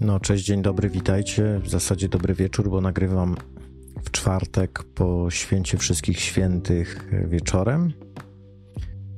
No, 0.00 0.20
cześć, 0.20 0.44
dzień 0.44 0.62
dobry, 0.62 0.90
witajcie. 0.90 1.60
W 1.64 1.68
zasadzie 1.68 2.08
dobry 2.08 2.34
wieczór, 2.34 2.70
bo 2.70 2.80
nagrywam 2.80 3.36
w 4.02 4.10
czwartek 4.10 4.84
po 4.94 5.30
święcie 5.30 5.78
wszystkich 5.78 6.20
świętych 6.20 7.10
wieczorem. 7.28 7.92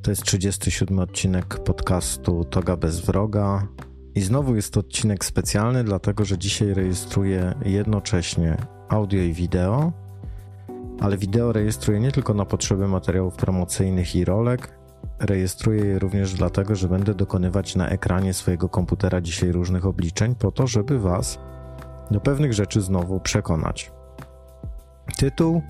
To 0.03 0.10
jest 0.10 0.22
37 0.22 0.99
odcinek 0.99 1.58
podcastu 1.58 2.45
Toga 2.45 2.76
bez 2.76 3.01
wroga. 3.01 3.67
I 4.15 4.21
znowu 4.21 4.56
jest 4.56 4.72
to 4.72 4.81
odcinek 4.81 5.24
specjalny, 5.24 5.85
dlatego 5.85 6.24
że 6.24 6.38
dzisiaj 6.38 6.74
rejestruję 6.74 7.54
jednocześnie 7.64 8.56
audio 8.88 9.21
i 9.22 9.33
wideo. 9.33 9.92
Ale 11.01 11.17
wideo 11.19 11.53
rejestruję 11.53 12.01
nie 12.01 12.12
tylko 12.12 12.35
na 12.35 12.44
potrzeby 12.44 12.88
materiałów 12.88 13.35
promocyjnych 13.35 14.17
i 14.17 14.24
rolek, 14.24 14.81
rejestruję 15.23 15.85
je 15.85 15.99
również 15.99 16.34
dlatego, 16.34 16.75
że 16.75 16.89
będę 16.89 17.15
dokonywać 17.15 17.77
na 17.77 17.89
ekranie 17.89 18.34
swojego 18.34 18.69
komputera 18.69 19.21
dzisiaj 19.21 19.53
różnych 19.53 19.87
obliczeń, 19.87 20.35
po 20.35 20.53
to, 20.53 20.67
żeby 20.67 20.99
Was 20.99 21.39
do 22.11 22.21
pewnych 22.21 22.53
rzeczy 22.53 22.80
znowu 22.80 23.21
przekonać. 23.21 23.93
Tytuł. 25.19 25.63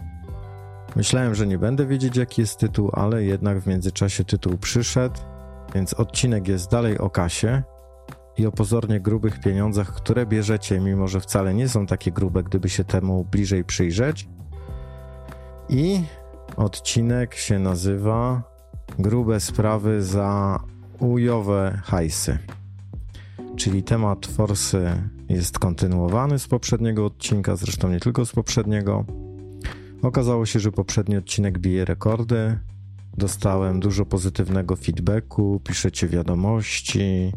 Myślałem, 0.97 1.35
że 1.35 1.47
nie 1.47 1.59
będę 1.59 1.87
wiedzieć, 1.87 2.17
jaki 2.17 2.41
jest 2.41 2.59
tytuł, 2.59 2.91
ale 2.93 3.25
jednak 3.25 3.61
w 3.61 3.67
międzyczasie 3.67 4.25
tytuł 4.25 4.59
przyszedł, 4.59 5.21
więc 5.75 5.95
odcinek 5.95 6.49
jest 6.49 6.71
dalej 6.71 6.99
o 6.99 7.11
kasie 7.11 7.63
i 8.39 8.47
o 8.47 8.53
pozornie 8.53 9.01
grubych 9.01 9.41
pieniądzach, 9.41 9.95
które 9.95 10.27
bierzecie, 10.27 10.81
mimo 10.81 11.09
że 11.09 11.21
wcale 11.21 11.55
nie 11.55 11.69
są 11.69 11.87
takie 11.87 12.13
grube, 12.13 12.43
gdyby 12.43 12.69
się 12.69 12.85
temu 12.85 13.25
bliżej 13.25 13.65
przyjrzeć. 13.65 14.29
I 15.69 16.05
odcinek 16.57 17.35
się 17.35 17.59
nazywa 17.59 18.52
grube 18.99 19.41
sprawy 19.41 20.03
za 20.03 20.61
ujowe 20.99 21.81
hajsy. 21.85 22.39
Czyli 23.57 23.83
temat 23.83 24.27
forsy 24.27 25.03
jest 25.29 25.59
kontynuowany 25.59 26.39
z 26.39 26.49
poprzedniego 26.49 27.07
odcinka, 27.07 27.57
zresztą 27.57 27.89
nie 27.89 28.01
tylko 28.01 28.27
z 28.27 28.33
poprzedniego. 28.33 29.05
Okazało 30.03 30.47
się, 30.47 30.61
że 30.61 30.73
poprzedni 30.73 31.17
odcinek 31.17 31.59
bije 31.59 31.85
rekordy. 31.85 32.59
Dostałem 33.19 33.81
dużo 33.81 34.07
pozytywnego 34.07 34.77
feedbacku, 34.77 35.61
piszecie 35.65 36.09
wiadomości, 36.09 37.33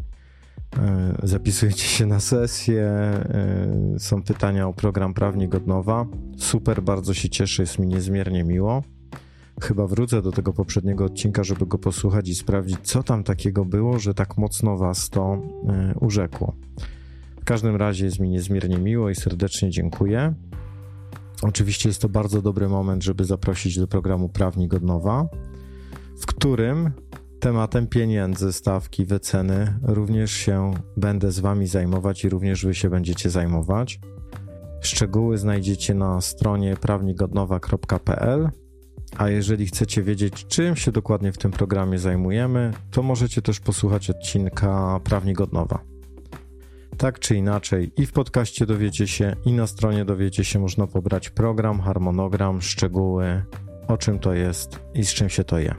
e, 0.78 1.14
zapisujecie 1.22 1.84
się 1.84 2.06
na 2.06 2.20
sesję, 2.20 2.82
e, 2.84 3.98
są 3.98 4.22
pytania 4.22 4.68
o 4.68 4.72
program 4.72 5.14
Prawnik 5.14 5.54
od 5.54 5.66
nowa. 5.66 6.06
Super, 6.36 6.82
bardzo 6.82 7.14
się 7.14 7.28
cieszę, 7.28 7.62
jest 7.62 7.78
mi 7.78 7.86
niezmiernie 7.86 8.44
miło. 8.44 8.82
Chyba 9.60 9.86
wrócę 9.86 10.22
do 10.22 10.32
tego 10.32 10.52
poprzedniego 10.52 11.04
odcinka, 11.04 11.44
żeby 11.44 11.66
go 11.66 11.78
posłuchać 11.78 12.28
i 12.28 12.34
sprawdzić, 12.34 12.78
co 12.82 13.02
tam 13.02 13.24
takiego 13.24 13.64
było, 13.64 13.98
że 13.98 14.14
tak 14.14 14.38
mocno 14.38 14.76
was 14.76 15.10
to 15.10 15.38
e, 15.68 15.94
urzekło. 16.00 16.54
W 17.40 17.44
każdym 17.44 17.76
razie 17.76 18.04
jest 18.04 18.20
mi 18.20 18.28
niezmiernie 18.28 18.78
miło 18.78 19.10
i 19.10 19.14
serdecznie 19.14 19.70
dziękuję. 19.70 20.34
Oczywiście 21.42 21.88
jest 21.88 22.02
to 22.02 22.08
bardzo 22.08 22.42
dobry 22.42 22.68
moment, 22.68 23.04
żeby 23.04 23.24
zaprosić 23.24 23.78
do 23.78 23.86
programu 23.86 24.28
Prawnik 24.28 24.74
od 24.74 24.82
nowa, 24.82 25.28
w 26.20 26.26
którym 26.26 26.90
tematem 27.40 27.86
pieniędzy, 27.86 28.52
stawki, 28.52 29.04
wyceny 29.04 29.78
również 29.82 30.32
się 30.32 30.74
będę 30.96 31.32
z 31.32 31.40
Wami 31.40 31.66
zajmować 31.66 32.24
i 32.24 32.28
również 32.28 32.66
Wy 32.66 32.74
się 32.74 32.90
będziecie 32.90 33.30
zajmować. 33.30 34.00
Szczegóły 34.80 35.38
znajdziecie 35.38 35.94
na 35.94 36.20
stronie 36.20 36.76
prawnikodnowa.pl 36.76 38.50
a 39.18 39.28
jeżeli 39.28 39.66
chcecie 39.66 40.02
wiedzieć, 40.02 40.46
czym 40.46 40.76
się 40.76 40.92
dokładnie 40.92 41.32
w 41.32 41.38
tym 41.38 41.50
programie 41.50 41.98
zajmujemy, 41.98 42.72
to 42.90 43.02
możecie 43.02 43.42
też 43.42 43.60
posłuchać 43.60 44.10
odcinka 44.10 45.00
Prawnik 45.04 45.40
od 45.40 45.52
nowa. 45.52 45.78
Tak 46.98 47.18
czy 47.18 47.36
inaczej, 47.36 47.92
i 47.96 48.06
w 48.06 48.12
podcaście 48.12 48.66
dowiecie 48.66 49.06
się, 49.06 49.36
i 49.44 49.52
na 49.52 49.66
stronie 49.66 50.04
dowiecie 50.04 50.44
się, 50.44 50.58
można 50.58 50.86
pobrać 50.86 51.30
program, 51.30 51.80
harmonogram, 51.80 52.62
szczegóły, 52.62 53.42
o 53.88 53.96
czym 53.96 54.18
to 54.18 54.34
jest 54.34 54.80
i 54.94 55.04
z 55.04 55.14
czym 55.14 55.28
się 55.28 55.44
to 55.44 55.58
je. 55.58 55.74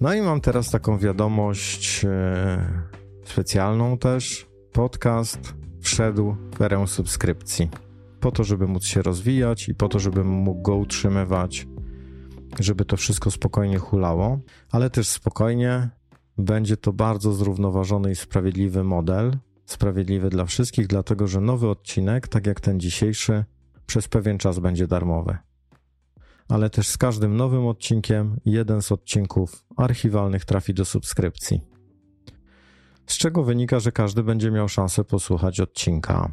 No 0.00 0.14
i 0.14 0.20
mam 0.20 0.40
teraz 0.40 0.70
taką 0.70 0.98
wiadomość 0.98 2.04
e, 2.04 2.66
specjalną 3.24 3.98
też. 3.98 4.46
Podcast 4.72 5.54
wszedł 5.80 6.36
w 6.58 6.62
erę 6.62 6.86
subskrypcji 6.86 7.70
po 8.26 8.32
to, 8.32 8.44
żeby 8.44 8.66
móc 8.66 8.84
się 8.84 9.02
rozwijać 9.02 9.68
i 9.68 9.74
po 9.74 9.88
to, 9.88 9.98
żebym 9.98 10.26
mógł 10.28 10.62
go 10.62 10.76
utrzymywać, 10.76 11.66
żeby 12.60 12.84
to 12.84 12.96
wszystko 12.96 13.30
spokojnie 13.30 13.78
hulało, 13.78 14.40
ale 14.70 14.90
też 14.90 15.08
spokojnie 15.08 15.90
będzie 16.38 16.76
to 16.76 16.92
bardzo 16.92 17.32
zrównoważony 17.32 18.10
i 18.10 18.14
sprawiedliwy 18.14 18.84
model, 18.84 19.38
sprawiedliwy 19.66 20.30
dla 20.30 20.44
wszystkich, 20.44 20.86
dlatego 20.86 21.26
że 21.26 21.40
nowy 21.40 21.68
odcinek, 21.68 22.28
tak 22.28 22.46
jak 22.46 22.60
ten 22.60 22.80
dzisiejszy, 22.80 23.44
przez 23.86 24.08
pewien 24.08 24.38
czas 24.38 24.58
będzie 24.58 24.86
darmowy. 24.86 25.38
Ale 26.48 26.70
też 26.70 26.88
z 26.88 26.98
każdym 26.98 27.36
nowym 27.36 27.66
odcinkiem 27.66 28.40
jeden 28.44 28.82
z 28.82 28.92
odcinków 28.92 29.64
archiwalnych 29.76 30.44
trafi 30.44 30.74
do 30.74 30.84
subskrypcji. 30.84 31.60
Z 33.06 33.18
czego 33.18 33.42
wynika, 33.42 33.80
że 33.80 33.92
każdy 33.92 34.22
będzie 34.22 34.50
miał 34.50 34.68
szansę 34.68 35.04
posłuchać 35.04 35.60
odcinka 35.60 36.32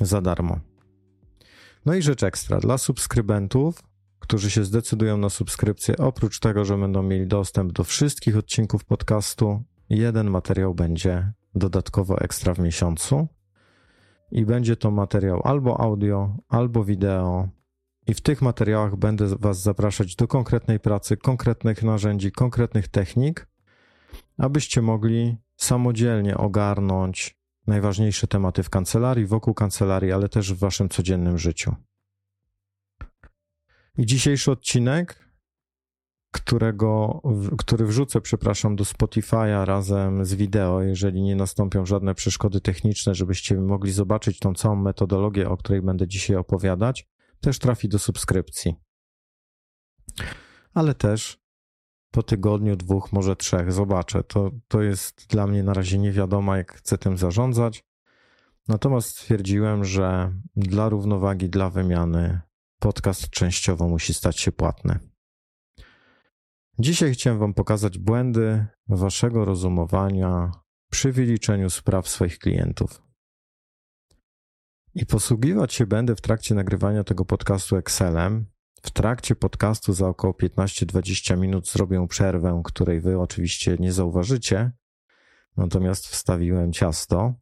za 0.00 0.20
darmo. 0.20 0.71
No 1.86 1.94
i 1.94 2.02
rzecz 2.02 2.22
ekstra, 2.22 2.60
dla 2.60 2.78
subskrybentów, 2.78 3.82
którzy 4.18 4.50
się 4.50 4.64
zdecydują 4.64 5.16
na 5.16 5.30
subskrypcję, 5.30 5.96
oprócz 5.96 6.40
tego, 6.40 6.64
że 6.64 6.78
będą 6.78 7.02
mieli 7.02 7.26
dostęp 7.26 7.72
do 7.72 7.84
wszystkich 7.84 8.36
odcinków 8.36 8.84
podcastu, 8.84 9.62
jeden 9.90 10.30
materiał 10.30 10.74
będzie 10.74 11.32
dodatkowo 11.54 12.18
ekstra 12.18 12.54
w 12.54 12.58
miesiącu. 12.58 13.28
I 14.30 14.46
będzie 14.46 14.76
to 14.76 14.90
materiał 14.90 15.40
albo 15.44 15.80
audio, 15.80 16.36
albo 16.48 16.84
wideo. 16.84 17.48
I 18.06 18.14
w 18.14 18.20
tych 18.20 18.42
materiałach 18.42 18.96
będę 18.96 19.26
Was 19.38 19.62
zapraszać 19.62 20.16
do 20.16 20.28
konkretnej 20.28 20.80
pracy, 20.80 21.16
konkretnych 21.16 21.82
narzędzi, 21.82 22.32
konkretnych 22.32 22.88
technik, 22.88 23.46
abyście 24.38 24.82
mogli 24.82 25.36
samodzielnie 25.56 26.36
ogarnąć 26.36 27.41
najważniejsze 27.66 28.26
tematy 28.26 28.62
w 28.62 28.70
kancelarii, 28.70 29.26
wokół 29.26 29.54
kancelarii, 29.54 30.12
ale 30.12 30.28
też 30.28 30.52
w 30.52 30.58
waszym 30.58 30.88
codziennym 30.88 31.38
życiu. 31.38 31.74
I 33.98 34.06
dzisiejszy 34.06 34.50
odcinek, 34.50 35.32
którego, 36.32 37.22
który 37.58 37.86
wrzucę, 37.86 38.20
przepraszam, 38.20 38.76
do 38.76 38.84
Spotify'a 38.84 39.64
razem 39.64 40.24
z 40.24 40.34
wideo, 40.34 40.82
jeżeli 40.82 41.22
nie 41.22 41.36
nastąpią 41.36 41.86
żadne 41.86 42.14
przeszkody 42.14 42.60
techniczne, 42.60 43.14
żebyście 43.14 43.60
mogli 43.60 43.92
zobaczyć 43.92 44.38
tą 44.38 44.54
całą 44.54 44.76
metodologię, 44.76 45.48
o 45.48 45.56
której 45.56 45.82
będę 45.82 46.08
dzisiaj 46.08 46.36
opowiadać, 46.36 47.08
też 47.40 47.58
trafi 47.58 47.88
do 47.88 47.98
subskrypcji. 47.98 48.74
Ale 50.74 50.94
też 50.94 51.41
po 52.12 52.22
tygodniu, 52.22 52.76
dwóch, 52.76 53.12
może 53.12 53.36
trzech 53.36 53.72
zobaczę. 53.72 54.24
To, 54.24 54.50
to 54.68 54.82
jest 54.82 55.26
dla 55.28 55.46
mnie 55.46 55.62
na 55.62 55.74
razie 55.74 55.98
nie 55.98 56.12
wiadomo, 56.12 56.56
jak 56.56 56.72
chcę 56.72 56.98
tym 56.98 57.18
zarządzać. 57.18 57.84
Natomiast 58.68 59.08
stwierdziłem, 59.08 59.84
że 59.84 60.32
dla 60.56 60.88
równowagi, 60.88 61.48
dla 61.48 61.70
wymiany 61.70 62.40
podcast 62.78 63.30
częściowo 63.30 63.88
musi 63.88 64.14
stać 64.14 64.40
się 64.40 64.52
płatny. 64.52 64.98
Dzisiaj 66.78 67.12
chciałem 67.12 67.38
Wam 67.38 67.54
pokazać 67.54 67.98
błędy 67.98 68.66
Waszego 68.88 69.44
rozumowania 69.44 70.52
przy 70.90 71.12
wyliczeniu 71.12 71.70
spraw 71.70 72.08
swoich 72.08 72.38
klientów. 72.38 73.02
I 74.94 75.06
posługiwać 75.06 75.74
się 75.74 75.86
będę 75.86 76.16
w 76.16 76.20
trakcie 76.20 76.54
nagrywania 76.54 77.04
tego 77.04 77.24
podcastu 77.24 77.76
Excelem, 77.76 78.46
w 78.82 78.90
trakcie 78.90 79.34
podcastu 79.36 79.92
za 79.92 80.08
około 80.08 80.32
15-20 80.32 81.38
minut 81.38 81.68
zrobię 81.68 82.06
przerwę, 82.08 82.62
której 82.64 83.00
wy 83.00 83.20
oczywiście 83.20 83.76
nie 83.80 83.92
zauważycie. 83.92 84.72
Natomiast 85.56 86.06
wstawiłem 86.06 86.72
ciasto 86.72 87.34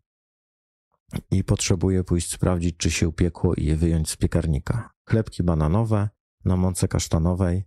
i 1.30 1.44
potrzebuję 1.44 2.04
pójść 2.04 2.30
sprawdzić, 2.30 2.76
czy 2.76 2.90
się 2.90 3.08
upiekło 3.08 3.54
i 3.54 3.64
je 3.64 3.76
wyjąć 3.76 4.10
z 4.10 4.16
piekarnika. 4.16 4.90
Chlebki 5.08 5.42
bananowe 5.42 6.08
na 6.44 6.56
mące 6.56 6.88
kasztanowej. 6.88 7.64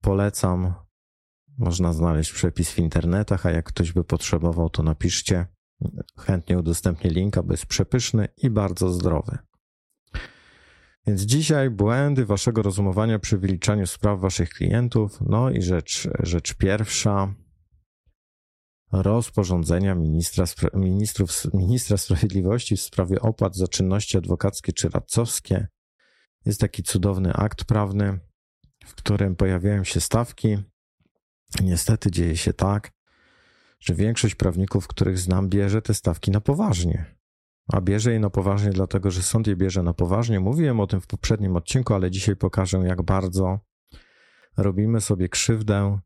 Polecam. 0.00 0.74
Można 1.58 1.92
znaleźć 1.92 2.32
przepis 2.32 2.70
w 2.70 2.78
internetach, 2.78 3.46
a 3.46 3.50
jak 3.50 3.64
ktoś 3.64 3.92
by 3.92 4.04
potrzebował, 4.04 4.70
to 4.70 4.82
napiszcie. 4.82 5.46
Chętnie 6.18 6.58
udostępnię 6.58 7.10
link, 7.10 7.38
aby 7.38 7.52
jest 7.52 7.66
przepyszny 7.66 8.28
i 8.36 8.50
bardzo 8.50 8.92
zdrowy. 8.92 9.38
Więc 11.06 11.22
dzisiaj 11.22 11.70
błędy 11.70 12.26
waszego 12.26 12.62
rozumowania 12.62 13.18
przy 13.18 13.38
wyliczaniu 13.38 13.86
spraw 13.86 14.20
waszych 14.20 14.50
klientów. 14.50 15.18
No 15.20 15.50
i 15.50 15.62
rzecz, 15.62 16.08
rzecz 16.22 16.54
pierwsza. 16.54 17.34
Rozporządzenia 18.92 19.94
ministra, 19.94 20.44
ministrów, 20.74 21.30
ministra 21.54 21.96
sprawiedliwości 21.96 22.76
w 22.76 22.80
sprawie 22.80 23.20
opłat 23.20 23.56
za 23.56 23.68
czynności 23.68 24.16
adwokackie 24.16 24.72
czy 24.72 24.88
radcowskie. 24.88 25.68
Jest 26.46 26.60
taki 26.60 26.82
cudowny 26.82 27.32
akt 27.32 27.64
prawny, 27.64 28.18
w 28.84 28.94
którym 28.94 29.36
pojawiają 29.36 29.84
się 29.84 30.00
stawki. 30.00 30.56
Niestety 31.62 32.10
dzieje 32.10 32.36
się 32.36 32.52
tak, 32.52 32.92
że 33.80 33.94
większość 33.94 34.34
prawników, 34.34 34.86
których 34.86 35.18
znam, 35.18 35.48
bierze 35.48 35.82
te 35.82 35.94
stawki 35.94 36.30
na 36.30 36.40
poważnie. 36.40 37.13
A 37.68 37.80
bierze 37.80 38.12
je 38.12 38.20
na 38.20 38.30
poważnie, 38.30 38.70
dlatego 38.70 39.10
że 39.10 39.22
sąd 39.22 39.46
je 39.46 39.56
bierze 39.56 39.82
na 39.82 39.94
poważnie. 39.94 40.40
Mówiłem 40.40 40.80
o 40.80 40.86
tym 40.86 41.00
w 41.00 41.06
poprzednim 41.06 41.56
odcinku, 41.56 41.94
ale 41.94 42.10
dzisiaj 42.10 42.36
pokażę, 42.36 42.78
jak 42.78 43.02
bardzo 43.02 43.58
robimy 44.56 45.00
sobie 45.00 45.28
krzywdę 45.28 45.98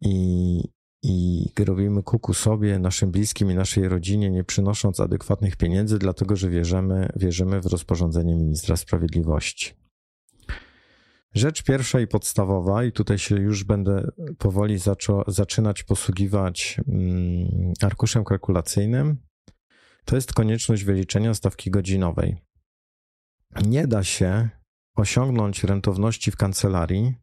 i, 0.00 0.60
i 1.02 1.48
robimy 1.64 2.02
kuku 2.02 2.34
sobie, 2.34 2.78
naszym 2.78 3.10
bliskim 3.10 3.50
i 3.50 3.54
naszej 3.54 3.88
rodzinie, 3.88 4.30
nie 4.30 4.44
przynosząc 4.44 5.00
adekwatnych 5.00 5.56
pieniędzy, 5.56 5.98
dlatego 5.98 6.36
że 6.36 6.50
wierzymy, 6.50 7.08
wierzymy 7.16 7.60
w 7.60 7.66
rozporządzenie 7.66 8.36
ministra 8.36 8.76
sprawiedliwości. 8.76 9.74
Rzecz 11.34 11.62
pierwsza 11.62 12.00
i 12.00 12.06
podstawowa, 12.06 12.84
i 12.84 12.92
tutaj 12.92 13.18
się 13.18 13.36
już 13.36 13.64
będę 13.64 14.10
powoli 14.38 14.78
zaczynać 15.26 15.82
posługiwać 15.82 16.80
mm, 16.88 17.72
arkuszem 17.82 18.24
kalkulacyjnym, 18.24 19.16
to 20.04 20.16
jest 20.16 20.32
konieczność 20.32 20.84
wyliczenia 20.84 21.34
stawki 21.34 21.70
godzinowej. 21.70 22.36
Nie 23.66 23.86
da 23.86 24.04
się 24.04 24.48
osiągnąć 24.94 25.64
rentowności 25.64 26.30
w 26.30 26.36
kancelarii 26.36 27.14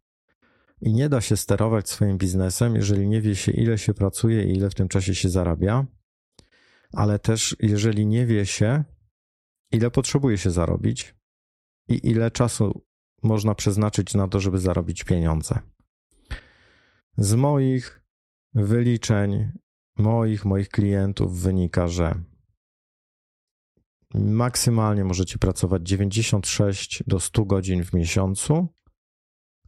i 0.81 0.94
nie 0.94 1.10
da 1.10 1.22
się 1.22 1.38
sterować 1.38 1.90
swoim 1.90 2.18
biznesem, 2.18 2.76
jeżeli 2.76 3.08
nie 3.08 3.22
wie 3.22 3.36
się, 3.36 3.52
ile 3.52 3.78
się 3.78 3.94
pracuje 3.94 4.44
i 4.44 4.58
ile 4.58 4.70
w 4.70 4.76
tym 4.76 4.88
czasie 4.88 5.16
się 5.16 5.30
zarabia, 5.30 5.86
ale 6.94 7.20
też 7.20 7.56
jeżeli 7.60 8.06
nie 8.06 8.26
wie 8.26 8.46
się, 8.46 8.84
ile 9.72 9.92
potrzebuje 9.92 10.38
się 10.38 10.52
zarobić 10.52 11.16
i 11.88 12.08
ile 12.08 12.31
czasu 12.31 12.86
można 13.24 13.56
przeznaczyć 13.56 14.14
na 14.14 14.28
to, 14.28 14.40
żeby 14.40 14.60
zarobić 14.60 15.04
pieniądze. 15.04 15.60
Z 17.18 17.36
moich 17.36 18.02
wyliczeń, 18.54 19.52
moich, 19.98 20.46
moich 20.46 20.70
klientów 20.70 21.42
wynika, 21.42 21.88
że 21.88 22.24
maksymalnie 24.13 25.03
możecie 25.03 25.38
pracować 25.38 25.81
96 25.88 27.03
do 27.07 27.19
100 27.19 27.45
godzin 27.45 27.83
w 27.83 27.94
miesiącu, 27.94 28.67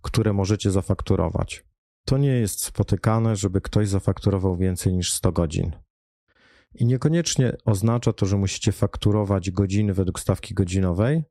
które 0.02 0.34
możecie 0.34 0.72
zafakturować. 0.72 1.66
To 2.06 2.18
nie 2.18 2.30
jest 2.30 2.64
spotykane, 2.64 3.36
żeby 3.36 3.62
ktoś 3.62 3.88
zafakturował 3.88 4.58
więcej 4.58 4.94
niż 4.94 5.14
100 5.14 5.32
godzin. 5.32 5.72
I 6.76 6.86
niekoniecznie 6.86 7.58
oznacza 7.66 8.14
to, 8.14 8.26
że 8.26 8.38
musicie 8.38 8.72
fakturować 8.72 9.52
godziny 9.52 9.94
według 9.94 10.20
stawki 10.20 10.54
godzinowej, 10.54 11.24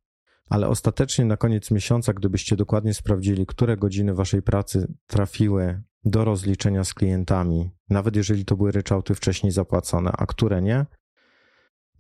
ale 0.48 0.68
ostatecznie 0.68 1.24
na 1.24 1.36
koniec 1.36 1.70
miesiąca, 1.70 2.12
gdybyście 2.12 2.56
dokładnie 2.56 2.94
sprawdzili, 2.94 3.46
które 3.46 3.76
godziny 3.76 4.14
waszej 4.14 4.42
pracy 4.42 4.94
trafiły 5.06 5.82
do 6.04 6.24
rozliczenia 6.24 6.84
z 6.84 6.94
klientami, 6.94 7.70
nawet 7.90 8.16
jeżeli 8.16 8.44
to 8.44 8.56
były 8.56 8.72
ryczałty 8.72 9.14
wcześniej 9.14 9.52
zapłacone, 9.52 10.12
a 10.12 10.26
które 10.26 10.62
nie, 10.62 10.86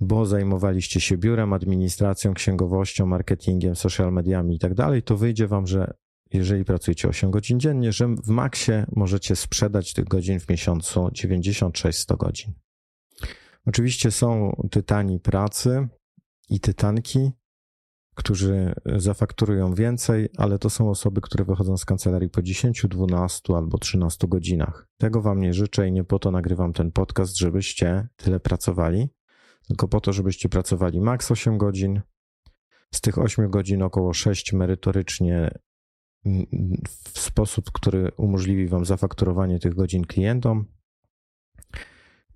bo 0.00 0.26
zajmowaliście 0.26 1.00
się 1.00 1.16
biurem, 1.16 1.52
administracją, 1.52 2.34
księgowością, 2.34 3.06
marketingiem, 3.06 3.76
social 3.76 4.12
mediami 4.12 4.56
i 4.56 4.58
tak 4.58 4.74
dalej, 4.74 5.02
to 5.02 5.16
wyjdzie 5.16 5.46
wam, 5.46 5.66
że 5.66 5.94
jeżeli 6.32 6.64
pracujecie 6.64 7.08
8 7.08 7.30
godzin 7.30 7.60
dziennie, 7.60 7.92
że 7.92 8.08
w 8.08 8.28
maksie 8.28 8.72
możecie 8.96 9.36
sprzedać 9.36 9.92
tych 9.92 10.04
godzin 10.04 10.40
w 10.40 10.48
miesiącu 10.48 11.00
96-100 11.00 12.16
godzin. 12.16 12.52
Oczywiście 13.66 14.10
są 14.10 14.56
tytani 14.70 15.20
pracy 15.20 15.88
i 16.50 16.60
tytanki, 16.60 17.30
którzy 18.14 18.74
zafakturują 18.96 19.74
więcej, 19.74 20.28
ale 20.36 20.58
to 20.58 20.70
są 20.70 20.90
osoby, 20.90 21.20
które 21.20 21.44
wychodzą 21.44 21.76
z 21.76 21.84
kancelarii 21.84 22.28
po 22.28 22.42
10, 22.42 22.86
12 22.88 23.54
albo 23.56 23.78
13 23.78 24.28
godzinach. 24.28 24.88
Tego 24.98 25.22
Wam 25.22 25.40
nie 25.40 25.54
życzę 25.54 25.88
i 25.88 25.92
nie 25.92 26.04
po 26.04 26.18
to 26.18 26.30
nagrywam 26.30 26.72
ten 26.72 26.92
podcast, 26.92 27.38
żebyście 27.38 28.08
tyle 28.16 28.40
pracowali, 28.40 29.08
tylko 29.70 29.88
po 29.88 30.00
to, 30.00 30.12
żebyście 30.12 30.48
pracowali 30.48 31.00
maks 31.00 31.30
8 31.30 31.58
godzin. 31.58 32.00
Z 32.94 33.00
tych 33.00 33.18
8 33.18 33.50
godzin 33.50 33.82
około 33.82 34.14
6 34.14 34.52
merytorycznie 34.52 35.58
w 36.94 37.18
sposób, 37.18 37.70
który 37.72 38.10
umożliwi 38.16 38.66
Wam 38.66 38.84
zafakturowanie 38.84 39.58
tych 39.58 39.74
godzin 39.74 40.04
klientom 40.04 40.64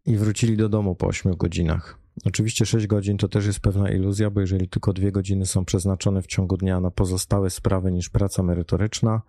i 0.06 0.16
wrócili 0.16 0.56
do 0.56 0.68
domu 0.68 0.94
po 0.94 1.06
8 1.06 1.36
godzinach. 1.36 1.98
Oczywiście 2.24 2.66
6 2.66 2.86
godzin 2.86 3.16
to 3.16 3.28
też 3.28 3.46
jest 3.46 3.60
pewna 3.60 3.90
iluzja, 3.90 4.30
bo 4.30 4.40
jeżeli 4.40 4.68
tylko 4.68 4.92
2 4.92 5.10
godziny 5.10 5.46
są 5.46 5.64
przeznaczone 5.64 6.22
w 6.22 6.26
ciągu 6.26 6.56
dnia 6.56 6.80
na 6.80 6.90
pozostałe 6.90 7.50
sprawy 7.50 7.92
niż 7.92 8.08
praca 8.08 8.42
merytoryczna, 8.42 9.22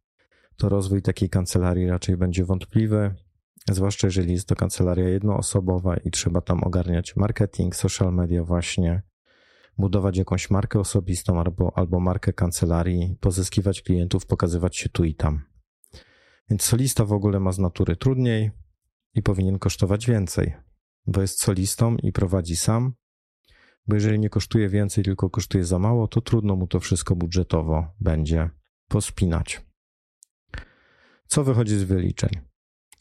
to 0.58 0.70
rozwój 0.70 1.02
takiej 1.02 1.30
kancelarii 1.30 1.88
raczej 1.88 2.18
będzie 2.18 2.46
wątpliwy, 2.46 3.16
zwłaszcza 3.72 4.08
jeżeli 4.08 4.34
jest 4.34 4.48
to 4.48 4.56
kancelaria 4.56 5.10
jednoosobowa 5.10 5.98
i 5.98 6.12
trzeba 6.12 6.42
tam 6.42 6.64
ogarniać 6.64 7.16
marketing, 7.16 7.76
social 7.76 8.14
media 8.14 8.44
właśnie, 8.44 9.02
budować 9.78 10.18
jakąś 10.18 10.50
markę 10.50 10.80
osobistą 10.80 11.40
albo, 11.40 11.78
albo 11.78 12.00
markę 12.00 12.34
kancelarii, 12.34 13.18
pozyskiwać 13.20 13.82
klientów, 13.82 14.26
pokazywać 14.26 14.78
się 14.78 14.90
tu 14.90 15.04
i 15.04 15.16
tam. 15.16 15.42
Więc 16.50 16.64
solista 16.64 17.06
w 17.06 17.14
ogóle 17.14 17.40
ma 17.40 17.52
z 17.52 17.60
natury 17.60 17.96
trudniej 17.96 18.52
i 19.14 19.22
powinien 19.22 19.60
kosztować 19.60 20.08
więcej 20.08 20.66
bo 21.08 21.22
jest 21.22 21.42
solistą 21.42 21.96
i 21.98 22.12
prowadzi 22.12 22.56
sam, 22.56 22.94
bo 23.88 23.96
jeżeli 23.96 24.20
nie 24.20 24.30
kosztuje 24.30 24.70
więcej, 24.70 25.04
tylko 25.04 25.30
kosztuje 25.30 25.66
za 25.66 25.80
mało, 25.80 26.08
to 26.08 26.22
trudno 26.22 26.56
mu 26.56 26.68
to 26.68 26.80
wszystko 26.80 27.16
budżetowo 27.16 27.96
będzie 28.00 28.50
pospinać. 28.88 29.66
Co 31.28 31.44
wychodzi 31.44 31.78
z 31.78 31.84
wyliczeń? 31.84 32.30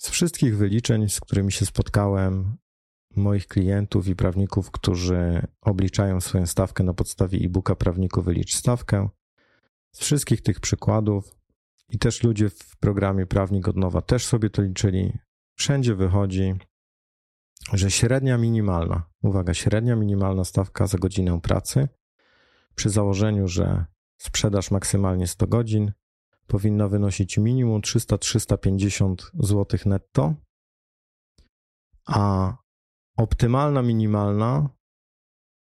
Z 0.04 0.08
wszystkich 0.08 0.56
wyliczeń, 0.56 1.08
z 1.08 1.20
którymi 1.20 1.52
się 1.52 1.66
spotkałem, 1.66 2.56
moich 3.16 3.46
klientów 3.46 4.08
i 4.08 4.16
prawników, 4.16 4.70
którzy 4.70 5.46
obliczają 5.60 6.20
swoją 6.20 6.46
stawkę 6.46 6.84
na 6.84 6.94
podstawie 6.94 7.38
e-booka 7.38 7.74
Prawniku 7.74 8.22
Wylicz 8.22 8.54
Stawkę, 8.54 9.08
z 9.92 10.00
wszystkich 10.00 10.42
tych 10.42 10.60
przykładów 10.60 11.36
i 11.88 11.98
też 11.98 12.22
ludzie 12.22 12.48
w 12.48 12.76
programie 12.76 13.26
Prawnik 13.26 13.68
od 13.68 13.76
Nowa 13.76 14.02
też 14.02 14.26
sobie 14.26 14.50
to 14.50 14.62
liczyli, 14.62 15.18
wszędzie 15.54 15.94
wychodzi, 15.94 16.54
że 17.72 17.90
średnia 17.90 18.38
minimalna, 18.38 19.02
uwaga, 19.22 19.54
średnia 19.54 19.96
minimalna 19.96 20.44
stawka 20.44 20.86
za 20.86 20.98
godzinę 20.98 21.40
pracy 21.40 21.88
przy 22.74 22.90
założeniu, 22.90 23.48
że 23.48 23.84
sprzedaż 24.18 24.70
maksymalnie 24.70 25.26
100 25.26 25.46
godzin 25.46 25.92
powinna 26.46 26.88
wynosić 26.88 27.38
minimum 27.38 27.80
300-350 27.80 29.14
zł 29.34 29.80
netto, 29.86 30.34
a 32.06 32.56
optymalna 33.16 33.82
minimalna 33.82 34.68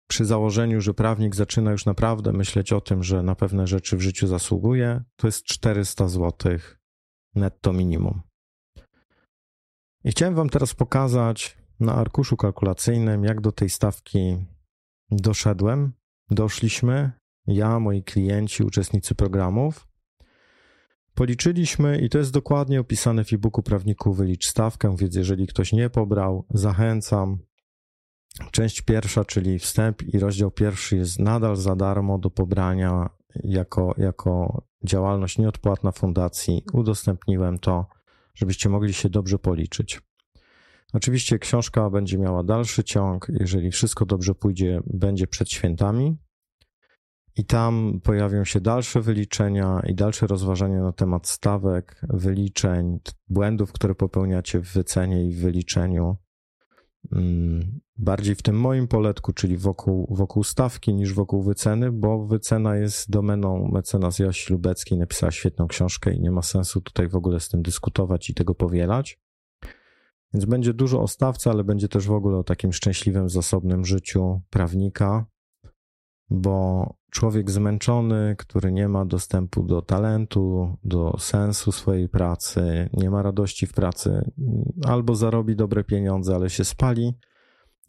przy 0.09 0.25
założeniu, 0.25 0.81
że 0.81 0.93
prawnik 0.93 1.35
zaczyna 1.35 1.71
już 1.71 1.85
naprawdę 1.85 2.33
myśleć 2.33 2.73
o 2.73 2.81
tym, 2.81 3.03
że 3.03 3.23
na 3.23 3.35
pewne 3.35 3.67
rzeczy 3.67 3.97
w 3.97 4.01
życiu 4.01 4.27
zasługuje, 4.27 5.03
to 5.15 5.27
jest 5.27 5.43
400 5.43 6.07
zł 6.07 6.57
netto 7.35 7.73
minimum. 7.73 8.21
I 10.03 10.11
chciałem 10.11 10.35
Wam 10.35 10.49
teraz 10.49 10.73
pokazać 10.73 11.57
na 11.79 11.95
arkuszu 11.95 12.37
kalkulacyjnym, 12.37 13.23
jak 13.23 13.41
do 13.41 13.51
tej 13.51 13.69
stawki 13.69 14.45
doszedłem. 15.11 15.93
Doszliśmy, 16.29 17.11
ja, 17.47 17.79
moi 17.79 18.03
klienci, 18.03 18.63
uczestnicy 18.63 19.15
programów. 19.15 19.86
Policzyliśmy 21.17 21.97
i 21.97 22.09
to 22.09 22.17
jest 22.17 22.33
dokładnie 22.33 22.79
opisane 22.79 23.23
w 23.23 23.33
e-booku 23.33 23.63
Prawniku 23.63 24.13
Wylicz 24.13 24.47
Stawkę, 24.47 24.95
więc 24.97 25.15
jeżeli 25.15 25.47
ktoś 25.47 25.73
nie 25.73 25.89
pobrał, 25.89 26.45
zachęcam. 26.49 27.37
Część 28.51 28.81
pierwsza, 28.81 29.25
czyli 29.25 29.59
wstęp 29.59 30.03
i 30.13 30.19
rozdział 30.19 30.51
pierwszy 30.51 30.97
jest 30.97 31.19
nadal 31.19 31.55
za 31.55 31.75
darmo 31.75 32.17
do 32.17 32.29
pobrania 32.29 33.09
jako, 33.43 33.95
jako 33.97 34.63
działalność 34.83 35.37
nieodpłatna 35.37 35.91
fundacji. 35.91 36.63
Udostępniłem 36.73 37.59
to, 37.59 37.85
żebyście 38.35 38.69
mogli 38.69 38.93
się 38.93 39.09
dobrze 39.09 39.39
policzyć. 39.39 40.01
Oczywiście 40.93 41.39
książka 41.39 41.89
będzie 41.89 42.17
miała 42.17 42.43
dalszy 42.43 42.83
ciąg, 42.83 43.27
jeżeli 43.29 43.71
wszystko 43.71 44.05
dobrze 44.05 44.35
pójdzie, 44.35 44.81
będzie 44.85 45.27
przed 45.27 45.51
świętami. 45.51 46.17
I 47.37 47.45
tam 47.45 47.99
pojawią 48.03 48.43
się 48.45 48.61
dalsze 48.61 49.01
wyliczenia 49.01 49.81
i 49.87 49.95
dalsze 49.95 50.27
rozważania 50.27 50.81
na 50.81 50.91
temat 50.91 51.27
stawek, 51.27 52.01
wyliczeń, 52.09 52.99
błędów, 53.29 53.71
które 53.71 53.95
popełniacie 53.95 54.59
w 54.59 54.73
wycenie 54.73 55.25
i 55.25 55.33
w 55.33 55.41
wyliczeniu. 55.41 56.17
Mm, 57.11 57.79
bardziej 57.97 58.35
w 58.35 58.41
tym 58.41 58.59
moim 58.59 58.87
poletku, 58.87 59.33
czyli 59.33 59.57
wokół, 59.57 60.15
wokół 60.15 60.43
stawki 60.43 60.93
niż 60.93 61.13
wokół 61.13 61.43
wyceny, 61.43 61.91
bo 61.91 62.25
wycena 62.25 62.75
jest 62.75 63.09
domeną 63.09 63.69
mecenas 63.71 64.19
Josi 64.19 64.53
Lubeckiej, 64.53 64.97
napisała 64.97 65.31
świetną 65.31 65.67
książkę 65.67 66.13
i 66.13 66.21
nie 66.21 66.31
ma 66.31 66.41
sensu 66.41 66.81
tutaj 66.81 67.09
w 67.09 67.15
ogóle 67.15 67.39
z 67.39 67.49
tym 67.49 67.61
dyskutować 67.61 68.29
i 68.29 68.33
tego 68.33 68.55
powielać. 68.55 69.19
Więc 70.33 70.45
będzie 70.45 70.73
dużo 70.73 71.01
o 71.01 71.07
stawce, 71.07 71.49
ale 71.49 71.63
będzie 71.63 71.87
też 71.87 72.07
w 72.07 72.11
ogóle 72.11 72.37
o 72.37 72.43
takim 72.43 72.73
szczęśliwym, 72.73 73.29
zasobnym 73.29 73.85
życiu 73.85 74.41
prawnika. 74.49 75.25
Bo 76.29 76.93
człowiek 77.11 77.51
zmęczony, 77.51 78.35
który 78.37 78.71
nie 78.71 78.87
ma 78.87 79.05
dostępu 79.05 79.63
do 79.63 79.81
talentu, 79.81 80.77
do 80.83 81.17
sensu 81.19 81.71
swojej 81.71 82.09
pracy, 82.09 82.89
nie 82.93 83.09
ma 83.09 83.21
radości 83.21 83.67
w 83.67 83.73
pracy, 83.73 84.31
albo 84.85 85.15
zarobi 85.15 85.55
dobre 85.55 85.83
pieniądze, 85.83 86.35
ale 86.35 86.49
się 86.49 86.65
spali, 86.65 87.13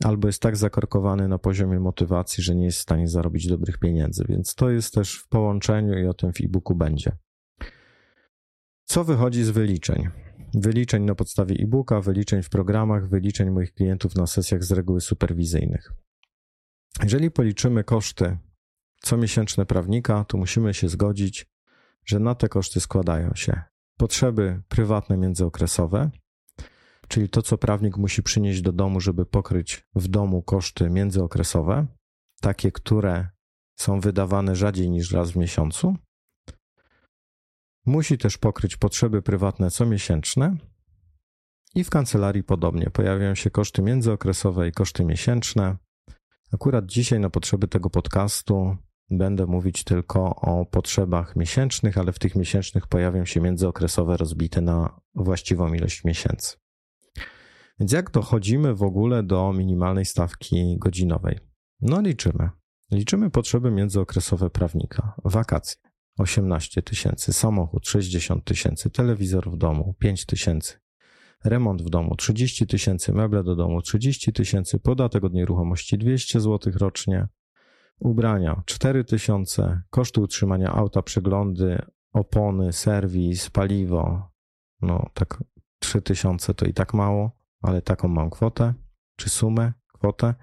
albo 0.04 0.28
jest 0.28 0.42
tak 0.42 0.57
zakorkowany 0.57 1.28
na 1.28 1.38
poziomie 1.38 1.80
motywacji, 1.80 2.45
że 2.45 2.54
nie 2.54 2.64
jest 2.64 2.78
w 2.78 2.83
stanie 2.83 3.09
zarobić 3.09 3.47
dobrych 3.47 3.78
pieniędzy. 3.78 4.25
Więc 4.28 4.54
to 4.54 4.71
jest 4.71 4.95
też 4.95 5.14
w 5.18 5.28
połączeniu 5.28 5.99
i 5.99 6.07
o 6.07 6.14
tym 6.14 6.33
w 6.33 6.40
e-booku 6.40 6.75
będzie. 6.75 7.12
Co 8.85 9.04
wychodzi 9.04 9.45
z 9.45 9.50
wyliczeń? 9.50 10.09
Wyliczeń 10.54 11.04
na 11.04 11.14
podstawie 11.14 11.57
e-booka, 11.61 12.00
wyliczeń 12.00 12.42
w 12.42 12.49
programach, 12.49 13.09
wyliczeń 13.09 13.50
moich 13.50 13.75
klientów 13.75 14.14
na 14.14 14.26
sesjach 14.26 14.64
z 14.64 14.73
reguły 14.73 15.00
superwizyjnych. 15.00 15.92
Jeżeli 17.02 17.30
policzymy 17.30 17.85
koszty 17.85 18.38
comiesięczne 19.00 19.66
prawnika, 19.66 20.25
to 20.25 20.38
musimy 20.38 20.75
się 20.75 20.88
zgodzić, 20.88 21.47
że 22.04 22.18
na 22.18 22.35
te 22.35 22.49
koszty 22.49 22.80
składają 22.80 23.35
się 23.35 23.62
potrzeby 23.97 24.62
prywatne 24.68 25.16
międzyokresowe, 25.16 26.11
czyli 27.09 27.28
to, 27.28 27.42
co 27.42 27.59
prawnik 27.59 27.97
musi 27.97 28.23
przynieść 28.23 28.62
do 28.62 28.73
domu, 28.73 29.00
żeby 29.00 29.26
pokryć 29.26 29.87
w 29.95 30.09
domu 30.09 30.42
koszty 30.42 30.90
międzyokresowe, 30.90 31.87
takie, 32.40 32.73
które 32.73 33.28
są 33.76 34.00
wydawane 34.00 34.57
rzadziej 34.57 34.90
niż 34.90 35.12
raz 35.12 35.30
w 35.30 35.37
miesiącu. 35.37 35.97
Musi 37.87 38.18
też 38.18 38.38
pokryć 38.38 38.76
potrzeby 38.76 39.23
prywatne 39.23 39.71
comiesięczne 39.71 40.57
i 41.75 41.85
w 41.85 41.90
kancelarii 41.90 42.45
podobnie. 42.45 42.90
Pojawiają 42.90 43.35
się 43.35 43.50
koszty 43.50 43.83
międzyokresowe 43.83 44.68
i 44.68 44.73
koszty 44.73 45.04
miesięczne. 45.04 45.76
Akurat 46.52 46.87
dzisiaj 46.87 47.21
na 47.21 47.31
potrzeby 47.31 47.69
tego 47.69 47.90
podcastu 47.90 48.76
będę 49.11 49.47
mówić 49.47 49.85
tylko 49.85 50.37
o 50.37 50.67
potrzebach 50.67 51.37
miesięcznych, 51.37 51.99
ale 51.99 52.12
w 52.12 52.19
tych 52.19 52.37
miesięcznych 52.37 52.87
pojawią 52.87 53.25
się 53.25 53.40
międzyokresowe 53.40 54.17
rozbite 54.17 54.61
na 54.61 55.00
właściwą 55.14 55.75
ilość 55.75 56.05
miesięcy. 56.05 56.57
Więc 57.81 57.93
jak 57.93 58.11
dochodzimy 58.11 58.75
w 58.75 58.83
ogóle 58.83 59.23
do 59.23 59.52
minimalnej 59.52 60.05
stawki 60.05 60.78
godzinowej? 60.78 61.38
No 61.81 62.00
liczymy. 62.00 62.50
Liczymy 62.90 63.31
potrzeby 63.31 63.71
międzyokresowe 63.71 64.50
prawnika. 64.50 65.14
Wakacje 65.25 65.76
18 66.19 66.83
tysięcy, 66.83 67.33
samochód 67.33 67.88
60 67.88 68.45
tysięcy, 68.45 68.90
telewizor 68.90 69.50
w 69.50 69.57
domu 69.57 69.95
5 69.99 70.26
tysięcy, 70.26 70.78
remont 71.45 71.83
w 71.83 71.90
domu 71.90 72.16
30 72.16 72.66
tysięcy, 72.66 73.12
meble 73.12 73.45
do 73.45 73.57
domu 73.57 73.83
30 73.83 74.33
tysięcy, 74.33 74.78
podatek 74.78 75.25
od 75.25 75.33
nieruchomości 75.33 75.99
200 75.99 76.40
zł 76.40 76.73
rocznie, 76.76 77.26
ubrania 78.00 78.62
4 78.66 79.04
tysiące, 79.04 79.83
koszty 79.90 80.21
utrzymania 80.21 80.73
auta, 80.73 81.02
przeglądy, 81.02 81.78
opony, 82.12 82.73
serwis, 82.73 83.50
paliwo, 83.50 84.30
no 84.83 85.11
tak 85.14 85.45
3 85.78 86.02
tysiące 86.02 86.54
to 86.54 86.66
i 86.66 86.75
tak 86.75 86.95
mało, 86.95 87.30
ale 87.62 87.83
taką 87.83 88.09
mam 88.09 88.30
kwotę, 88.30 88.75
czy 89.16 89.30
sumę, 89.30 89.73
kwotę. 89.92 90.35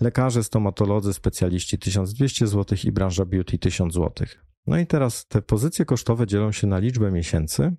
Lekarze, 0.00 0.44
stomatolodzy, 0.44 1.12
specjaliści 1.12 1.78
1200 1.78 2.46
zł 2.46 2.78
i 2.84 2.92
branża 2.92 3.24
beauty 3.24 3.58
1000 3.58 3.94
zł. 3.94 4.26
No 4.66 4.78
i 4.78 4.86
teraz 4.86 5.26
te 5.26 5.42
pozycje 5.42 5.84
kosztowe 5.84 6.26
dzielą 6.26 6.52
się 6.52 6.66
na 6.66 6.78
liczbę 6.78 7.10
miesięcy, 7.10 7.76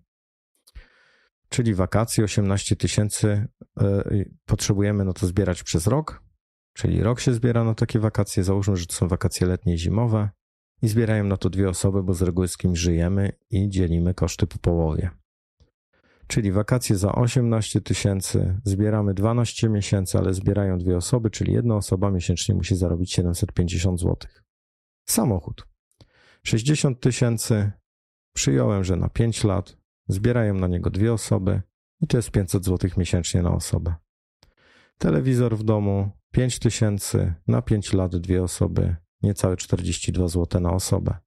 czyli 1.49 1.73
wakacje 1.73 2.23
18 2.23 2.75
tysięcy 2.75 3.47
e, 3.79 4.03
potrzebujemy 4.45 5.05
no 5.05 5.13
to 5.13 5.27
zbierać 5.27 5.63
przez 5.63 5.87
rok, 5.87 6.23
czyli 6.73 7.03
rok 7.03 7.19
się 7.19 7.33
zbiera 7.33 7.63
na 7.63 7.73
takie 7.73 7.99
wakacje, 7.99 8.43
załóżmy, 8.43 8.77
że 8.77 8.85
to 8.85 8.95
są 8.95 9.07
wakacje 9.07 9.47
letnie 9.47 9.73
i 9.73 9.77
zimowe 9.77 10.29
i 10.81 10.87
zbierają 10.87 11.23
na 11.23 11.37
to 11.37 11.49
dwie 11.49 11.69
osoby, 11.69 12.03
bo 12.03 12.13
z 12.13 12.21
reguły 12.21 12.47
z 12.47 12.57
kimś 12.57 12.79
żyjemy 12.79 13.31
i 13.49 13.69
dzielimy 13.69 14.13
koszty 14.13 14.47
po 14.47 14.59
połowie. 14.59 15.09
Czyli 16.27 16.51
wakacje 16.51 16.95
za 16.95 17.11
18 17.11 17.81
tysięcy, 17.81 18.59
zbieramy 18.63 19.13
12 19.13 19.69
miesięcy, 19.69 20.17
ale 20.17 20.33
zbierają 20.33 20.77
dwie 20.77 20.97
osoby, 20.97 21.29
czyli 21.29 21.53
jedna 21.53 21.75
osoba 21.75 22.11
miesięcznie 22.11 22.55
musi 22.55 22.75
zarobić 22.75 23.13
750 23.13 23.99
zł. 23.99 24.15
Samochód. 25.09 25.67
60 26.43 26.99
tysięcy, 26.99 27.71
przyjąłem, 28.35 28.83
że 28.83 28.95
na 28.95 29.09
5 29.09 29.43
lat, 29.43 29.76
zbierają 30.07 30.53
na 30.53 30.67
niego 30.67 30.89
dwie 30.89 31.13
osoby 31.13 31.61
i 32.01 32.07
to 32.07 32.17
jest 32.17 32.31
500 32.31 32.65
zł 32.65 32.89
miesięcznie 32.97 33.41
na 33.41 33.51
osobę. 33.51 33.95
Telewizor 34.97 35.57
w 35.57 35.63
domu 35.63 36.09
5 36.31 36.59
tysięcy, 36.59 37.33
na 37.47 37.61
5 37.61 37.93
lat 37.93 38.15
dwie 38.15 38.43
osoby, 38.43 38.95
niecałe 39.23 39.57
42 39.57 40.27
zł 40.27 40.61
na 40.61 40.71
osobę. 40.71 41.17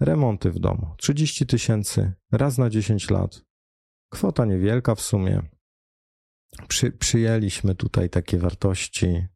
Remonty 0.00 0.50
w 0.50 0.58
domu 0.58 0.94
30 0.96 1.46
tysięcy, 1.46 2.12
raz 2.32 2.58
na 2.58 2.70
10 2.70 3.10
lat, 3.10 3.46
Kwota 4.08 4.44
niewielka 4.44 4.94
w 4.94 5.00
sumie. 5.00 5.42
Przy, 6.68 6.92
przyjęliśmy 6.92 7.74
tutaj 7.74 8.10
takie 8.10 8.38
wartości 8.38 9.26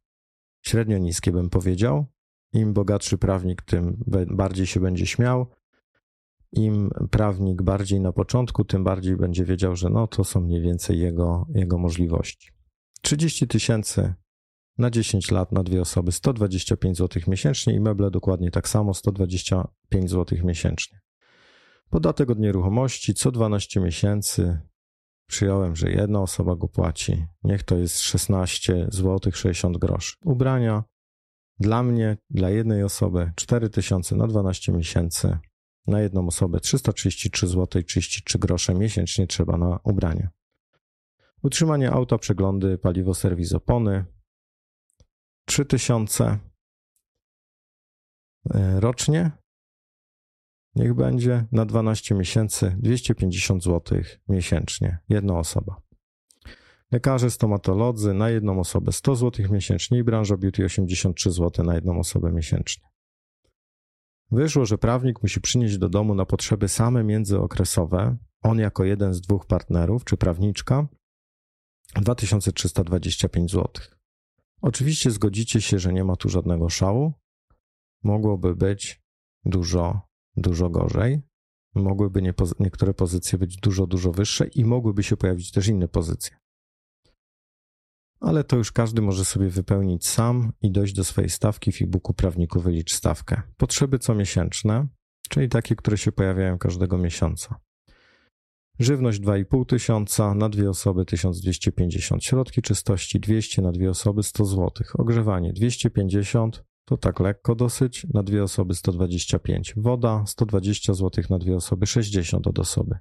średnio 0.61 0.97
niskie, 0.97 1.31
bym 1.31 1.49
powiedział. 1.49 2.05
Im 2.53 2.73
bogatszy 2.73 3.17
prawnik, 3.17 3.61
tym 3.61 4.03
bardziej 4.29 4.67
się 4.67 4.79
będzie 4.79 5.05
śmiał. 5.05 5.47
Im 6.53 6.89
prawnik 7.11 7.61
bardziej 7.61 7.99
na 7.99 8.11
początku, 8.11 8.65
tym 8.65 8.83
bardziej 8.83 9.17
będzie 9.17 9.45
wiedział, 9.45 9.75
że 9.75 9.89
no 9.89 10.07
to 10.07 10.23
są 10.23 10.41
mniej 10.41 10.61
więcej 10.61 10.99
jego, 10.99 11.45
jego 11.49 11.77
możliwości. 11.77 12.51
30 13.01 13.47
tysięcy 13.47 14.13
na 14.77 14.89
10 14.89 15.31
lat 15.31 15.51
na 15.51 15.63
dwie 15.63 15.81
osoby 15.81 16.11
125 16.11 16.97
zł 16.97 17.21
miesięcznie 17.27 17.73
i 17.73 17.79
meble 17.79 18.11
dokładnie 18.11 18.51
tak 18.51 18.69
samo 18.69 18.93
125 18.93 20.09
zł 20.09 20.37
miesięcznie. 20.43 20.99
Podatek 21.89 22.29
od 22.29 22.39
nieruchomości 22.39 23.13
co 23.13 23.31
12 23.31 23.79
miesięcy. 23.79 24.59
Przyjąłem, 25.27 25.75
że 25.75 25.91
jedna 25.91 26.21
osoba 26.21 26.55
go 26.55 26.67
płaci. 26.67 27.25
Niech 27.43 27.63
to 27.63 27.77
jest 27.77 27.99
16 27.99 28.87
zł 28.91 29.31
60 29.31 29.77
groszy. 29.77 30.15
Ubrania 30.25 30.83
dla 31.59 31.83
mnie, 31.83 32.17
dla 32.29 32.49
jednej 32.49 32.83
osoby 32.83 33.31
4000 33.35 34.15
na 34.15 34.27
12 34.27 34.71
miesięcy. 34.71 35.37
Na 35.87 36.01
jedną 36.01 36.27
osobę 36.27 36.59
333 36.59 37.47
zł 37.47 37.83
33 37.83 38.39
grosze 38.39 38.73
miesięcznie 38.73 39.27
trzeba 39.27 39.57
na 39.57 39.79
ubranie. 39.83 40.29
Utrzymanie 41.43 41.91
auta, 41.91 42.17
przeglądy, 42.17 42.77
paliwo, 42.77 43.13
serwis 43.13 43.53
opony 43.53 44.05
3000 45.45 46.39
e, 48.53 48.79
rocznie 48.79 49.31
Niech 50.75 50.93
będzie 50.93 51.45
na 51.51 51.65
12 51.65 52.15
miesięcy 52.15 52.75
250 52.79 53.63
zł 53.63 54.01
miesięcznie, 54.29 54.97
jedna 55.09 55.39
osoba. 55.39 55.81
Lekarze, 56.91 57.31
stomatolodzy 57.31 58.13
na 58.13 58.29
jedną 58.29 58.59
osobę 58.59 58.91
100 58.91 59.15
zł 59.15 59.45
miesięcznie 59.51 59.99
i 59.99 60.03
branża 60.03 60.37
beauty 60.37 60.65
83 60.65 61.31
zł 61.31 61.65
na 61.65 61.75
jedną 61.75 61.99
osobę 61.99 62.31
miesięcznie. 62.31 62.90
Wyszło, 64.31 64.65
że 64.65 64.77
prawnik 64.77 65.23
musi 65.23 65.41
przynieść 65.41 65.77
do 65.77 65.89
domu 65.89 66.15
na 66.15 66.25
potrzeby 66.25 66.67
same 66.67 67.03
międzyokresowe, 67.03 68.17
on 68.41 68.59
jako 68.59 68.83
jeden 68.83 69.13
z 69.13 69.21
dwóch 69.21 69.45
partnerów, 69.45 70.05
czy 70.05 70.17
prawniczka, 70.17 70.87
2325 71.95 73.51
zł. 73.51 73.69
Oczywiście 74.61 75.11
zgodzicie 75.11 75.61
się, 75.61 75.79
że 75.79 75.93
nie 75.93 76.03
ma 76.03 76.15
tu 76.15 76.29
żadnego 76.29 76.69
szału. 76.69 77.13
Mogłoby 78.03 78.55
być 78.55 79.01
dużo 79.45 80.11
dużo 80.37 80.69
gorzej. 80.69 81.21
Mogłyby 81.75 82.21
nie, 82.21 82.33
niektóre 82.59 82.93
pozycje 82.93 83.39
być 83.39 83.57
dużo, 83.57 83.87
dużo 83.87 84.11
wyższe 84.11 84.47
i 84.47 84.65
mogłyby 84.65 85.03
się 85.03 85.17
pojawić 85.17 85.51
też 85.51 85.67
inne 85.67 85.87
pozycje. 85.87 86.37
Ale 88.21 88.43
to 88.43 88.57
już 88.57 88.71
każdy 88.71 89.01
może 89.01 89.25
sobie 89.25 89.49
wypełnić 89.49 90.07
sam 90.07 90.51
i 90.61 90.71
dojść 90.71 90.93
do 90.93 91.03
swojej 91.03 91.29
stawki 91.29 91.71
w 91.71 91.81
e-booku 91.81 92.13
Prawniku 92.13 92.59
Wylicz 92.59 92.93
Stawkę. 92.93 93.41
Potrzeby 93.57 93.99
comiesięczne, 93.99 94.87
czyli 95.29 95.49
takie, 95.49 95.75
które 95.75 95.97
się 95.97 96.11
pojawiają 96.11 96.57
każdego 96.57 96.97
miesiąca. 96.97 97.59
Żywność 98.79 99.21
2,5 99.21 99.65
tysiąca, 99.65 100.35
na 100.35 100.49
dwie 100.49 100.69
osoby 100.69 101.05
1250, 101.05 102.23
środki 102.23 102.61
czystości 102.61 103.19
200, 103.19 103.61
na 103.61 103.71
dwie 103.71 103.89
osoby 103.89 104.23
100 104.23 104.45
zł, 104.45 104.71
ogrzewanie 104.93 105.53
250, 105.53 106.63
to 106.85 106.97
tak 106.97 107.19
lekko 107.19 107.55
dosyć, 107.55 108.07
na 108.13 108.23
dwie 108.23 108.43
osoby 108.43 108.73
125. 108.73 109.73
Woda 109.77 110.23
120 110.27 110.93
zł 110.93 111.23
na 111.29 111.37
dwie 111.37 111.55
osoby, 111.55 111.87
60 111.87 112.47
od 112.47 112.59
osoby. 112.59 112.95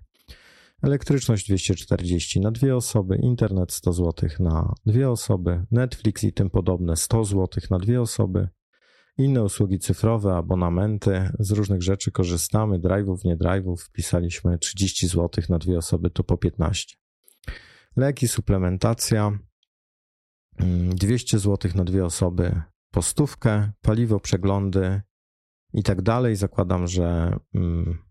Elektryczność 0.83 1.47
240 1.47 2.41
na 2.41 2.51
dwie 2.51 2.77
osoby, 2.77 3.17
internet 3.17 3.73
100 3.73 3.93
zł 3.93 4.29
na 4.39 4.75
dwie 4.87 5.11
osoby, 5.11 5.65
Netflix 5.71 6.25
i 6.25 6.33
tym 6.33 6.51
podobne 6.51 6.97
100 6.97 7.25
zł 7.25 7.63
na 7.71 7.79
dwie 7.79 8.01
osoby. 8.01 8.49
Inne 9.19 9.43
usługi 9.43 9.79
cyfrowe, 9.79 10.37
abonamenty, 10.37 11.31
z 11.39 11.51
różnych 11.51 11.83
rzeczy 11.83 12.11
korzystamy, 12.11 12.79
drive'ów, 12.79 13.25
nie 13.25 13.37
drive'ów, 13.37 13.77
wpisaliśmy 13.77 14.59
30 14.59 15.09
zł 15.09 15.45
na 15.49 15.59
dwie 15.59 15.79
osoby, 15.79 16.11
to 16.11 16.25
po 16.25 16.37
15. 16.37 16.97
Leki, 17.97 18.29
suplementacja, 18.29 19.39
200 20.59 21.37
mm, 21.37 21.41
zł 21.41 21.71
na 21.75 21.85
dwie 21.85 22.05
osoby, 22.05 22.63
postówkę, 22.91 23.73
paliwo, 23.83 24.21
przeglądy 24.21 25.03
i 25.75 25.83
tak 25.83 26.03
dalej. 26.03 26.37
Zakładam, 26.37 26.87
że, 26.87 27.37
mm, 27.55 28.10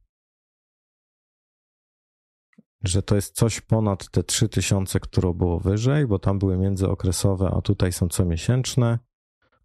że 2.83 3.01
to 3.01 3.15
jest 3.15 3.35
coś 3.35 3.61
ponad 3.61 4.09
te 4.09 4.23
3000, 4.23 4.99
które 4.99 5.33
było 5.33 5.59
wyżej, 5.59 6.07
bo 6.07 6.19
tam 6.19 6.39
były 6.39 6.57
międzyokresowe, 6.57 7.51
a 7.57 7.61
tutaj 7.61 7.91
są 7.91 8.07
comiesięczne. 8.07 8.99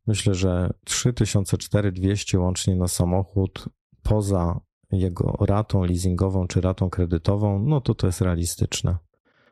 Myślę, 0.07 0.35
że 0.35 0.71
3400 0.85 2.39
łącznie 2.39 2.77
na 2.77 2.89
samochód 2.89 3.69
poza 4.03 4.61
jego 4.93 5.37
ratą 5.41 5.85
leasingową 5.85 6.47
czy 6.47 6.61
ratą 6.61 6.91
kredytową, 6.91 7.59
no 7.59 7.81
to 7.81 7.95
to 7.95 8.07
jest 8.07 8.21
realistyczne. 8.21 8.97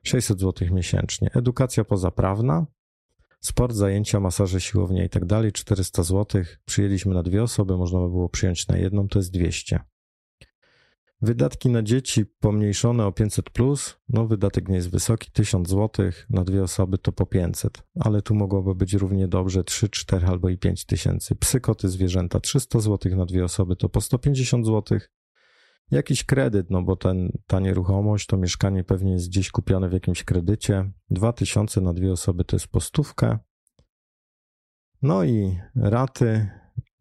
600 0.02 0.40
zł 0.40 0.68
miesięcznie. 0.70 1.30
Edukacja 1.34 1.84
pozaprawna, 1.84 2.66
sport, 3.40 3.74
zajęcia, 3.74 4.20
masaże, 4.20 4.60
siłownia 4.60 5.04
i 5.04 5.08
tak 5.08 5.24
dalej, 5.24 5.52
400 5.52 6.02
zł. 6.02 6.42
Przyjęliśmy 6.64 7.14
na 7.14 7.22
dwie 7.22 7.42
osoby, 7.42 7.76
można 7.76 8.00
by 8.00 8.08
było 8.08 8.28
przyjąć 8.28 8.68
na 8.68 8.76
jedną, 8.76 9.08
to 9.08 9.18
jest 9.18 9.32
200. 9.32 9.80
Wydatki 11.22 11.70
na 11.70 11.82
dzieci 11.82 12.26
pomniejszone 12.26 13.06
o 13.06 13.12
500, 13.12 13.50
plus, 13.50 13.96
no 14.08 14.26
wydatek 14.26 14.68
nie 14.68 14.74
jest 14.74 14.90
wysoki, 14.90 15.30
1000 15.30 15.68
zł, 15.68 16.10
na 16.30 16.44
dwie 16.44 16.62
osoby 16.62 16.98
to 16.98 17.12
po 17.12 17.26
500, 17.26 17.82
ale 18.00 18.22
tu 18.22 18.34
mogłoby 18.34 18.74
być 18.74 18.94
równie 18.94 19.28
dobrze 19.28 19.64
3, 19.64 19.88
4 19.88 20.26
albo 20.26 20.48
i 20.48 20.58
5 20.58 20.84
tysięcy. 20.84 21.34
Psy, 21.34 21.60
koty, 21.60 21.88
zwierzęta 21.88 22.40
300 22.40 22.80
zł, 22.80 23.16
na 23.16 23.26
dwie 23.26 23.44
osoby 23.44 23.76
to 23.76 23.88
po 23.88 24.00
150 24.00 24.66
zł. 24.66 24.98
Jakiś 25.90 26.24
kredyt, 26.24 26.70
no 26.70 26.82
bo 26.82 26.96
ten, 26.96 27.32
ta 27.46 27.60
nieruchomość, 27.60 28.26
to 28.26 28.36
mieszkanie 28.36 28.84
pewnie 28.84 29.12
jest 29.12 29.28
gdzieś 29.28 29.50
kupione 29.50 29.88
w 29.88 29.92
jakimś 29.92 30.24
kredycie. 30.24 30.92
2000 31.10 31.80
na 31.80 31.92
dwie 31.92 32.12
osoby 32.12 32.44
to 32.44 32.56
jest 32.56 32.68
po 32.68 32.80
stówkę. 32.80 33.38
No 35.02 35.24
i 35.24 35.58
raty, 35.76 36.48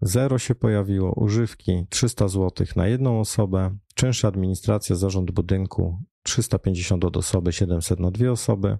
zero 0.01 0.39
się 0.39 0.55
pojawiło, 0.55 1.13
używki 1.13 1.85
300 1.89 2.27
zł 2.27 2.67
na 2.75 2.87
jedną 2.87 3.19
osobę, 3.19 3.77
czynsze 3.95 4.27
administracja, 4.27 4.95
zarząd 4.95 5.31
budynku 5.31 6.03
350 6.23 7.05
od 7.05 7.17
osoby, 7.17 7.53
700 7.53 7.99
na 7.99 8.11
dwie 8.11 8.31
osoby, 8.31 8.77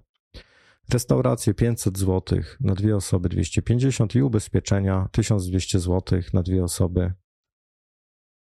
restauracje 0.90 1.54
500 1.54 1.98
zł 1.98 2.38
na 2.60 2.74
dwie 2.74 2.96
osoby, 2.96 3.28
250 3.28 4.14
i 4.14 4.22
ubezpieczenia 4.22 5.08
1200 5.12 5.80
zł 5.80 6.20
na 6.32 6.42
dwie 6.42 6.64
osoby, 6.64 7.12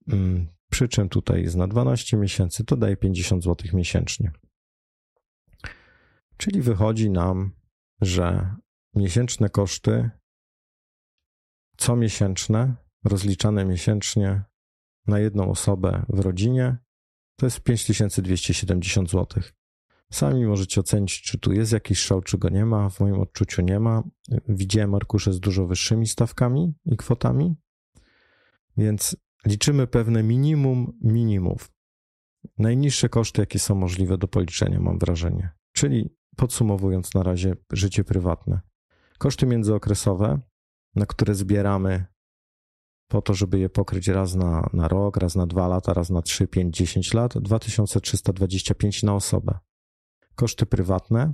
mm, 0.09 0.49
przy 0.71 0.89
czym 0.89 1.09
tutaj 1.09 1.43
jest 1.43 1.57
na 1.57 1.69
12 1.69 2.17
miesięcy, 2.17 2.65
to 2.65 2.77
daje 2.77 2.97
50 2.97 3.45
zł 3.45 3.71
miesięcznie. 3.73 4.33
Czyli 6.37 6.63
wychodzi 6.63 7.11
nam, 7.11 7.53
że 8.01 8.55
miesięczne 8.95 9.49
koszty 9.49 10.11
comiesięczne, 11.77 12.75
rozliczane 13.05 13.65
miesięcznie 13.65 14.43
na 15.07 15.19
jedną 15.19 15.51
osobę 15.51 16.07
w 16.09 16.21
rodzinie, 16.21 16.77
to 17.37 17.47
jest 17.47 17.61
5270 17.61 19.11
zł. 19.11 19.43
Sami 20.13 20.47
możecie 20.47 20.81
ocenić, 20.81 21.23
czy 21.23 21.39
tu 21.39 21.53
jest 21.53 21.73
jakiś 21.73 21.99
szał, 21.99 22.23
czy 22.23 22.39
go 22.39 22.49
nie 22.49 22.65
ma. 22.65 22.89
W 22.91 23.01
moim 23.01 23.21
odczuciu 23.21 23.63
nie 23.63 23.81
ma. 23.81 24.03
Widziałem 24.49 24.95
arkusze 24.95 25.33
z 25.33 25.41
dużo 25.41 25.67
wyższymi 25.67 26.07
stawkami 26.07 26.75
i 26.85 26.97
kwotami, 26.97 27.57
więc 28.77 29.17
liczymy 29.47 29.87
pewne 29.87 30.23
minimum 30.23 30.99
minimów. 31.01 31.73
Najniższe 32.59 33.09
koszty, 33.09 33.43
jakie 33.43 33.59
są 33.59 33.75
możliwe 33.75 34.19
do 34.19 34.29
policzenia, 34.29 34.81
mam 34.81 34.99
wrażenie. 34.99 35.51
Czyli 35.73 36.17
podsumowując 36.37 37.15
na 37.15 37.23
razie 37.23 37.57
życie 37.73 38.05
prywatne. 38.05 38.61
Koszty 39.19 39.47
międzyokresowe, 39.47 40.41
na 40.97 41.07
które 41.07 41.35
zbieramy 41.35 42.07
po 43.09 43.23
to, 43.23 43.35
żeby 43.35 43.59
je 43.59 43.69
pokryć 43.69 44.09
raz 44.09 44.35
na, 44.35 44.71
na 44.73 44.89
rok, 44.89 45.17
raz 45.17 45.35
na 45.35 45.47
dwa 45.47 45.69
lata, 45.69 45.95
raz 45.95 46.11
na 46.11 46.23
3, 46.23 46.47
5, 46.47 46.77
10 46.77 47.15
lat, 47.15 47.39
2325 47.39 49.03
na 49.03 49.15
osobę. 49.15 49.59
Koszty 50.35 50.67
prywatne 50.67 51.33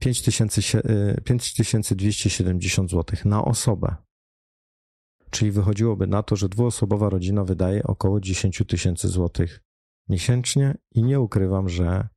5270 0.00 2.90
zł 2.90 3.18
na 3.24 3.44
osobę. 3.44 3.96
Czyli 5.30 5.50
wychodziłoby 5.50 6.06
na 6.06 6.22
to, 6.22 6.36
że 6.36 6.48
dwuosobowa 6.48 7.10
rodzina 7.10 7.44
wydaje 7.44 7.82
około 7.82 8.20
10 8.20 8.62
tysięcy 8.68 9.08
złotych 9.08 9.60
miesięcznie 10.08 10.78
i 10.94 11.02
nie 11.02 11.20
ukrywam, 11.20 11.68
że 11.68 12.08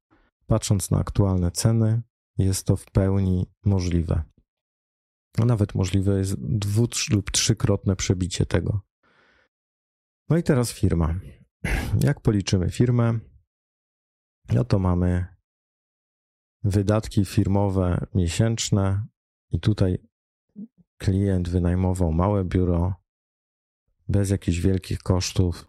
patrząc 0.47 0.91
na 0.91 0.99
aktualne 0.99 1.51
ceny, 1.51 2.01
jest 2.37 2.65
to 2.65 2.75
w 2.75 2.85
pełni 2.85 3.45
możliwe. 3.65 4.23
A 5.37 5.45
nawet 5.45 5.75
możliwe 5.75 6.17
jest 6.17 6.35
dwu 6.39 6.87
lub 7.11 7.31
trzykrotne 7.31 7.95
przebicie 7.95 8.45
tego. 8.45 8.81
No 10.29 10.37
i 10.37 10.43
teraz 10.43 10.71
firma. 10.71 11.19
Jak 12.07 12.21
policzymy 12.21 12.69
firmę? 12.69 13.19
No 14.53 14.63
to 14.63 14.79
mamy 14.79 15.25
wydatki 16.63 17.25
firmowe 17.25 18.05
miesięczne 18.15 19.05
i 19.51 19.59
tutaj 19.59 19.97
klient 20.97 21.49
wynajmował 21.49 22.11
małe 22.11 22.45
biuro 22.45 22.93
bez 24.07 24.29
jakichś 24.29 24.57
wielkich 24.57 24.99
kosztów, 24.99 25.67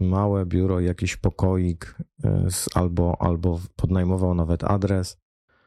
małe 0.00 0.46
biuro, 0.46 0.80
jakiś 0.80 1.16
pokoik 1.16 1.98
e, 2.24 2.48
albo, 2.74 3.22
albo 3.22 3.60
podnajmował 3.76 4.34
nawet 4.34 4.64
adres. 4.64 5.18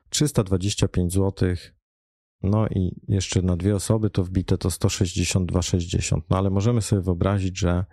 325 0.10 1.14
zł. 1.14 1.56
No 2.44 2.68
i 2.68 3.02
jeszcze 3.08 3.42
na 3.42 3.58
dwie 3.58 3.76
osoby 3.76 4.10
to 4.10 4.24
wbite 4.24 4.58
to 4.58 4.70
162,60. 4.70 6.22
No 6.30 6.38
ale 6.38 6.50
możemy 6.50 6.82
sobie 6.82 7.02
wyobrazić, 7.02 7.60
że 7.60 7.86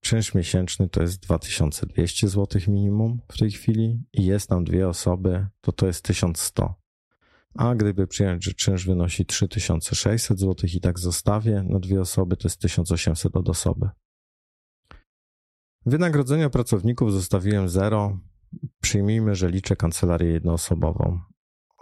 czynsz 0.00 0.34
miesięczny 0.34 0.88
to 0.88 1.02
jest 1.02 1.22
2200 1.22 2.28
zł 2.28 2.62
minimum 2.68 3.20
w 3.28 3.38
tej 3.38 3.50
chwili 3.50 4.02
i 4.12 4.24
jest 4.24 4.48
tam 4.48 4.64
dwie 4.64 4.88
osoby, 4.88 5.46
to 5.60 5.72
to 5.72 5.86
jest 5.86 6.04
1100. 6.04 6.74
A 7.54 7.74
gdyby 7.74 8.06
przyjąć, 8.06 8.44
że 8.44 8.52
czynsz 8.52 8.86
wynosi 8.86 9.26
3600 9.26 10.40
zł 10.40 10.70
i 10.74 10.80
tak 10.80 10.98
zostawię 10.98 11.62
na 11.68 11.78
dwie 11.78 12.00
osoby, 12.00 12.36
to 12.36 12.48
jest 12.48 12.60
1800 12.60 13.36
od 13.36 13.48
osoby. 13.48 13.88
Wynagrodzenia 15.86 16.50
pracowników 16.50 17.12
zostawiłem 17.12 17.68
zero. 17.68 18.18
Przyjmijmy, 18.80 19.34
że 19.34 19.50
liczę 19.50 19.76
kancelarię 19.76 20.28
jednoosobową, 20.28 21.20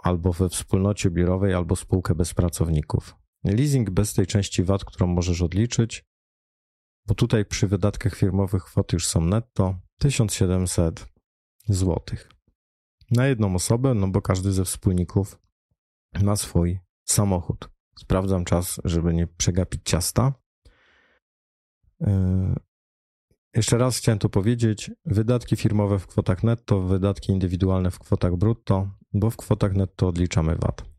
albo 0.03 0.33
we 0.33 0.49
wspólnocie 0.49 1.09
biurowej, 1.09 1.53
albo 1.53 1.75
spółkę 1.75 2.15
bez 2.15 2.33
pracowników. 2.33 3.15
Leasing 3.43 3.89
bez 3.89 4.13
tej 4.13 4.27
części 4.27 4.63
VAT, 4.63 4.85
którą 4.85 5.07
możesz 5.07 5.41
odliczyć, 5.41 6.05
bo 7.07 7.15
tutaj 7.15 7.45
przy 7.45 7.67
wydatkach 7.67 8.15
firmowych 8.15 8.63
kwoty 8.63 8.95
już 8.95 9.07
są 9.07 9.21
netto 9.21 9.75
1700 9.97 11.05
zł. 11.67 12.17
Na 13.11 13.27
jedną 13.27 13.55
osobę, 13.55 13.93
no 13.93 14.07
bo 14.07 14.21
każdy 14.21 14.51
ze 14.51 14.65
wspólników 14.65 15.39
ma 16.23 16.35
swój 16.35 16.79
samochód. 17.05 17.69
Sprawdzam 17.99 18.45
czas, 18.45 18.81
żeby 18.85 19.13
nie 19.13 19.27
przegapić 19.27 19.81
ciasta. 19.83 20.33
Yy, 21.99 22.55
jeszcze 23.55 23.77
raz 23.77 23.97
chciałem 23.97 24.19
to 24.19 24.29
powiedzieć. 24.29 24.91
Wydatki 25.05 25.55
firmowe 25.55 25.99
w 25.99 26.07
kwotach 26.07 26.43
netto, 26.43 26.81
wydatki 26.81 27.31
indywidualne 27.31 27.91
w 27.91 27.99
kwotach 27.99 28.35
brutto, 28.35 28.89
bo 29.13 29.29
w 29.29 29.37
kwotach 29.37 29.73
netto 29.73 30.07
odliczamy 30.07 30.55
VAT. 30.55 30.89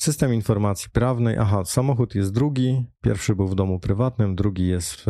System 0.00 0.34
informacji 0.34 0.90
prawnej. 0.90 1.36
Aha, 1.38 1.64
samochód 1.64 2.14
jest 2.14 2.32
drugi. 2.32 2.86
Pierwszy 3.02 3.36
był 3.36 3.48
w 3.48 3.54
domu 3.54 3.80
prywatnym, 3.80 4.36
drugi 4.36 4.68
jest 4.68 4.94
w, 4.94 5.06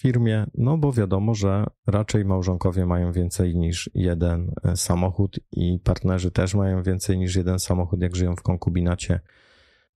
firmie. 0.00 0.46
No 0.54 0.78
bo 0.78 0.92
wiadomo, 0.92 1.34
że 1.34 1.64
raczej 1.86 2.24
małżonkowie 2.24 2.86
mają 2.86 3.12
więcej 3.12 3.56
niż 3.56 3.90
jeden 3.94 4.52
e, 4.64 4.76
samochód 4.76 5.40
i 5.52 5.78
partnerzy 5.84 6.30
też 6.30 6.54
mają 6.54 6.82
więcej 6.82 7.18
niż 7.18 7.36
jeden 7.36 7.58
samochód, 7.58 8.02
jak 8.02 8.16
żyją 8.16 8.36
w 8.36 8.42
konkubinacie. 8.42 9.20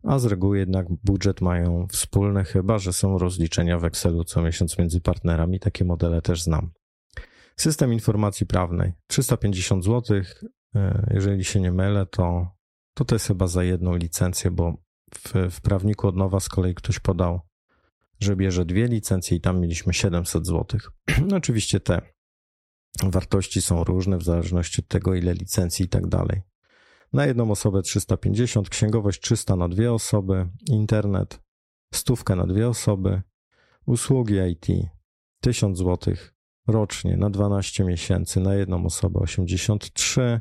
A 0.02 0.18
z 0.18 0.24
reguły 0.24 0.58
jednak 0.58 0.86
budżet 1.04 1.40
mają 1.40 1.86
wspólny, 1.90 2.44
chyba 2.44 2.78
że 2.78 2.92
są 2.92 3.18
rozliczenia 3.18 3.78
w 3.78 3.84
Excelu 3.84 4.24
co 4.24 4.42
miesiąc 4.42 4.78
między 4.78 5.00
partnerami. 5.00 5.60
Takie 5.60 5.84
modele 5.84 6.22
też 6.22 6.42
znam. 6.42 6.70
System 7.56 7.92
informacji 7.92 8.46
prawnej 8.46 8.92
350 9.06 9.84
zł. 9.84 10.22
E, 10.74 11.10
jeżeli 11.14 11.44
się 11.44 11.60
nie 11.60 11.72
mylę, 11.72 12.06
to 12.06 12.46
to 12.94 13.04
to 13.04 13.14
jest 13.14 13.26
chyba 13.26 13.46
za 13.46 13.64
jedną 13.64 13.96
licencję, 13.96 14.50
bo 14.50 14.74
w, 15.14 15.50
w 15.50 15.60
prawniku 15.60 16.08
od 16.08 16.16
nowa 16.16 16.40
z 16.40 16.48
kolei 16.48 16.74
ktoś 16.74 16.98
podał, 16.98 17.40
że 18.20 18.36
bierze 18.36 18.64
dwie 18.64 18.86
licencje 18.86 19.36
i 19.36 19.40
tam 19.40 19.60
mieliśmy 19.60 19.94
700 19.94 20.46
zł. 20.46 20.80
No 21.28 21.36
oczywiście 21.36 21.80
te 21.80 22.02
wartości 23.02 23.62
są 23.62 23.84
różne 23.84 24.18
w 24.18 24.22
zależności 24.22 24.82
od 24.82 24.88
tego, 24.88 25.14
ile 25.14 25.34
licencji 25.34 25.84
i 25.84 25.88
tak 25.88 26.06
dalej. 26.06 26.42
Na 27.12 27.26
jedną 27.26 27.50
osobę 27.50 27.82
350, 27.82 28.68
księgowość 28.68 29.20
300 29.20 29.56
na 29.56 29.68
dwie 29.68 29.92
osoby, 29.92 30.48
internet 30.70 31.40
stówkę 31.94 32.36
na 32.36 32.46
dwie 32.46 32.68
osoby, 32.68 33.22
usługi 33.86 34.34
IT 34.50 34.66
1000 35.40 35.78
zł 35.78 36.14
rocznie 36.66 37.16
na 37.16 37.30
12 37.30 37.84
miesięcy 37.84 38.40
na 38.40 38.54
jedną 38.54 38.86
osobę 38.86 39.20
83, 39.20 40.40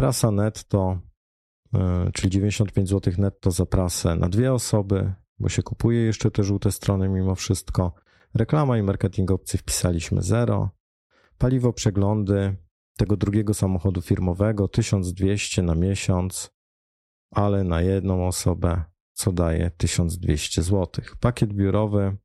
prasa 0.00 0.30
netto 0.30 1.10
E, 1.74 2.10
czyli 2.12 2.30
95 2.30 2.88
zł 2.88 3.12
netto 3.18 3.50
za 3.50 3.66
prasę 3.66 4.16
na 4.16 4.28
dwie 4.28 4.52
osoby, 4.52 5.12
bo 5.38 5.48
się 5.48 5.62
kupuje 5.62 6.00
jeszcze 6.00 6.30
te 6.30 6.44
żółte 6.44 6.72
strony 6.72 7.08
mimo 7.08 7.34
wszystko. 7.34 7.94
Reklama 8.34 8.78
i 8.78 8.82
marketing 8.82 9.30
opcji 9.30 9.58
wpisaliśmy 9.58 10.22
0. 10.22 10.70
Paliwo 11.38 11.72
przeglądy 11.72 12.56
tego 12.96 13.16
drugiego 13.16 13.54
samochodu 13.54 14.02
firmowego 14.02 14.68
1200 14.68 15.62
na 15.62 15.74
miesiąc, 15.74 16.50
ale 17.30 17.64
na 17.64 17.82
jedną 17.82 18.26
osobę, 18.26 18.84
co 19.12 19.32
daje 19.32 19.70
1200 19.70 20.62
zł. 20.62 21.04
Pakiet 21.20 21.52
biurowy 21.52 22.16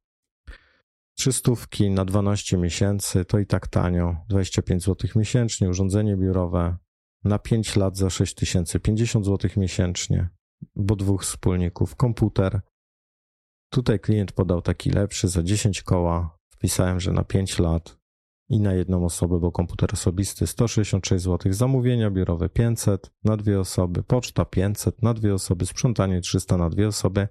300 1.18 1.52
na 1.90 2.06
12 2.06 2.58
miesięcy 2.58 3.26
to 3.26 3.40
i 3.40 3.46
tak 3.46 3.68
tanio, 3.68 4.16
25 4.30 4.84
zł 4.84 5.10
miesięcznie. 5.16 5.70
Urządzenie 5.70 6.18
biurowe 6.18 6.78
na 7.26 7.40
5 7.40 7.76
lat 7.76 7.98
za 7.98 8.10
6050 8.10 9.26
zł 9.26 9.52
miesięcznie, 9.58 10.30
bo 10.76 10.96
dwóch 10.96 11.24
wspólników. 11.24 11.96
Komputer. 11.96 12.62
Tutaj 13.70 14.00
klient 14.00 14.32
podał 14.32 14.62
taki 14.62 14.90
lepszy 14.90 15.28
za 15.28 15.44
10 15.44 15.84
koła. 15.84 16.38
Wpisałem, 16.50 17.00
że 17.00 17.12
na 17.12 17.24
5 17.24 17.60
lat 17.60 17.98
i 18.50 18.60
na 18.60 18.74
jedną 18.74 19.06
osobę, 19.06 19.40
bo 19.40 19.52
komputer 19.52 19.90
osobisty 19.94 20.48
166 20.48 21.24
zł, 21.24 21.54
zamówienia 21.54 22.12
biurowe 22.12 22.50
500 22.50 23.12
na 23.24 23.38
dwie 23.38 23.60
osoby, 23.60 24.04
poczta 24.04 24.46
500 24.46 25.04
na 25.04 25.14
dwie 25.14 25.34
osoby, 25.34 25.66
sprzątanie 25.66 26.22
300 26.22 26.58
na 26.58 26.70
dwie 26.70 26.88
osoby. 26.88 27.28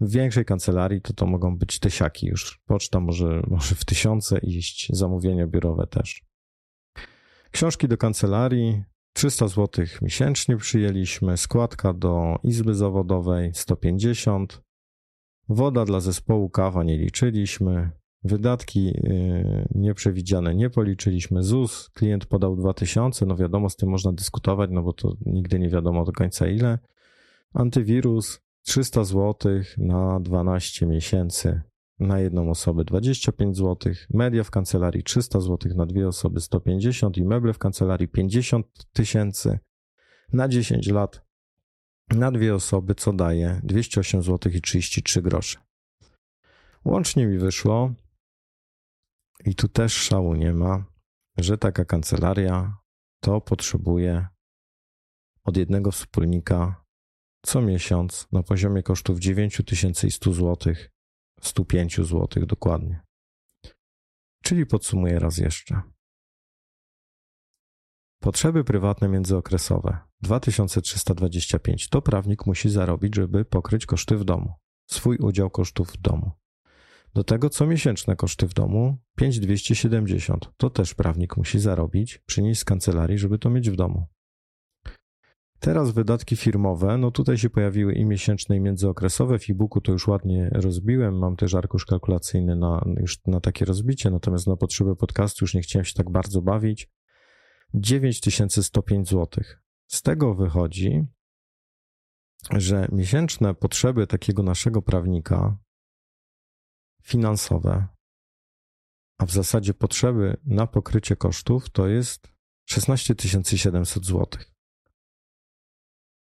W 0.00 0.10
większej 0.10 0.44
kancelarii 0.44 1.00
to 1.00 1.12
to 1.12 1.26
mogą 1.26 1.58
być 1.58 1.78
tysiaki 1.78 2.26
już. 2.26 2.62
Poczta 2.66 3.00
może, 3.00 3.42
może 3.46 3.74
w 3.74 3.84
tysiące 3.84 4.38
iść, 4.38 4.88
zamówienia 4.92 5.46
biurowe 5.46 5.86
też. 5.86 6.24
Książki 7.50 7.88
do 7.88 7.96
kancelarii 7.96 8.84
300 9.12 9.48
zł 9.48 9.84
miesięcznie 10.02 10.56
przyjęliśmy, 10.56 11.36
składka 11.36 11.92
do 11.92 12.38
izby 12.42 12.74
zawodowej 12.74 13.50
150, 13.54 14.62
woda 15.48 15.84
dla 15.84 16.00
zespołu 16.00 16.50
kawa 16.50 16.84
nie 16.84 16.98
liczyliśmy, 16.98 17.90
wydatki 18.24 18.88
y, 18.88 19.68
nieprzewidziane 19.74 20.54
nie 20.54 20.70
policzyliśmy, 20.70 21.42
ZUS 21.42 21.90
klient 21.94 22.26
podał 22.26 22.56
2000, 22.56 23.26
no 23.26 23.36
wiadomo, 23.36 23.70
z 23.70 23.76
tym 23.76 23.88
można 23.88 24.12
dyskutować, 24.12 24.70
no 24.72 24.82
bo 24.82 24.92
to 24.92 25.16
nigdy 25.26 25.58
nie 25.58 25.68
wiadomo 25.68 26.04
do 26.04 26.12
końca 26.12 26.46
ile. 26.46 26.78
Antywirus 27.54 28.40
300 28.62 29.04
zł 29.04 29.52
na 29.78 30.20
12 30.20 30.86
miesięcy 30.86 31.60
na 32.02 32.18
jedną 32.18 32.50
osobę 32.50 32.84
25 32.84 33.56
zł, 33.56 33.92
media 34.10 34.44
w 34.44 34.50
kancelarii 34.50 35.02
300 35.02 35.40
zł 35.40 35.72
na 35.76 35.86
dwie 35.86 36.08
osoby 36.08 36.40
150 36.40 37.16
i 37.16 37.24
meble 37.24 37.52
w 37.52 37.58
kancelarii 37.58 38.08
50 38.08 38.66
tysięcy 38.92 39.58
na 40.32 40.48
10 40.48 40.88
lat 40.88 41.22
na 42.10 42.30
dwie 42.30 42.54
osoby, 42.54 42.94
co 42.94 43.12
daje 43.12 43.60
208 43.64 44.22
zł 44.22 44.52
i 44.52 44.60
33 44.60 45.22
grosze. 45.22 45.58
Łącznie 46.84 47.26
mi 47.26 47.38
wyszło 47.38 47.94
i 49.44 49.54
tu 49.54 49.68
też 49.68 49.94
szału 49.94 50.34
nie 50.34 50.52
ma, 50.52 50.84
że 51.38 51.58
taka 51.58 51.84
kancelaria 51.84 52.76
to 53.20 53.40
potrzebuje 53.40 54.26
od 55.44 55.56
jednego 55.56 55.90
wspólnika 55.90 56.82
co 57.42 57.62
miesiąc 57.62 58.28
na 58.32 58.42
poziomie 58.42 58.82
kosztów 58.82 59.18
9100 59.18 60.32
zł 60.32 60.74
105 61.42 61.96
zł 61.96 62.46
dokładnie. 62.46 63.00
Czyli 64.42 64.66
podsumuję 64.66 65.18
raz 65.18 65.38
jeszcze. 65.38 65.82
Potrzeby 68.20 68.64
prywatne 68.64 69.08
międzyokresowe 69.08 69.98
2325 70.22 71.88
to 71.88 72.02
prawnik 72.02 72.46
musi 72.46 72.70
zarobić, 72.70 73.14
żeby 73.16 73.44
pokryć 73.44 73.86
koszty 73.86 74.16
w 74.16 74.24
domu, 74.24 74.52
swój 74.86 75.16
udział 75.16 75.50
kosztów 75.50 75.92
w 75.92 75.96
domu. 75.96 76.30
Do 77.14 77.24
tego 77.24 77.50
comiesięczne 77.50 78.16
koszty 78.16 78.48
w 78.48 78.54
domu 78.54 78.98
5270 79.16 80.50
to 80.56 80.70
też 80.70 80.94
prawnik 80.94 81.36
musi 81.36 81.58
zarobić, 81.60 82.18
przynieść 82.18 82.60
z 82.60 82.64
kancelarii, 82.64 83.18
żeby 83.18 83.38
to 83.38 83.50
mieć 83.50 83.70
w 83.70 83.76
domu. 83.76 84.06
Teraz 85.62 85.90
wydatki 85.90 86.36
firmowe, 86.36 86.98
no 86.98 87.10
tutaj 87.10 87.38
się 87.38 87.50
pojawiły 87.50 87.94
i 87.94 88.04
miesięczne, 88.04 88.56
i 88.56 88.60
międzyokresowe. 88.60 89.38
W 89.38 89.50
e-booku 89.50 89.80
to 89.80 89.92
już 89.92 90.08
ładnie 90.08 90.50
rozbiłem. 90.52 91.18
Mam 91.18 91.36
też 91.36 91.54
arkusz 91.54 91.86
kalkulacyjny 91.86 92.56
na, 92.56 92.84
już 92.96 93.26
na 93.26 93.40
takie 93.40 93.64
rozbicie, 93.64 94.10
natomiast 94.10 94.46
na 94.46 94.56
potrzeby 94.56 94.96
podcastu 94.96 95.44
już 95.44 95.54
nie 95.54 95.62
chciałem 95.62 95.84
się 95.84 95.94
tak 95.94 96.10
bardzo 96.10 96.42
bawić. 96.42 96.90
9105 97.74 99.08
zł. 99.08 99.44
Z 99.86 100.02
tego 100.02 100.34
wychodzi, 100.34 101.06
że 102.50 102.88
miesięczne 102.92 103.54
potrzeby 103.54 104.06
takiego 104.06 104.42
naszego 104.42 104.82
prawnika 104.82 105.58
finansowe, 107.02 107.86
a 109.18 109.26
w 109.26 109.30
zasadzie 109.30 109.74
potrzeby 109.74 110.36
na 110.44 110.66
pokrycie 110.66 111.16
kosztów 111.16 111.70
to 111.70 111.88
jest 111.88 112.32
16 112.64 113.14
700 113.56 114.06
zł. 114.06 114.51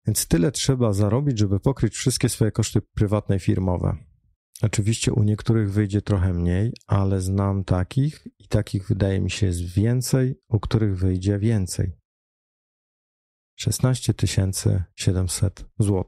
Więc 0.07 0.27
tyle 0.27 0.53
trzeba 0.53 0.93
zarobić, 0.93 1.39
żeby 1.39 1.61
pokryć 1.61 1.95
wszystkie 1.95 2.29
swoje 2.29 2.53
koszty 2.53 2.81
prywatne 2.83 3.37
i 3.37 3.41
firmowe. 3.41 3.97
Oczywiście 4.63 5.13
u 5.13 5.23
niektórych 5.23 5.73
wyjdzie 5.73 6.03
trochę 6.03 6.33
mniej, 6.33 6.73
ale 6.87 7.21
znam 7.21 7.65
takich 7.65 8.27
i 8.39 8.49
takich 8.49 8.89
wydaje 8.89 9.21
mi 9.21 9.31
się 9.31 9.47
jest 9.47 9.63
więcej, 9.63 10.35
u 10.49 10.61
których 10.61 10.99
wyjdzie 10.99 11.39
więcej. 11.39 11.93
16 13.59 14.15
700 14.97 15.65
zł. 15.79 16.05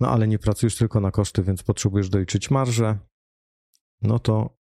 No 0.00 0.08
ale 0.08 0.28
nie 0.28 0.38
pracujesz 0.38 0.76
tylko 0.76 1.00
na 1.00 1.10
koszty, 1.10 1.42
więc 1.42 1.62
potrzebujesz 1.62 2.08
doliczyć 2.08 2.50
marżę. 2.50 2.98
No 4.02 4.18
to 4.18 4.58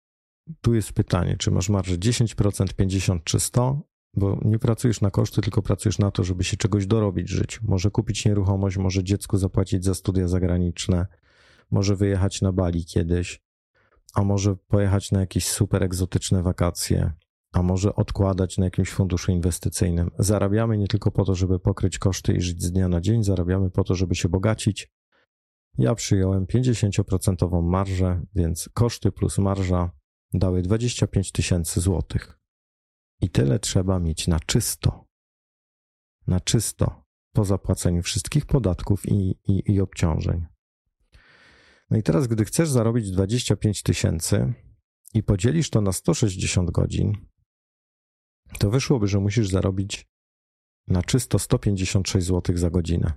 tu 0.60 0.74
jest 0.74 0.92
pytanie, 0.92 1.36
czy 1.36 1.50
masz 1.50 1.68
marżę 1.68 1.98
10%, 1.98 2.74
50 2.74 3.24
czy 3.24 3.40
100, 3.40 3.82
bo 4.16 4.38
nie 4.44 4.58
pracujesz 4.58 5.00
na 5.00 5.10
koszty, 5.10 5.40
tylko 5.40 5.62
pracujesz 5.62 5.98
na 5.98 6.10
to, 6.10 6.24
żeby 6.24 6.44
się 6.44 6.56
czegoś 6.56 6.86
dorobić 6.86 7.26
w 7.26 7.34
życiu. 7.34 7.60
Może 7.64 7.90
kupić 7.90 8.24
nieruchomość, 8.24 8.76
może 8.76 9.04
dziecku 9.04 9.38
zapłacić 9.38 9.84
za 9.84 9.94
studia 9.94 10.28
zagraniczne, 10.28 11.06
może 11.70 11.96
wyjechać 11.96 12.42
na 12.42 12.52
Bali 12.52 12.84
kiedyś, 12.84 13.42
a 14.14 14.24
może 14.24 14.56
pojechać 14.56 15.12
na 15.12 15.20
jakieś 15.20 15.48
super 15.48 15.82
egzotyczne 15.82 16.42
wakacje, 16.42 17.12
a 17.52 17.62
może 17.62 17.94
odkładać 17.94 18.58
na 18.58 18.64
jakimś 18.64 18.90
funduszu 18.90 19.32
inwestycyjnym. 19.32 20.10
Zarabiamy 20.18 20.78
nie 20.78 20.88
tylko 20.88 21.10
po 21.10 21.24
to, 21.24 21.34
żeby 21.34 21.58
pokryć 21.58 21.98
koszty 21.98 22.32
i 22.32 22.40
żyć 22.40 22.62
z 22.62 22.72
dnia 22.72 22.88
na 22.88 23.00
dzień, 23.00 23.24
zarabiamy 23.24 23.70
po 23.70 23.84
to, 23.84 23.94
żeby 23.94 24.14
się 24.14 24.28
bogacić. 24.28 24.92
Ja 25.78 25.94
przyjąłem 25.94 26.46
50% 26.46 27.62
marżę, 27.62 28.22
więc 28.34 28.68
koszty 28.74 29.12
plus 29.12 29.38
marża 29.38 29.90
dały 30.34 30.62
25 30.62 31.32
tysięcy 31.32 31.80
złotych. 31.80 32.43
I 33.24 33.30
tyle 33.30 33.58
trzeba 33.58 33.98
mieć 33.98 34.28
na 34.28 34.40
czysto. 34.40 35.04
Na 36.26 36.40
czysto, 36.40 37.04
po 37.32 37.44
zapłaceniu 37.44 38.02
wszystkich 38.02 38.46
podatków 38.46 39.06
i, 39.06 39.38
i, 39.48 39.72
i 39.72 39.80
obciążeń. 39.80 40.46
No 41.90 41.96
i 41.96 42.02
teraz, 42.02 42.26
gdy 42.26 42.44
chcesz 42.44 42.68
zarobić 42.68 43.10
25 43.10 43.82
tysięcy 43.82 44.54
i 45.14 45.22
podzielisz 45.22 45.70
to 45.70 45.80
na 45.80 45.92
160 45.92 46.70
godzin, 46.70 47.12
to 48.58 48.70
wyszłoby, 48.70 49.08
że 49.08 49.20
musisz 49.20 49.48
zarobić 49.48 50.06
na 50.86 51.02
czysto 51.02 51.38
156 51.38 52.26
zł 52.26 52.56
za 52.56 52.70
godzinę. 52.70 53.12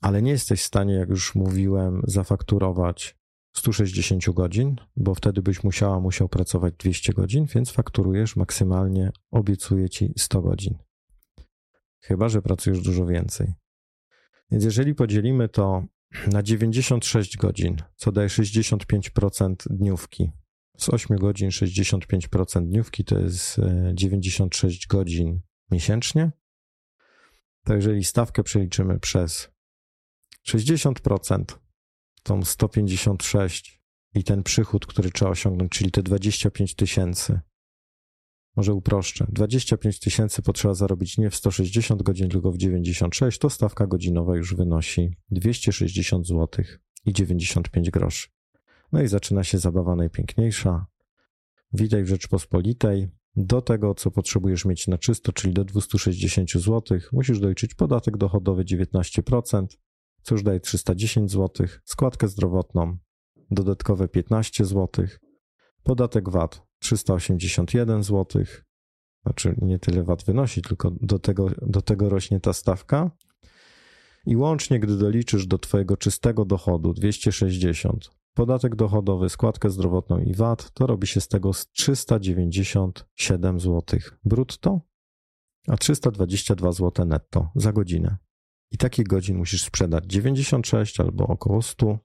Ale 0.00 0.22
nie 0.22 0.30
jesteś 0.30 0.62
w 0.62 0.66
stanie, 0.66 0.94
jak 0.94 1.08
już 1.08 1.34
mówiłem, 1.34 2.02
zafakturować 2.04 3.19
160 3.52 4.30
godzin, 4.30 4.76
bo 4.96 5.14
wtedy 5.14 5.42
byś 5.42 5.64
musiała, 5.64 6.00
musiał 6.00 6.28
pracować 6.28 6.74
200 6.78 7.12
godzin, 7.12 7.46
więc 7.54 7.70
fakturujesz 7.70 8.36
maksymalnie, 8.36 9.10
obiecuję 9.30 9.88
ci 9.88 10.12
100 10.18 10.42
godzin. 10.42 10.78
Chyba, 12.00 12.28
że 12.28 12.42
pracujesz 12.42 12.82
dużo 12.82 13.06
więcej. 13.06 13.54
Więc 14.50 14.64
jeżeli 14.64 14.94
podzielimy 14.94 15.48
to 15.48 15.84
na 16.32 16.42
96 16.42 17.36
godzin, 17.36 17.76
co 17.96 18.12
daje 18.12 18.28
65% 18.28 19.54
dniówki, 19.70 20.30
z 20.78 20.88
8 20.88 21.16
godzin 21.16 21.48
65% 21.48 22.66
dniówki 22.66 23.04
to 23.04 23.18
jest 23.18 23.60
96 23.94 24.84
e, 24.84 24.88
godzin 24.88 25.40
miesięcznie, 25.70 26.30
to 27.64 27.74
jeżeli 27.74 28.04
stawkę 28.04 28.42
przeliczymy 28.42 28.98
przez 28.98 29.50
60%, 30.48 31.44
tą 32.22 32.44
156 32.44 33.82
i 34.14 34.24
ten 34.24 34.42
przychód, 34.42 34.86
który 34.86 35.10
trzeba 35.10 35.30
osiągnąć, 35.30 35.72
czyli 35.72 35.90
te 35.90 36.02
25 36.02 36.74
tysięcy. 36.74 37.40
Może 38.56 38.74
uproszczę. 38.74 39.26
25 39.28 39.98
tysięcy 39.98 40.42
potrzeba 40.42 40.74
zarobić 40.74 41.18
nie 41.18 41.30
w 41.30 41.36
160 41.36 42.02
godzin, 42.02 42.28
tylko 42.28 42.52
w 42.52 42.58
96, 42.58 43.38
to 43.38 43.50
stawka 43.50 43.86
godzinowa 43.86 44.36
już 44.36 44.54
wynosi 44.54 45.16
260 45.30 46.26
zł 46.26 46.64
i 47.04 47.12
95 47.12 47.90
groszy. 47.90 48.28
No 48.92 49.02
i 49.02 49.08
zaczyna 49.08 49.44
się 49.44 49.58
zabawa 49.58 49.96
najpiękniejsza. 49.96 50.86
Witaj 51.72 52.04
w 52.04 52.08
Rzeczpospolitej. 52.08 53.08
Do 53.36 53.62
tego, 53.62 53.94
co 53.94 54.10
potrzebujesz 54.10 54.64
mieć 54.64 54.88
na 54.88 54.98
czysto, 54.98 55.32
czyli 55.32 55.54
do 55.54 55.64
260 55.64 56.50
zł, 56.50 56.98
musisz 57.12 57.40
doliczyć 57.40 57.74
podatek 57.74 58.16
dochodowy 58.16 58.64
19%, 58.64 59.66
co 60.22 60.34
już 60.34 60.42
daje 60.42 60.60
310 60.60 61.30
zł, 61.30 61.66
składkę 61.84 62.28
zdrowotną, 62.28 62.98
dodatkowe 63.50 64.08
15 64.08 64.64
zł, 64.64 65.06
podatek 65.82 66.28
VAT 66.28 66.62
381 66.78 68.02
zł, 68.02 68.44
znaczy 69.22 69.54
nie 69.62 69.78
tyle 69.78 70.02
VAT 70.02 70.24
wynosi, 70.24 70.62
tylko 70.62 70.90
do 70.90 71.18
tego, 71.18 71.50
do 71.62 71.82
tego 71.82 72.08
rośnie 72.08 72.40
ta 72.40 72.52
stawka. 72.52 73.10
I 74.26 74.36
łącznie, 74.36 74.80
gdy 74.80 74.96
doliczysz 74.96 75.46
do 75.46 75.58
Twojego 75.58 75.96
czystego 75.96 76.44
dochodu 76.44 76.92
260, 76.92 78.10
podatek 78.34 78.76
dochodowy, 78.76 79.28
składkę 79.28 79.70
zdrowotną 79.70 80.18
i 80.18 80.34
VAT, 80.34 80.70
to 80.70 80.86
robi 80.86 81.06
się 81.06 81.20
z 81.20 81.28
tego 81.28 81.50
397 81.72 83.60
zł 83.60 84.00
brutto, 84.24 84.80
a 85.68 85.76
322 85.76 86.72
zł 86.72 87.06
netto 87.06 87.50
za 87.54 87.72
godzinę. 87.72 88.16
I 88.70 88.76
takich 88.76 89.06
godzin 89.06 89.36
musisz 89.36 89.64
sprzedać 89.64 90.04
96 90.06 91.00
albo 91.00 91.26
około 91.26 91.62
100, 91.62 91.98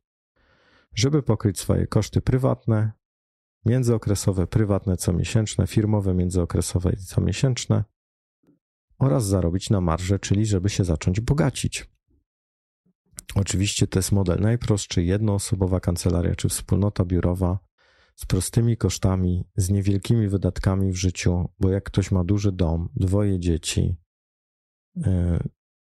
żeby 0.96 1.24
pokryć 1.24 1.60
swoje 1.60 1.88
koszty 1.88 2.22
prywatne, 2.22 2.92
międzyokresowe, 3.66 4.48
prywatne 4.48 4.98
comiesięczne, 4.98 5.68
firmowe 5.68 6.14
międzyokresowe 6.14 6.94
i 6.94 6.98
comiesięczne 6.98 7.84
oraz 9.00 9.26
zarobić 9.26 9.70
na 9.70 9.82
marże, 9.82 10.20
czyli 10.20 10.46
żeby 10.46 10.70
się 10.70 10.84
zacząć 10.84 11.20
bogacić. 11.20 11.90
Oczywiście 13.36 13.88
to 13.88 14.00
jest 14.00 14.12
model 14.12 14.40
najprostszy, 14.40 15.04
jednoosobowa 15.04 15.80
kancelaria 15.80 16.36
czy 16.36 16.50
wspólnota 16.50 17.06
biurowa 17.06 17.60
z 18.16 18.26
prostymi 18.26 18.78
kosztami, 18.78 19.50
z 19.56 19.70
niewielkimi 19.70 20.28
wydatkami 20.28 20.92
w 20.92 20.96
życiu, 20.96 21.50
bo 21.60 21.70
jak 21.70 21.84
ktoś 21.84 22.12
ma 22.12 22.24
duży 22.24 22.52
dom, 22.52 22.90
dwoje 22.96 23.40
dzieci, 23.40 23.98
e, 25.06 25.40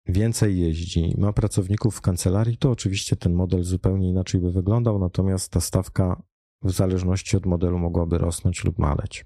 więcej 0.08 0.60
jeździ, 0.60 1.13
ma 1.18 1.34
pracowników 1.34 1.96
w 1.96 2.02
kancelarii, 2.02 2.58
to 2.58 2.72
oczywiście 2.72 3.15
ten 3.15 3.34
model 3.34 3.63
zupełnie 3.63 4.10
inaczej 4.10 4.41
by 4.41 4.52
wyglądał, 4.52 5.00
natomiast 5.00 5.52
ta 5.52 5.62
stawka 5.62 6.22
w 6.63 6.72
zależności 6.72 7.38
od 7.38 7.46
modelu 7.46 7.80
mogłaby 7.80 8.18
rosnąć 8.18 8.63
lub 8.63 8.80
maleć. 8.80 9.26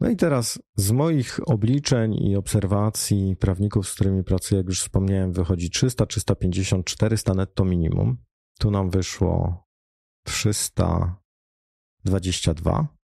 No 0.00 0.10
i 0.10 0.16
teraz 0.16 0.58
z 0.76 0.90
moich 0.90 1.48
obliczeń 1.48 2.14
i 2.14 2.36
obserwacji 2.36 3.36
prawników, 3.36 3.88
z 3.88 3.94
którymi 3.94 4.24
pracuję, 4.24 4.58
jak 4.58 4.66
już 4.66 4.80
wspomniałem, 4.80 5.32
wychodzi 5.32 5.70
300, 5.70 6.06
350, 6.06 6.86
400 6.86 7.34
netto 7.34 7.64
minimum. 7.64 8.16
Tu 8.58 8.70
nam 8.70 8.90
wyszło 8.90 9.64
322. 10.24 12.97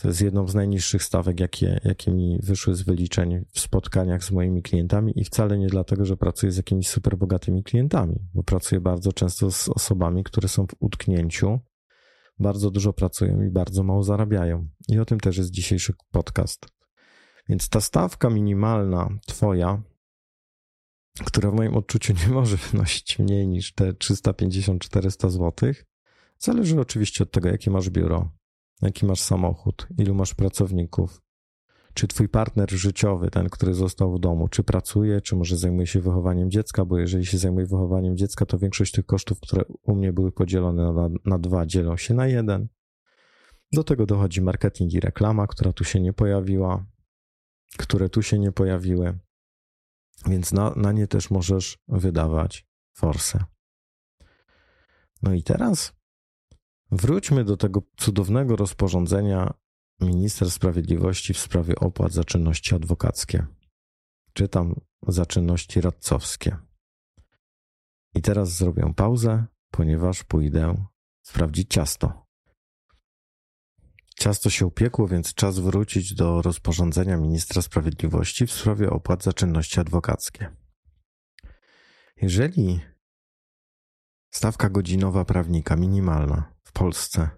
To 0.00 0.08
jest 0.08 0.20
jedną 0.20 0.48
z 0.48 0.54
najniższych 0.54 1.02
stawek, 1.02 1.40
jakie, 1.40 1.80
jakie 1.84 2.10
mi 2.10 2.38
wyszły 2.42 2.74
z 2.74 2.82
wyliczeń 2.82 3.44
w 3.52 3.60
spotkaniach 3.60 4.24
z 4.24 4.30
moimi 4.30 4.62
klientami 4.62 5.12
i 5.16 5.24
wcale 5.24 5.58
nie 5.58 5.66
dlatego, 5.66 6.04
że 6.04 6.16
pracuję 6.16 6.52
z 6.52 6.56
jakimiś 6.56 6.88
super 6.88 7.18
bogatymi 7.18 7.64
klientami, 7.64 8.16
bo 8.34 8.42
pracuję 8.42 8.80
bardzo 8.80 9.12
często 9.12 9.50
z 9.50 9.68
osobami, 9.68 10.24
które 10.24 10.48
są 10.48 10.66
w 10.66 10.74
utknięciu, 10.80 11.60
bardzo 12.38 12.70
dużo 12.70 12.92
pracują 12.92 13.42
i 13.42 13.50
bardzo 13.50 13.82
mało 13.82 14.02
zarabiają. 14.02 14.68
I 14.88 14.98
o 14.98 15.04
tym 15.04 15.20
też 15.20 15.36
jest 15.36 15.50
dzisiejszy 15.50 15.92
podcast. 16.10 16.66
Więc 17.48 17.68
ta 17.68 17.80
stawka 17.80 18.30
minimalna 18.30 19.08
twoja, 19.26 19.82
która 21.24 21.50
w 21.50 21.54
moim 21.54 21.76
odczuciu 21.76 22.14
nie 22.26 22.34
może 22.34 22.56
wynosić 22.56 23.18
mniej 23.18 23.48
niż 23.48 23.74
te 23.74 23.92
350-400 23.92 25.30
zł, 25.30 25.72
zależy 26.38 26.80
oczywiście 26.80 27.24
od 27.24 27.30
tego, 27.30 27.48
jakie 27.48 27.70
masz 27.70 27.90
biuro, 27.90 28.35
jaki 28.82 29.06
masz 29.06 29.20
samochód, 29.20 29.86
ilu 29.98 30.14
masz 30.14 30.34
pracowników, 30.34 31.22
czy 31.94 32.08
twój 32.08 32.28
partner 32.28 32.70
życiowy, 32.70 33.30
ten, 33.30 33.48
który 33.48 33.74
został 33.74 34.16
w 34.16 34.20
domu, 34.20 34.48
czy 34.48 34.62
pracuje, 34.62 35.20
czy 35.20 35.36
może 35.36 35.56
zajmuje 35.56 35.86
się 35.86 36.00
wychowaniem 36.00 36.50
dziecka, 36.50 36.84
bo 36.84 36.98
jeżeli 36.98 37.26
się 37.26 37.38
zajmuje 37.38 37.66
wychowaniem 37.66 38.16
dziecka, 38.16 38.46
to 38.46 38.58
większość 38.58 38.92
tych 38.92 39.06
kosztów, 39.06 39.40
które 39.40 39.62
u 39.82 39.94
mnie 39.94 40.12
były 40.12 40.32
podzielone 40.32 40.92
na, 40.92 41.08
na 41.24 41.38
dwa, 41.38 41.66
dzielą 41.66 41.96
się 41.96 42.14
na 42.14 42.26
jeden. 42.26 42.68
Do 43.72 43.84
tego 43.84 44.06
dochodzi 44.06 44.42
marketing 44.42 44.92
i 44.92 45.00
reklama, 45.00 45.46
która 45.46 45.72
tu 45.72 45.84
się 45.84 46.00
nie 46.00 46.12
pojawiła, 46.12 46.86
które 47.78 48.08
tu 48.08 48.22
się 48.22 48.38
nie 48.38 48.52
pojawiły, 48.52 49.18
więc 50.26 50.52
na, 50.52 50.70
na 50.70 50.92
nie 50.92 51.06
też 51.06 51.30
możesz 51.30 51.78
wydawać 51.88 52.66
forsę. 52.96 53.44
No 55.22 55.34
i 55.34 55.42
teraz 55.42 55.95
wróćmy 56.90 57.44
do 57.44 57.56
tego 57.56 57.82
cudownego 57.96 58.56
rozporządzenia 58.56 59.54
minister 60.00 60.50
sprawiedliwości 60.50 61.34
w 61.34 61.38
sprawie 61.38 61.74
opłat 61.74 62.12
za 62.12 62.24
czynności 62.24 62.74
adwokackie. 62.74 63.46
Czytam 64.32 64.80
za 65.08 65.26
czynności 65.26 65.80
radcowskie. 65.80 66.56
I 68.14 68.22
teraz 68.22 68.50
zrobię 68.50 68.92
pauzę, 68.96 69.46
ponieważ 69.70 70.24
pójdę 70.24 70.86
sprawdzić 71.22 71.70
ciasto. 71.70 72.26
Ciasto 74.18 74.50
się 74.50 74.66
upiekło, 74.66 75.08
więc 75.08 75.34
czas 75.34 75.58
wrócić 75.58 76.14
do 76.14 76.42
rozporządzenia 76.42 77.16
ministra 77.16 77.62
sprawiedliwości 77.62 78.46
w 78.46 78.52
sprawie 78.52 78.90
opłat 78.90 79.22
za 79.22 79.32
czynności 79.32 79.80
adwokackie. 79.80 80.56
Jeżeli 82.22 82.80
stawka 84.30 84.70
godzinowa 84.70 85.24
prawnika 85.24 85.76
minimalna 85.76 86.55
w 86.66 86.72
Polsce 86.72 87.30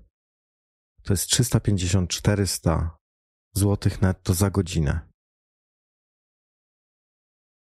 to 1.02 1.12
jest 1.12 1.30
350-400 1.30 2.90
zł 3.54 3.92
netto 4.00 4.34
za 4.34 4.50
godzinę. 4.50 5.08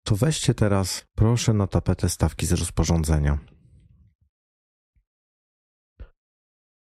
To 0.04 0.16
weźcie 0.16 0.54
teraz, 0.54 1.06
proszę, 1.16 1.54
na 1.54 1.68
tapetę 1.68 2.10
stawki 2.10 2.46
z 2.46 2.52
rozporządzenia. 2.52 3.40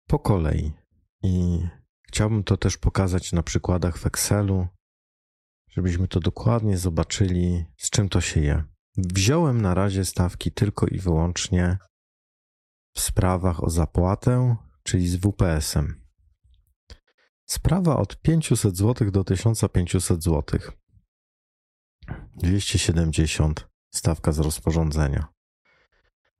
Po 0.06 0.18
kolei. 0.18 0.72
I 1.22 1.60
chciałbym 2.08 2.44
to 2.44 2.56
też 2.56 2.76
pokazać 2.76 3.32
na 3.32 3.42
przykładach 3.42 3.98
w 3.98 4.06
Excelu, 4.06 4.68
żebyśmy 5.70 6.08
to 6.08 6.20
dokładnie 6.20 6.78
zobaczyli, 6.78 7.64
z 7.76 7.90
czym 7.90 8.08
to 8.08 8.20
się 8.20 8.40
je. 8.40 8.64
Wziąłem 8.96 9.60
na 9.60 9.74
razie 9.74 10.04
stawki 10.04 10.52
tylko 10.52 10.86
i 10.86 10.98
wyłącznie 10.98 11.78
w 12.94 13.00
sprawach 13.00 13.64
o 13.64 13.70
zapłatę, 13.70 14.56
czyli 14.88 15.08
z 15.08 15.16
WPS-em. 15.16 16.00
Sprawa 17.44 17.96
od 17.96 18.20
500 18.20 18.76
zł 18.76 19.10
do 19.10 19.24
1500 19.24 20.22
zł. 20.22 20.60
270 22.36 23.68
stawka 23.94 24.32
z 24.32 24.38
rozporządzenia. 24.38 25.26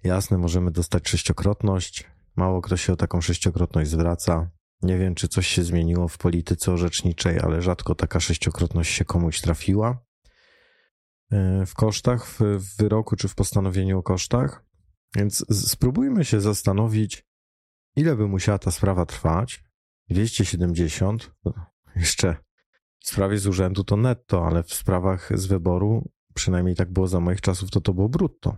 Jasne, 0.05 0.39
możemy 0.39 0.71
dostać 0.71 1.09
sześciokrotność. 1.09 2.11
Mało 2.37 2.63
kto 2.63 2.77
się 2.77 2.93
o 2.93 2.97
taką 2.97 3.21
sześciokrotność 3.21 3.91
zwraca. 3.91 4.51
Nie 4.83 4.99
wiem, 4.99 5.15
czy 5.15 5.29
coś 5.29 5.47
się 5.47 5.65
zmieniło 5.65 6.09
w 6.09 6.19
polityce 6.19 6.73
orzeczniczej, 6.73 7.41
ale 7.41 7.63
rzadko 7.63 7.95
taka 7.95 8.21
sześciokrotność 8.21 8.95
się 8.95 9.05
komuś 9.05 9.41
trafiła. 9.41 10.05
E, 11.33 11.67
w 11.67 11.75
kosztach, 11.75 12.27
w 12.41 12.77
wyroku 12.77 13.17
czy 13.17 13.29
w 13.29 13.35
postanowieniu 13.35 13.99
o 13.99 14.03
kosztach. 14.03 14.65
Więc 15.17 15.45
spróbujmy 15.69 16.25
się 16.25 16.41
zastanowić, 16.41 17.28
ile 17.99 18.17
by 18.17 18.29
musiała 18.29 18.59
ta 18.59 18.71
sprawa 18.71 19.07
trwać, 19.07 19.65
270, 20.09 21.31
jeszcze 21.97 22.37
w 22.99 23.09
sprawie 23.09 23.39
z 23.39 23.47
urzędu 23.47 23.85
to 23.85 23.97
netto, 23.97 24.47
ale 24.47 24.63
w 24.63 24.75
sprawach 24.75 25.39
z 25.39 25.47
wyboru, 25.47 26.11
przynajmniej 26.35 26.77
tak 26.77 26.93
było 26.93 27.07
za 27.07 27.21
moich 27.21 27.41
czasów, 27.41 27.71
to 27.71 27.81
to 27.81 27.95
było 27.95 28.09
brutto. 28.09 28.57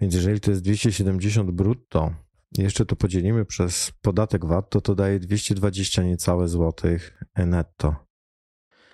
Więc 0.00 0.14
jeżeli 0.14 0.40
to 0.40 0.50
jest 0.50 0.62
270 0.62 1.50
brutto, 1.50 2.14
jeszcze 2.58 2.86
to 2.86 2.96
podzielimy 2.96 3.44
przez 3.44 3.92
podatek 4.02 4.44
VAT, 4.44 4.70
to 4.70 4.80
to 4.80 4.94
daje 4.94 5.20
220 5.20 6.02
niecałe 6.02 6.48
złotych 6.48 7.22
netto. 7.36 7.96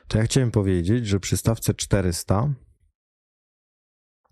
To 0.09 0.19
ja 0.19 0.25
chciałem 0.25 0.51
powiedzieć, 0.51 1.07
że 1.07 1.21
przy 1.21 1.37
stawce 1.37 1.75
400 1.75 2.55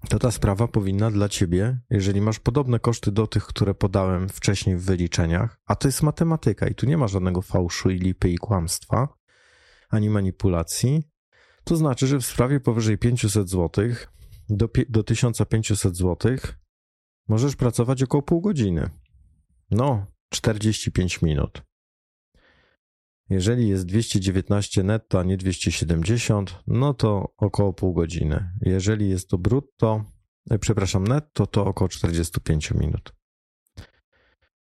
to 0.08 0.18
ta 0.18 0.30
sprawa 0.30 0.68
powinna 0.68 1.10
dla 1.10 1.28
ciebie, 1.28 1.78
jeżeli 1.90 2.20
masz 2.20 2.38
podobne 2.40 2.78
koszty 2.78 3.12
do 3.12 3.26
tych, 3.26 3.46
które 3.46 3.74
podałem 3.74 4.28
wcześniej 4.28 4.76
w 4.76 4.84
wyliczeniach, 4.84 5.60
a 5.66 5.76
to 5.76 5.88
jest 5.88 6.02
matematyka 6.02 6.68
i 6.68 6.74
tu 6.74 6.86
nie 6.86 6.96
ma 6.96 7.08
żadnego 7.08 7.42
fałszu 7.42 7.90
i 7.90 7.98
lipy 7.98 8.30
i 8.30 8.38
kłamstwa, 8.38 9.08
ani 9.90 10.10
manipulacji, 10.10 11.02
to 11.64 11.76
znaczy, 11.76 12.06
że 12.06 12.18
w 12.18 12.26
sprawie 12.26 12.60
powyżej 12.60 12.98
500 12.98 13.48
zł 13.48 13.70
do, 14.48 14.68
do 14.88 15.02
1500 15.02 15.96
zł 15.96 16.36
możesz 17.28 17.56
pracować 17.56 18.02
około 18.02 18.22
pół 18.22 18.40
godziny. 18.40 18.90
No, 19.70 20.06
45 20.28 21.22
minut. 21.22 21.62
Jeżeli 23.32 23.68
jest 23.68 23.86
219 23.86 24.82
netto, 24.82 25.20
a 25.20 25.22
nie 25.22 25.36
270, 25.36 26.58
no 26.66 26.94
to 26.94 27.34
około 27.36 27.72
pół 27.72 27.94
godziny. 27.94 28.50
Jeżeli 28.60 29.08
jest 29.08 29.28
to 29.28 29.38
brutto, 29.38 30.04
e, 30.50 30.58
przepraszam, 30.58 31.06
netto, 31.06 31.46
to 31.46 31.66
około 31.66 31.88
45 31.88 32.70
minut. 32.70 33.12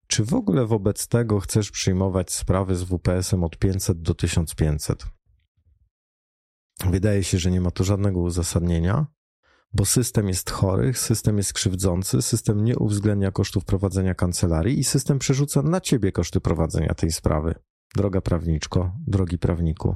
Czy 0.07 0.25
w 0.25 0.33
ogóle 0.33 0.65
wobec 0.65 1.07
tego 1.07 1.39
chcesz 1.39 1.71
przyjmować 1.71 2.31
sprawy 2.33 2.75
z 2.75 2.83
WPS-em 2.83 3.43
od 3.43 3.57
500 3.57 4.01
do 4.01 4.13
1500? 4.13 5.05
Wydaje 6.85 7.23
się, 7.23 7.39
że 7.39 7.51
nie 7.51 7.61
ma 7.61 7.71
to 7.71 7.83
żadnego 7.83 8.19
uzasadnienia, 8.19 9.05
bo 9.73 9.85
system 9.85 10.27
jest 10.27 10.49
chory, 10.49 10.93
system 10.93 11.37
jest 11.37 11.53
krzywdzący, 11.53 12.21
system 12.21 12.63
nie 12.63 12.77
uwzględnia 12.77 13.31
kosztów 13.31 13.65
prowadzenia 13.65 14.15
kancelarii 14.15 14.79
i 14.79 14.83
system 14.83 15.19
przerzuca 15.19 15.61
na 15.61 15.81
ciebie 15.81 16.11
koszty 16.11 16.41
prowadzenia 16.41 16.93
tej 16.93 17.11
sprawy. 17.11 17.55
Droga 17.95 18.21
prawniczko, 18.21 18.91
drogi 19.07 19.37
prawniku. 19.37 19.95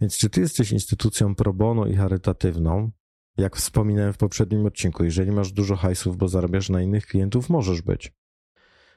Więc 0.00 0.18
czy 0.18 0.30
ty 0.30 0.40
jesteś 0.40 0.72
instytucją 0.72 1.34
pro 1.34 1.52
bono 1.52 1.86
i 1.86 1.96
charytatywną? 1.96 2.90
Jak 3.36 3.56
wspominałem 3.56 4.12
w 4.12 4.18
poprzednim 4.18 4.66
odcinku, 4.66 5.04
jeżeli 5.04 5.32
masz 5.32 5.52
dużo 5.52 5.76
hajsów, 5.76 6.16
bo 6.16 6.28
zarabiasz 6.28 6.68
na 6.68 6.82
innych 6.82 7.06
klientów, 7.06 7.48
możesz 7.48 7.82
być. 7.82 8.12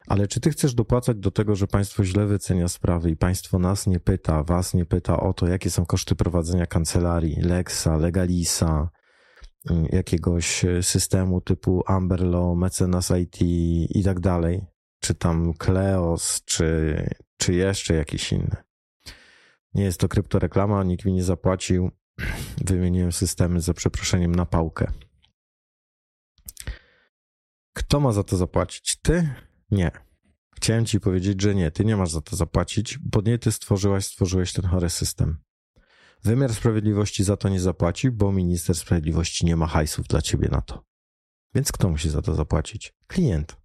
Ale 0.08 0.28
czy 0.28 0.40
ty 0.40 0.50
chcesz 0.50 0.74
dopłacać 0.74 1.18
do 1.18 1.32
tego, 1.32 1.56
że 1.56 1.68
państwo 1.68 2.04
źle 2.04 2.26
wycenia 2.26 2.68
sprawy 2.68 3.10
i 3.10 3.16
państwo 3.16 3.60
nas 3.60 3.88
nie 3.88 4.00
pyta, 4.00 4.44
was 4.44 4.74
nie 4.74 4.86
pyta 4.86 5.20
o 5.20 5.34
to, 5.34 5.48
jakie 5.48 5.70
są 5.70 5.86
koszty 5.86 6.16
prowadzenia 6.16 6.66
kancelarii, 6.66 7.42
Lexa, 7.42 7.98
Legalisa, 7.98 8.90
mm, 9.70 9.86
jakiegoś 9.92 10.66
e, 10.66 10.84
systemu 10.84 11.42
typu 11.42 11.84
Amberlaw, 11.88 12.58
Mecenas 12.58 13.12
IT 13.22 13.42
i 13.90 14.04
tak 14.04 14.20
dalej, 14.20 14.66
czy 15.00 15.16
tam 15.16 15.54
Kleos, 15.54 16.42
czy, 16.46 16.96
czy 17.44 17.54
jeszcze 17.54 17.94
jakiś 17.94 18.32
inny. 18.32 18.56
Nie 19.74 19.84
jest 19.84 20.00
to 20.00 20.08
kryptoreklama, 20.08 20.84
nikt 20.84 21.06
mi 21.06 21.14
nie 21.14 21.24
zapłacił. 21.24 21.92
Wymieniłem 22.66 23.12
systemy 23.12 23.62
za 23.62 23.74
przeproszeniem 23.74 24.36
na 24.36 24.46
pałkę. 24.46 24.92
Kto 27.74 28.00
ma 28.00 28.12
za 28.12 28.24
to 28.24 28.38
zapłacić? 28.38 28.96
Ty? 29.02 29.34
Nie. 29.72 29.92
Chciałem 30.56 30.86
ci 30.86 31.00
powiedzieć, 31.00 31.42
że 31.42 31.56
nie, 31.56 31.72
ty 31.72 31.86
nie 31.86 31.98
masz 31.98 32.12
za 32.12 32.22
to 32.22 32.36
zapłacić, 32.36 32.98
bo 32.98 33.22
nie 33.22 33.40
ty 33.40 33.52
stworzyłaś, 33.52 34.06
stworzyłeś 34.06 34.54
ten 34.54 34.66
chory 34.66 34.90
system. 34.90 35.38
Wymiar 36.24 36.54
sprawiedliwości 36.54 37.24
za 37.24 37.38
to 37.38 37.50
nie 37.50 37.60
zapłaci, 37.60 38.12
bo 38.12 38.32
minister 38.32 38.76
sprawiedliwości 38.76 39.46
nie 39.46 39.56
ma 39.56 39.68
hajsów 39.68 40.08
dla 40.08 40.22
ciebie 40.22 40.50
na 40.52 40.62
to. 40.62 40.86
Więc 41.56 41.72
kto 41.72 41.90
musi 41.90 42.10
za 42.10 42.22
to 42.22 42.36
zapłacić? 42.36 42.94
Klient. 43.08 43.63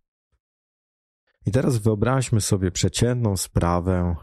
I 1.46 1.50
teraz 1.50 1.78
wyobraźmy 1.78 2.40
sobie 2.40 2.70
przeciętną 2.70 3.36
sprawę 3.36 4.16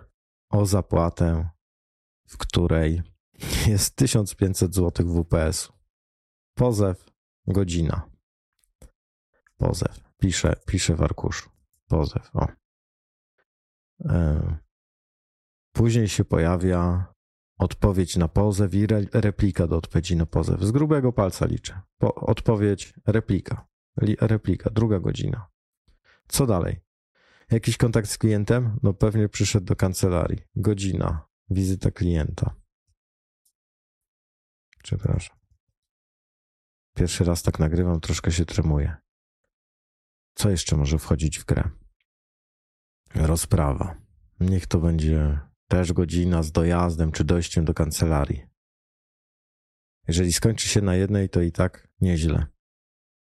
o 0.49 0.65
zapłatę, 0.65 1.49
w 2.27 2.37
której 2.37 3.01
jest 3.67 3.95
1500 3.95 4.75
zł 4.75 5.07
WPS-u. 5.07 5.73
Pozew, 6.53 7.05
godzina. 7.47 8.09
Pozew. 9.57 10.03
Piszę, 10.17 10.55
piszę 10.65 10.95
w 10.95 11.01
arkuszu. 11.01 11.49
Pozew. 11.87 12.35
O. 12.35 12.47
E, 14.05 14.57
później 15.71 16.07
się 16.07 16.25
pojawia 16.25 17.05
odpowiedź 17.57 18.17
na 18.17 18.27
pozew 18.27 18.73
i 18.73 18.83
re, 18.83 19.05
replika 19.13 19.67
do 19.67 19.77
odpowiedzi 19.77 20.15
na 20.15 20.25
pozew. 20.25 20.61
Z 20.61 20.71
grubego 20.71 21.13
palca 21.13 21.45
liczę. 21.45 21.81
Po, 21.97 22.15
odpowiedź, 22.15 22.93
replika. 23.05 23.67
Replika, 24.21 24.69
druga 24.69 24.99
godzina. 24.99 25.47
Co 26.27 26.47
dalej? 26.47 26.84
Jakiś 27.51 27.77
kontakt 27.77 28.09
z 28.09 28.17
klientem? 28.17 28.79
No 28.83 28.93
pewnie 28.93 29.29
przyszedł 29.29 29.65
do 29.65 29.75
kancelarii. 29.75 30.41
Godzina. 30.55 31.27
Wizyta 31.49 31.91
klienta. 31.91 32.55
Przepraszam. 34.83 35.37
Pierwszy 36.95 37.23
raz 37.23 37.43
tak 37.43 37.59
nagrywam, 37.59 37.99
troszkę 37.99 38.31
się 38.31 38.45
tremuję. 38.45 38.95
Co 40.35 40.49
jeszcze 40.49 40.77
może 40.77 40.99
wchodzić 40.99 41.39
w 41.39 41.45
grę? 41.45 41.69
Rozprawa. 43.15 44.01
Niech 44.39 44.67
to 44.67 44.79
będzie 44.79 45.39
też 45.67 45.93
godzina 45.93 46.43
z 46.43 46.51
dojazdem 46.51 47.11
czy 47.11 47.23
dojściem 47.23 47.65
do 47.65 47.73
kancelarii. 47.73 48.45
Jeżeli 50.07 50.33
skończy 50.33 50.67
się 50.67 50.81
na 50.81 50.95
jednej, 50.95 51.29
to 51.29 51.41
i 51.41 51.51
tak 51.51 51.87
nieźle. 52.01 52.45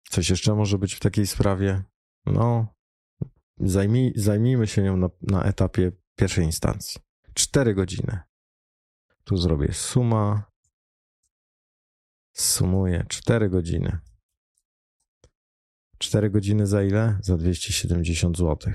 Coś 0.10 0.30
jeszcze 0.30 0.56
może 0.56 0.78
być 0.78 0.94
w 0.94 1.00
takiej 1.00 1.28
sprawie? 1.28 1.84
No, 2.26 2.76
zajmij, 3.58 4.14
zajmijmy 4.16 4.68
się 4.68 4.84
nią 4.84 4.98
na, 4.98 5.10
na 5.22 5.44
etapie 5.44 5.92
pierwszej 6.16 6.46
instancji. 6.46 7.02
Cztery 7.34 7.74
godziny. 7.74 8.20
Tu 9.24 9.38
zrobię 9.38 9.74
suma. 9.74 10.52
Sumuję 12.34 13.06
cztery 13.10 13.50
godziny. 13.50 14.00
4 16.04 16.30
godziny 16.30 16.68
za 16.68 16.84
ile? 16.84 17.18
Za 17.22 17.38
270 17.38 18.38
zł. 18.38 18.74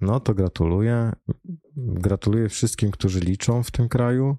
No 0.00 0.20
to 0.20 0.34
gratuluję. 0.34 1.12
Gratuluję 1.76 2.48
wszystkim, 2.48 2.90
którzy 2.90 3.20
liczą 3.20 3.62
w 3.62 3.70
tym 3.70 3.88
kraju. 3.88 4.36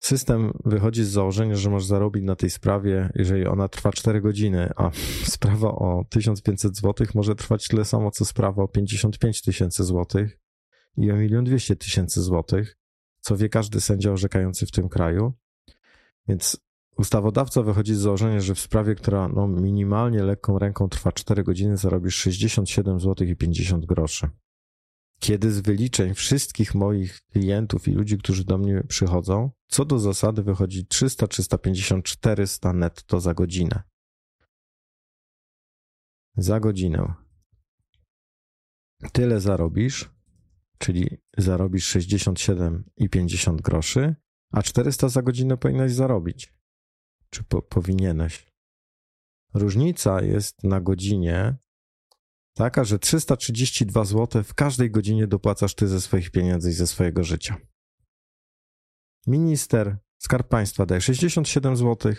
System 0.00 0.52
wychodzi 0.64 1.04
z 1.04 1.08
założenia, 1.08 1.56
że 1.56 1.70
masz 1.70 1.84
zarobić 1.84 2.24
na 2.24 2.36
tej 2.36 2.50
sprawie, 2.50 3.10
jeżeli 3.14 3.46
ona 3.46 3.68
trwa 3.68 3.92
4 3.92 4.20
godziny, 4.20 4.70
a 4.76 4.90
sprawa 5.34 5.68
o 5.68 6.04
1500 6.10 6.76
zł 6.76 7.06
może 7.14 7.34
trwać 7.34 7.68
tyle 7.68 7.84
samo, 7.84 8.10
co 8.10 8.24
sprawa 8.24 8.62
o 8.62 8.68
55 8.68 9.42
tysięcy 9.42 9.84
złotych 9.84 10.38
i 10.96 11.10
o 11.10 11.16
1 11.16 11.44
200 11.44 11.76
tysięcy 11.76 12.22
złotych, 12.22 12.78
co 13.20 13.36
wie 13.36 13.48
każdy 13.48 13.80
sędzia 13.80 14.12
orzekający 14.12 14.66
w 14.66 14.70
tym 14.70 14.88
kraju. 14.88 15.32
Więc 16.28 16.68
Ustawodawca 16.98 17.62
wychodzi 17.62 17.94
z 17.94 17.98
założenia, 17.98 18.40
że 18.40 18.54
w 18.54 18.60
sprawie, 18.60 18.94
która 18.94 19.28
no, 19.28 19.48
minimalnie 19.48 20.22
lekką 20.22 20.58
ręką 20.58 20.88
trwa 20.88 21.12
4 21.12 21.44
godziny, 21.44 21.76
zarobisz 21.76 22.14
67 22.14 23.00
zł 23.00 23.26
i 23.26 23.36
50 23.36 23.86
groszy. 23.86 24.28
Kiedy 25.18 25.52
z 25.52 25.60
wyliczeń 25.60 26.14
wszystkich 26.14 26.74
moich 26.74 27.20
klientów 27.20 27.88
i 27.88 27.92
ludzi, 27.92 28.18
którzy 28.18 28.44
do 28.44 28.58
mnie 28.58 28.84
przychodzą, 28.88 29.50
co 29.66 29.84
do 29.84 29.98
zasady 29.98 30.42
wychodzi 30.42 30.86
300, 30.86 31.26
350, 31.26 32.04
400 32.04 32.72
netto 32.72 33.20
za 33.20 33.34
godzinę. 33.34 33.82
Za 36.36 36.60
godzinę. 36.60 37.14
Tyle 39.12 39.40
zarobisz, 39.40 40.10
czyli 40.78 41.08
zarobisz 41.38 41.86
67 41.86 42.90
i 42.96 43.08
50 43.08 43.62
groszy, 43.62 44.14
a 44.52 44.62
400 44.62 45.08
za 45.08 45.22
godzinę 45.22 45.56
powinnaś 45.56 45.92
zarobić 45.92 46.58
czy 47.30 47.44
po, 47.44 47.62
powinieneś. 47.62 48.52
Różnica 49.54 50.22
jest 50.22 50.64
na 50.64 50.80
godzinie 50.80 51.56
taka, 52.58 52.84
że 52.84 52.98
332 52.98 54.04
zł 54.04 54.42
w 54.44 54.54
każdej 54.54 54.90
godzinie 54.90 55.26
dopłacasz 55.26 55.74
ty 55.74 55.88
ze 55.88 56.00
swoich 56.00 56.30
pieniędzy 56.30 56.70
i 56.70 56.72
ze 56.72 56.86
swojego 56.86 57.24
życia. 57.24 57.56
Minister, 59.26 59.96
Skarb 60.18 60.48
Państwa 60.48 60.86
daje 60.86 61.00
67 61.00 61.76
zł, 61.76 62.12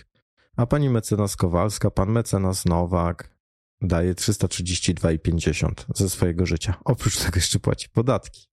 a 0.55 0.65
pani 0.65 0.89
mecenas 0.89 1.35
Kowalska, 1.35 1.91
pan 1.91 2.11
mecenas 2.11 2.65
Nowak 2.65 3.35
daje 3.81 4.13
332,50 4.13 5.73
ze 5.95 6.09
swojego 6.09 6.45
życia. 6.45 6.79
Oprócz 6.85 7.17
tego 7.17 7.35
jeszcze 7.35 7.59
płaci 7.59 7.89
podatki 7.89 8.47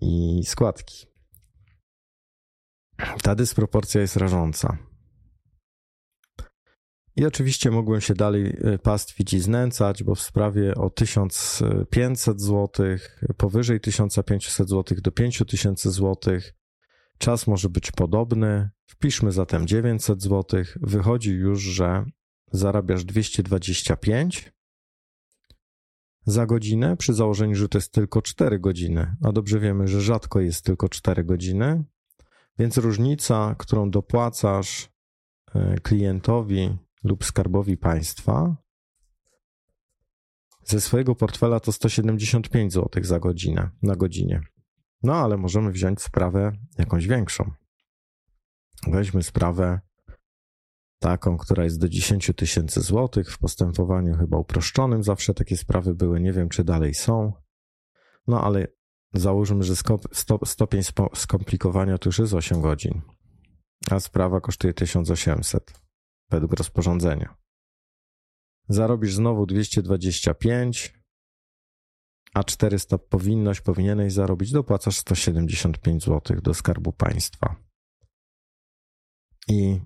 i 0.00 0.42
składki. 0.46 1.06
Ta 3.22 3.34
dysproporcja 3.34 4.00
jest 4.00 4.16
rażąca. 4.16 4.87
I 7.18 7.26
oczywiście 7.26 7.70
mogłem 7.70 8.00
się 8.00 8.14
dalej 8.14 8.56
e, 8.64 8.78
pastwić 8.78 9.32
i 9.32 9.40
znęcać, 9.40 10.02
bo 10.02 10.14
w 10.14 10.20
sprawie 10.20 10.74
o 10.74 10.90
1500 10.90 12.40
zł, 12.40 12.86
powyżej 13.36 13.80
1500 13.80 14.68
zł 14.68 14.98
do 15.02 15.10
5000 15.10 15.90
zł, 15.90 16.38
czas 17.18 17.46
może 17.46 17.68
być 17.68 17.90
podobny. 17.90 18.70
Wpiszmy 18.86 19.32
zatem 19.32 19.66
900 19.66 20.22
zł. 20.22 20.64
Wychodzi 20.76 21.30
już, 21.30 21.62
że 21.62 22.04
zarabiasz 22.52 23.04
225 23.04 24.52
za 26.26 26.46
godzinę, 26.46 26.96
przy 26.96 27.14
założeniu, 27.14 27.54
że 27.54 27.68
to 27.68 27.78
jest 27.78 27.92
tylko 27.92 28.22
4 28.22 28.58
godziny. 28.58 29.16
A 29.24 29.32
dobrze 29.32 29.60
wiemy, 29.60 29.88
że 29.88 30.00
rzadko 30.00 30.40
jest 30.40 30.64
tylko 30.64 30.88
4 30.88 31.24
godziny, 31.24 31.84
więc 32.58 32.76
różnica, 32.76 33.54
którą 33.58 33.90
dopłacasz 33.90 34.88
e, 35.54 35.80
klientowi 35.80 36.87
lub 37.04 37.24
skarbowi 37.24 37.76
państwa 37.76 38.56
ze 40.64 40.80
swojego 40.80 41.14
portfela 41.14 41.60
to 41.60 41.72
175 41.72 42.72
zł 42.72 43.04
za 43.04 43.18
godzinę, 43.18 43.70
na 43.82 43.96
godzinie. 43.96 44.40
No 45.02 45.14
ale 45.14 45.36
możemy 45.36 45.72
wziąć 45.72 46.02
sprawę 46.02 46.52
jakąś 46.78 47.06
większą. 47.06 47.50
Weźmy 48.86 49.22
sprawę 49.22 49.80
taką, 50.98 51.36
która 51.36 51.64
jest 51.64 51.80
do 51.80 51.88
10 51.88 52.30
tysięcy 52.36 52.80
złotych 52.80 53.32
w 53.32 53.38
postępowaniu 53.38 54.16
chyba 54.16 54.38
uproszczonym. 54.38 55.02
Zawsze 55.02 55.34
takie 55.34 55.56
sprawy 55.56 55.94
były, 55.94 56.20
nie 56.20 56.32
wiem 56.32 56.48
czy 56.48 56.64
dalej 56.64 56.94
są. 56.94 57.32
No 58.26 58.44
ale 58.44 58.66
załóżmy, 59.14 59.62
że 59.62 59.74
stopień 60.44 60.82
skomplikowania 61.14 61.98
to 61.98 62.08
już 62.08 62.18
jest 62.18 62.34
8 62.34 62.60
godzin, 62.60 63.00
a 63.90 64.00
sprawa 64.00 64.40
kosztuje 64.40 64.74
1800 64.74 65.87
według 66.30 66.52
rozporządzenia. 66.54 67.36
Zarobisz 68.68 69.14
znowu 69.14 69.46
225, 69.46 70.94
a 72.34 72.44
400 72.44 72.98
powinność, 72.98 73.60
powinieneś 73.60 74.12
zarobić, 74.12 74.52
dopłacasz 74.52 74.96
175 74.96 76.04
zł 76.04 76.40
do 76.40 76.54
skarbu 76.54 76.92
państwa. 76.92 77.56
I 79.48 79.80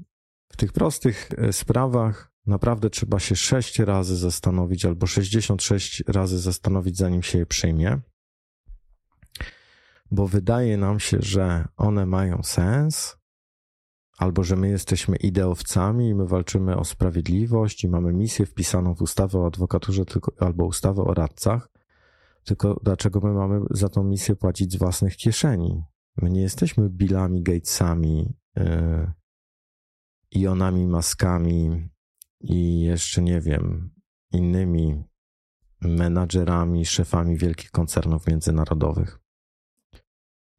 w 0.53 0.57
tych 0.57 0.73
prostych 0.73 1.31
e, 1.39 1.53
sprawach 1.53 2.33
naprawdę 2.47 2.91
trzeba 2.91 3.19
się 3.19 3.37
sześć 3.37 3.79
razy 3.79 4.17
zastanowić, 4.17 4.85
albo 4.85 5.07
66 5.07 6.05
razy 6.07 6.39
zastanowić, 6.39 6.97
zanim 6.97 7.23
się 7.23 7.39
je 7.39 7.47
przyjmie, 7.47 8.01
bo 10.11 10.27
wydaje 10.27 10.77
nam 10.77 11.01
się, 11.01 11.19
że 11.21 11.69
one 11.77 12.07
mają 12.07 12.43
sens, 12.43 13.17
albo 14.19 14.45
że 14.45 14.57
my 14.57 14.69
jesteśmy 14.69 15.17
ideowcami 15.17 16.09
i 16.09 16.15
my 16.15 16.27
walczymy 16.27 16.77
o 16.77 16.85
sprawiedliwość 16.85 17.85
i 17.85 17.89
mamy 17.89 18.13
misję 18.13 18.47
wpisaną 18.47 18.95
w 18.95 19.03
ustawę 19.03 19.39
o 19.39 19.47
adwokaturze 19.47 20.05
tylko, 20.05 20.33
albo 20.39 20.67
ustawę 20.67 21.03
o 21.03 21.15
radcach. 21.15 21.69
Tylko 22.45 22.81
dlaczego 22.83 23.21
my 23.21 23.33
mamy 23.33 23.61
za 23.71 23.89
tą 23.89 24.05
misję 24.05 24.37
płacić 24.37 24.73
z 24.73 24.77
własnych 24.77 25.17
kieszeni? 25.17 25.83
My 26.17 26.31
nie 26.31 26.41
jesteśmy 26.41 26.91
Billami 26.91 27.43
Gatesami, 27.43 28.35
yy, 28.57 29.13
Ionami 30.31 30.87
Maskami 30.87 31.89
i 32.41 32.81
jeszcze 32.81 33.23
nie 33.23 33.41
wiem, 33.41 33.95
innymi 34.33 35.05
menadżerami, 35.81 36.87
szefami 36.87 37.37
wielkich 37.37 37.71
koncernów 37.71 38.27
międzynarodowych. 38.27 39.19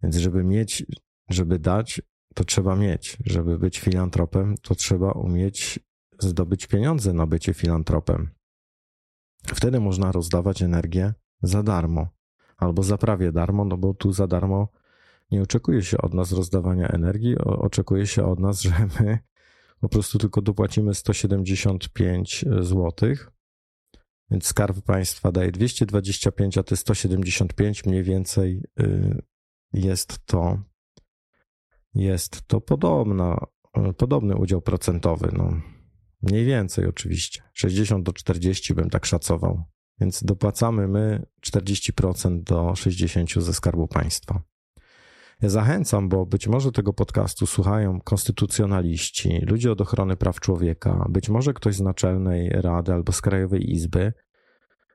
Więc 0.04 0.16
żeby 0.16 0.44
mieć, 0.44 0.86
żeby 1.30 1.60
dać, 1.60 2.02
to 2.34 2.44
trzeba 2.44 2.76
mieć. 2.76 3.18
Żeby 3.26 3.60
być 3.60 3.80
filantropem, 3.80 4.56
to 4.62 4.76
trzeba 4.76 5.12
umieć 5.12 5.80
zdobyć 6.20 6.68
pieniądze 6.68 7.14
na 7.14 7.28
bycie 7.28 7.54
filantropem. 7.54 8.30
Wtedy 9.44 9.80
można 9.80 10.12
rozdawać 10.12 10.62
energię 10.62 11.14
za 11.42 11.64
darmo 11.64 12.08
albo 12.58 12.84
za 12.84 12.98
prawie 12.98 13.32
darmo, 13.32 13.66
no 13.66 13.78
bo 13.78 13.94
tu 13.94 14.12
za 14.12 14.28
darmo 14.28 14.68
nie 15.32 15.42
oczekuje 15.42 15.82
się 15.82 15.98
od 15.98 16.14
nas 16.14 16.32
rozdawania 16.32 16.88
energii, 16.88 17.38
oczekuje 17.38 18.08
się 18.08 18.26
od 18.26 18.40
nas, 18.40 18.62
że 18.68 18.88
my 19.00 19.20
po 19.80 19.90
prostu 19.90 20.18
tylko 20.18 20.42
dopłacimy 20.42 20.94
175 20.94 22.46
zł. 22.62 22.94
Więc 24.32 24.46
Skarb 24.46 24.82
Państwa 24.82 25.32
daje 25.32 25.52
225, 25.52 26.58
a 26.58 26.64
te 26.64 26.76
175 26.76 27.86
mniej 27.86 28.04
więcej 28.04 28.64
y, 28.80 29.22
jest 29.74 30.26
to 30.26 30.58
jest 31.96 32.48
to 32.48 32.62
podobna, 32.62 33.46
podobny 33.98 34.36
udział 34.36 34.62
procentowy. 34.62 35.30
No, 35.34 35.54
mniej 36.22 36.46
więcej 36.46 36.86
oczywiście. 36.86 37.42
60 37.54 38.06
do 38.06 38.14
40 38.14 38.74
bym 38.74 38.90
tak 38.90 39.06
szacował. 39.06 39.64
Więc 40.00 40.24
dopłacamy 40.24 40.88
my 40.88 41.26
40% 41.48 42.44
do 42.44 42.76
60 42.76 43.34
ze 43.34 43.54
Skarbu 43.54 43.88
Państwa. 43.88 44.42
Ja 45.42 45.50
zachęcam, 45.50 46.10
bo 46.10 46.26
być 46.26 46.48
może 46.48 46.72
tego 46.72 46.94
podcastu 46.94 47.46
słuchają 47.46 48.02
konstytucjonaliści, 48.02 49.40
ludzie 49.48 49.72
od 49.72 49.82
ochrony 49.82 50.16
praw 50.16 50.40
człowieka, 50.40 51.06
być 51.10 51.30
może 51.30 51.54
ktoś 51.54 51.76
z 51.76 51.82
Naczelnej 51.82 52.50
Rady 52.50 52.94
albo 52.94 53.12
z 53.12 53.22
Krajowej 53.22 53.72
Izby. 53.72 54.14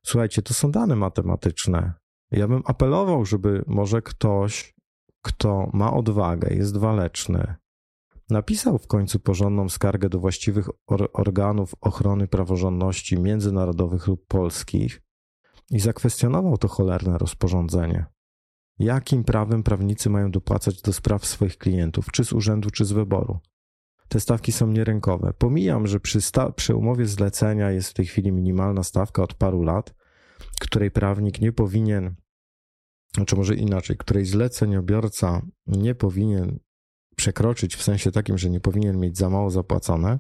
Słuchajcie, 0.03 0.43
to 0.43 0.55
są 0.55 0.71
dane 0.71 0.97
matematyczne. 0.97 1.93
Ja 2.31 2.49
bym 2.49 2.63
apelował, 2.65 3.25
żeby 3.25 3.65
może 3.67 4.03
ktoś 4.03 4.75
kto 5.23 5.71
ma 5.73 5.93
odwagę, 5.93 6.55
jest 6.55 6.77
waleczny, 6.77 7.55
napisał 8.31 8.79
w 8.79 8.87
końcu 8.87 9.21
porządną 9.21 9.69
skargę 9.69 10.09
do 10.09 10.19
właściwych 10.19 10.69
or 10.87 11.11
organów 11.13 11.75
ochrony 11.81 12.29
praworządności 12.29 13.21
międzynarodowych 13.21 14.07
lub 14.07 14.27
polskich 14.27 15.03
i 15.71 15.81
zakwestionował 15.81 16.59
to 16.59 16.69
cholerne 16.69 17.19
rozporządzenie. 17.19 18.07
Jakim 18.79 19.25
prawem 19.25 19.63
prawnicy 19.63 20.11
mają 20.11 20.31
dopłacać 20.31 20.83
do 20.83 20.93
spraw 20.93 21.27
swoich 21.27 21.59
klientów, 21.59 22.07
czy 22.13 22.25
z 22.25 22.33
urzędu, 22.33 22.71
czy 22.71 22.85
z 22.85 22.93
wyboru? 22.93 23.39
Te 24.09 24.21
stawki 24.21 24.53
są 24.53 24.67
nierynkowe. 24.67 25.33
Pomijam, 25.39 25.87
że 25.87 26.01
przy, 26.01 26.19
przy 26.57 26.75
umowie 26.75 27.07
zlecenia 27.07 27.71
jest 27.71 27.91
w 27.91 27.95
tej 27.95 28.07
chwili 28.07 28.33
minimalna 28.33 28.83
stawka 28.83 29.23
od 29.23 29.35
paru 29.35 29.63
lat, 29.63 29.95
której 30.61 30.91
prawnik 30.91 31.41
nie 31.41 31.53
powinien 31.53 32.15
czy 33.27 33.37
może 33.37 33.55
inaczej, 33.55 33.97
której 33.97 34.25
zleceniobiorca 34.25 35.43
nie 35.67 35.95
powinien 35.95 36.59
przekroczyć 37.17 37.77
w 37.77 37.83
sensie 37.83 38.13
takim, 38.13 38.39
że 38.39 38.51
nie 38.51 38.61
powinien 38.61 39.01
mieć 39.01 39.19
za 39.19 39.31
mało 39.31 39.51
zapłacone, 39.51 40.19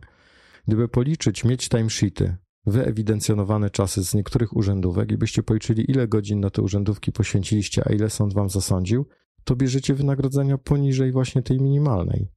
gdyby 0.66 0.88
policzyć, 0.88 1.44
mieć 1.44 1.68
timesheety, 1.68 2.36
wyewidencjonowane 2.66 3.70
czasy 3.70 4.04
z 4.04 4.14
niektórych 4.14 4.56
urzędówek 4.56 5.12
i 5.12 5.18
byście 5.18 5.42
policzyli, 5.42 5.90
ile 5.90 6.08
godzin 6.08 6.40
na 6.40 6.50
te 6.50 6.62
urzędówki 6.62 7.12
poświęciliście, 7.12 7.82
a 7.86 7.92
ile 7.92 8.10
sąd 8.10 8.34
wam 8.34 8.50
zasądził, 8.50 9.06
to 9.44 9.56
bierzecie 9.56 9.94
wynagrodzenia 9.94 10.58
poniżej 10.58 11.12
właśnie 11.12 11.42
tej 11.42 11.60
minimalnej. 11.60 12.28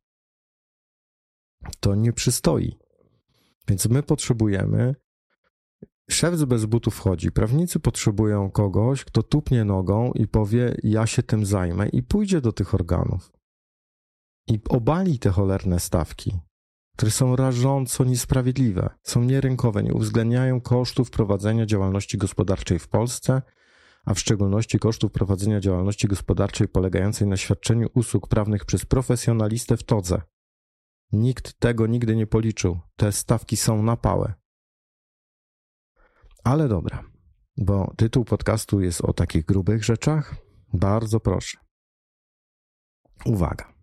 To 1.79 1.95
nie 1.95 2.13
przystoi. 2.13 2.77
Więc 3.67 3.89
my 3.89 4.03
potrzebujemy 4.03 4.95
Szef 6.13 6.43
bez 6.43 6.65
butów 6.65 6.95
wchodzi. 6.95 7.31
Prawnicy 7.31 7.79
potrzebują 7.79 8.51
kogoś, 8.51 9.05
kto 9.05 9.23
tupnie 9.23 9.65
nogą 9.65 10.11
i 10.11 10.27
powie: 10.27 10.75
Ja 10.83 11.07
się 11.07 11.23
tym 11.23 11.45
zajmę, 11.45 11.89
i 11.89 12.03
pójdzie 12.03 12.41
do 12.41 12.51
tych 12.51 12.73
organów. 12.73 13.31
I 14.47 14.59
obali 14.69 15.19
te 15.19 15.29
cholerne 15.29 15.79
stawki, 15.79 16.39
które 16.95 17.11
są 17.11 17.35
rażąco 17.35 18.03
niesprawiedliwe, 18.03 18.89
są 19.03 19.23
nierynkowe, 19.23 19.83
nie 19.83 19.93
uwzględniają 19.93 20.61
kosztów 20.61 21.09
prowadzenia 21.09 21.65
działalności 21.65 22.17
gospodarczej 22.17 22.79
w 22.79 22.87
Polsce, 22.87 23.41
a 24.05 24.13
w 24.13 24.19
szczególności 24.19 24.79
kosztów 24.79 25.11
prowadzenia 25.11 25.59
działalności 25.59 26.07
gospodarczej 26.07 26.67
polegającej 26.67 27.27
na 27.27 27.37
świadczeniu 27.37 27.87
usług 27.93 28.27
prawnych 28.27 28.65
przez 28.65 28.85
profesjonalistę 28.85 29.77
w 29.77 29.83
todze. 29.83 30.21
Nikt 31.11 31.59
tego 31.59 31.87
nigdy 31.87 32.15
nie 32.15 32.27
policzył. 32.27 32.79
Te 32.95 33.11
stawki 33.11 33.57
są 33.57 33.83
na 33.83 33.97
pałę. 33.97 34.40
Ale 36.43 36.67
dobra, 36.67 37.03
bo 37.57 37.93
tytuł 37.97 38.25
podcastu 38.25 38.81
jest 38.81 39.01
o 39.01 39.13
takich 39.13 39.45
grubych 39.45 39.83
rzeczach. 39.83 40.35
Bardzo 40.73 41.19
proszę. 41.19 41.57
Uwaga. 43.25 43.73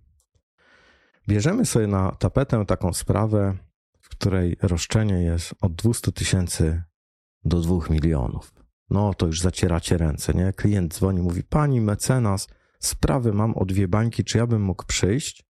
Bierzemy 1.29 1.67
sobie 1.67 1.87
na 1.87 2.13
tapetę 2.13 2.67
taką 2.67 2.93
sprawę, 2.93 3.59
w 4.01 4.09
której 4.09 4.57
roszczenie 4.63 5.15
jest 5.15 5.55
od 5.61 5.75
200 5.75 6.13
tysięcy 6.13 6.83
do 7.45 7.61
2 7.61 7.89
milionów. 7.91 8.55
No 8.91 9.15
to 9.15 9.27
już 9.27 9.41
zacieracie 9.41 9.99
ręce, 9.99 10.35
nie? 10.35 10.53
Klient 10.53 10.95
dzwoni, 10.95 11.23
mówi: 11.23 11.43
Pani 11.43 11.81
mecenas, 11.81 12.49
sprawy 12.79 13.33
mam 13.33 13.57
o 13.57 13.65
dwie 13.65 13.89
bańki, 13.89 14.25
czy 14.25 14.39
ja 14.39 14.47
bym 14.47 14.63
mógł 14.63 14.87
przyjść? 14.87 15.49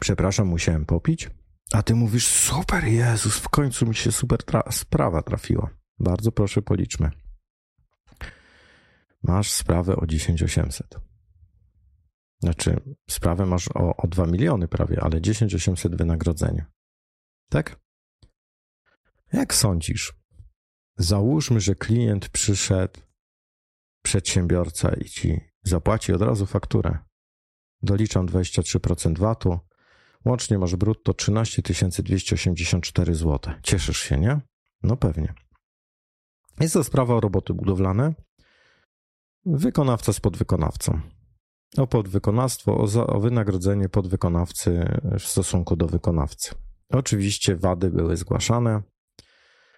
Przepraszam, 0.00 0.46
musiałem 0.46 0.86
popić. 0.86 1.30
A 1.72 1.82
ty 1.82 1.94
mówisz, 1.94 2.28
super, 2.28 2.84
Jezus, 2.84 3.38
w 3.38 3.48
końcu 3.48 3.86
mi 3.86 3.94
się 3.94 4.12
super 4.12 4.42
tra 4.44 4.62
sprawa 4.70 5.22
trafiła. 5.22 5.70
Bardzo 5.98 6.32
proszę, 6.32 6.62
policzmy. 6.62 7.10
Masz 9.22 9.52
sprawę 9.52 9.96
o 9.96 10.06
10800. 10.06 11.00
Znaczy, 12.42 12.80
sprawę 13.10 13.46
masz 13.46 13.68
o, 13.68 13.96
o 13.96 14.08
2 14.08 14.26
miliony 14.26 14.68
prawie, 14.68 15.00
ale 15.02 15.20
10800 15.20 15.96
wynagrodzenia. 15.96 16.66
Tak? 17.50 17.80
Jak 19.32 19.54
sądzisz? 19.54 20.14
Załóżmy, 20.96 21.60
że 21.60 21.74
klient 21.74 22.28
przyszedł, 22.28 23.00
przedsiębiorca 24.02 24.94
i 24.94 25.04
ci 25.04 25.40
zapłaci 25.62 26.12
od 26.12 26.22
razu 26.22 26.46
fakturę. 26.46 26.98
Doliczam 27.82 28.26
23% 28.26 29.18
VAT-u, 29.18 29.58
Łącznie 30.24 30.58
masz 30.58 30.76
brutto 30.76 31.14
13 31.14 31.62
284 32.02 33.14
zł. 33.14 33.54
Cieszysz 33.62 33.98
się, 33.98 34.18
nie? 34.18 34.40
No 34.82 34.96
pewnie. 34.96 35.34
Jest 36.60 36.74
to 36.74 36.84
sprawa 36.84 37.14
o 37.14 37.20
roboty 37.20 37.54
budowlane. 37.54 38.14
Wykonawca 39.46 40.12
z 40.12 40.20
podwykonawcą. 40.20 41.00
O 41.76 41.86
podwykonawstwo, 41.86 42.78
o, 42.78 42.86
za, 42.86 43.06
o 43.06 43.20
wynagrodzenie 43.20 43.88
podwykonawcy 43.88 45.00
w 45.18 45.22
stosunku 45.22 45.76
do 45.76 45.86
wykonawcy. 45.86 46.54
Oczywiście 46.88 47.56
wady 47.56 47.90
były 47.90 48.16
zgłaszane 48.16 48.82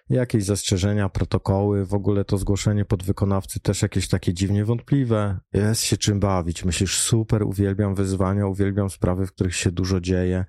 jakieś 0.09 0.43
zastrzeżenia, 0.43 1.09
protokoły, 1.09 1.85
w 1.85 1.93
ogóle 1.93 2.25
to 2.25 2.37
zgłoszenie 2.37 2.85
podwykonawcy 2.85 3.59
też 3.59 3.81
jakieś 3.81 4.07
takie 4.07 4.33
dziwnie 4.33 4.65
wątpliwe. 4.65 5.39
Jest 5.53 5.81
się 5.81 5.97
czym 5.97 6.19
bawić. 6.19 6.65
Myślisz, 6.65 6.99
super, 6.99 7.43
uwielbiam 7.43 7.95
wyzwania, 7.95 8.47
uwielbiam 8.47 8.89
sprawy, 8.89 9.27
w 9.27 9.31
których 9.31 9.55
się 9.55 9.71
dużo 9.71 10.01
dzieje. 10.01 10.45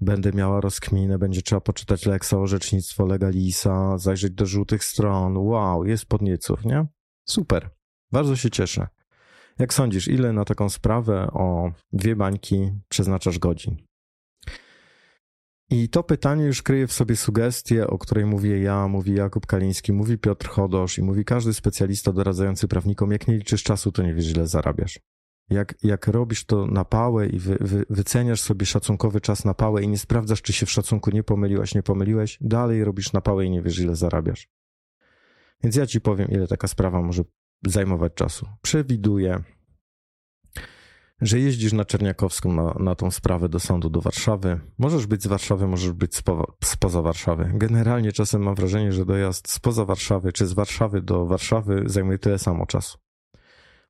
Będę 0.00 0.32
miała 0.32 0.60
rozkminę, 0.60 1.18
będzie 1.18 1.42
trzeba 1.42 1.60
poczytać 1.60 2.06
leksa, 2.06 2.38
orzecznictwo 2.38 3.06
legalisa, 3.06 3.98
zajrzeć 3.98 4.32
do 4.32 4.46
żółtych 4.46 4.84
stron. 4.84 5.36
Wow, 5.36 5.84
jest 5.84 6.06
podnieców, 6.06 6.64
nie? 6.64 6.86
Super. 7.24 7.70
Bardzo 8.12 8.36
się 8.36 8.50
cieszę. 8.50 8.88
Jak 9.58 9.74
sądzisz, 9.74 10.08
ile 10.08 10.32
na 10.32 10.44
taką 10.44 10.68
sprawę 10.68 11.26
o 11.32 11.72
dwie 11.92 12.16
bańki 12.16 12.70
przeznaczasz 12.88 13.38
godzin? 13.38 13.76
I 15.70 15.88
to 15.88 16.02
pytanie 16.02 16.44
już 16.44 16.62
kryje 16.62 16.86
w 16.86 16.92
sobie 16.92 17.16
sugestię, 17.16 17.86
o 17.86 17.98
której 17.98 18.26
mówię 18.26 18.60
ja, 18.60 18.88
mówi 18.88 19.14
Jakub 19.14 19.46
Kaliński, 19.46 19.92
mówi 19.92 20.18
Piotr 20.18 20.48
Chodosz 20.48 20.98
i 20.98 21.02
mówi 21.02 21.24
każdy 21.24 21.54
specjalista 21.54 22.12
doradzający 22.12 22.68
prawnikom, 22.68 23.10
jak 23.10 23.28
nie 23.28 23.36
liczysz 23.36 23.62
czasu, 23.62 23.92
to 23.92 24.02
nie 24.02 24.14
wiesz, 24.14 24.30
ile 24.30 24.46
zarabiasz. 24.46 25.00
Jak, 25.50 25.74
jak 25.82 26.06
robisz 26.06 26.44
to 26.44 26.66
na 26.66 26.84
pałę 26.84 27.26
i 27.26 27.38
wy, 27.38 27.58
wy, 27.60 27.84
wyceniasz 27.90 28.40
sobie 28.40 28.66
szacunkowy 28.66 29.20
czas 29.20 29.44
na 29.44 29.54
pałę 29.54 29.82
i 29.82 29.88
nie 29.88 29.98
sprawdzasz, 29.98 30.42
czy 30.42 30.52
się 30.52 30.66
w 30.66 30.70
szacunku 30.70 31.10
nie 31.10 31.22
pomyliłaś, 31.22 31.74
nie 31.74 31.82
pomyliłeś, 31.82 32.38
dalej 32.40 32.84
robisz 32.84 33.12
na 33.12 33.20
pałę 33.20 33.44
i 33.44 33.50
nie 33.50 33.62
wiesz, 33.62 33.78
ile 33.78 33.96
zarabiasz. 33.96 34.48
Więc 35.62 35.76
ja 35.76 35.86
ci 35.86 36.00
powiem, 36.00 36.28
ile 36.30 36.46
taka 36.46 36.68
sprawa 36.68 37.02
może 37.02 37.22
zajmować 37.66 38.14
czasu. 38.14 38.46
Przewiduję, 38.62 39.42
że 41.20 41.40
jeździsz 41.40 41.72
na 41.72 41.84
Czerniakowską 41.84 42.52
na, 42.52 42.74
na 42.78 42.94
tą 42.94 43.10
sprawę 43.10 43.48
do 43.48 43.60
sądu 43.60 43.90
do 43.90 44.00
Warszawy. 44.00 44.60
Możesz 44.78 45.06
być 45.06 45.22
z 45.22 45.26
Warszawy, 45.26 45.66
możesz 45.66 45.92
być 45.92 46.16
spo, 46.16 46.56
spoza 46.64 47.02
Warszawy. 47.02 47.50
Generalnie 47.54 48.12
czasem 48.12 48.42
mam 48.42 48.54
wrażenie, 48.54 48.92
że 48.92 49.04
dojazd 49.04 49.50
spoza 49.50 49.84
Warszawy 49.84 50.32
czy 50.32 50.46
z 50.46 50.52
Warszawy 50.52 51.02
do 51.02 51.26
Warszawy 51.26 51.82
zajmuje 51.86 52.18
tyle 52.18 52.38
samo 52.38 52.66
czasu. 52.66 52.98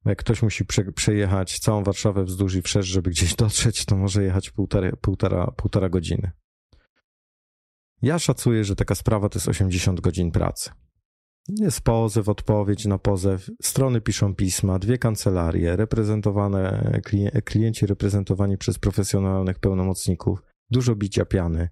Jak 0.05 0.19
ktoś 0.19 0.43
musi 0.43 0.65
prze, 0.65 0.85
przejechać 0.85 1.59
całą 1.59 1.83
Warszawę 1.83 2.25
wzdłuż 2.25 2.55
i 2.55 2.63
wszerz, 2.63 2.87
żeby 2.87 3.11
gdzieś 3.11 3.35
dotrzeć, 3.35 3.85
to 3.85 3.97
może 3.97 4.25
jechać 4.25 4.51
półtora, 4.51 4.91
półtora, 5.01 5.47
półtora 5.47 5.89
godziny. 5.89 6.31
Ja 8.03 8.19
szacuję, 8.19 8.65
że 8.65 8.77
taka 8.77 8.95
sprawa 8.95 9.29
to 9.29 9.39
jest 9.39 9.49
80 9.49 10.01
godzin 10.01 10.31
pracy. 10.31 10.71
Jest 11.49 11.81
pozew, 11.81 12.29
odpowiedź 12.29 12.85
na 12.85 12.99
pozew, 12.99 13.51
strony 13.63 14.01
piszą 14.01 14.35
pisma, 14.35 14.79
dwie 14.79 14.99
kancelarie, 14.99 15.77
reprezentowane, 15.77 16.93
klienci 17.45 17.87
reprezentowani 17.87 18.59
przez 18.59 18.79
profesjonalnych 18.79 19.59
pełnomocników, 19.59 20.43
dużo 20.71 20.97
bicia 20.97 21.25
piany. 21.25 21.69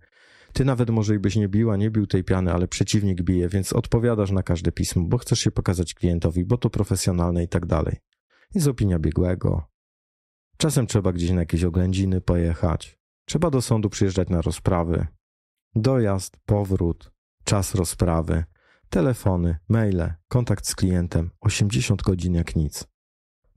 Ty 0.52 0.64
nawet 0.64 0.90
może 0.90 1.14
i 1.14 1.18
byś 1.18 1.36
nie 1.36 1.48
biła, 1.48 1.76
nie 1.76 1.90
bił 1.90 2.06
tej 2.06 2.24
piany, 2.24 2.52
ale 2.52 2.68
przeciwnik 2.68 3.22
bije, 3.22 3.48
więc 3.48 3.72
odpowiadasz 3.72 4.30
na 4.30 4.42
każde 4.42 4.72
pismo, 4.72 5.02
bo 5.02 5.18
chcesz 5.18 5.40
się 5.40 5.50
pokazać 5.50 5.94
klientowi, 5.94 6.44
bo 6.44 6.58
to 6.58 6.70
profesjonalne 6.70 7.44
i 7.44 7.48
tak 7.48 7.66
dalej. 7.66 7.96
Jest 8.54 8.68
opinia 8.68 8.98
biegłego. 8.98 9.68
Czasem 10.56 10.86
trzeba 10.86 11.12
gdzieś 11.12 11.30
na 11.30 11.40
jakieś 11.40 11.64
oględziny 11.64 12.20
pojechać. 12.20 12.98
Trzeba 13.24 13.50
do 13.50 13.62
sądu 13.62 13.90
przyjeżdżać 13.90 14.28
na 14.28 14.42
rozprawy. 14.42 15.06
Dojazd, 15.74 16.36
powrót, 16.46 17.12
czas 17.44 17.74
rozprawy 17.74 18.44
Telefony, 18.94 19.56
maile, 19.68 20.14
kontakt 20.28 20.66
z 20.66 20.74
klientem 20.74 21.30
80 21.40 22.02
godzin 22.02 22.34
jak 22.34 22.56
nic. 22.56 22.84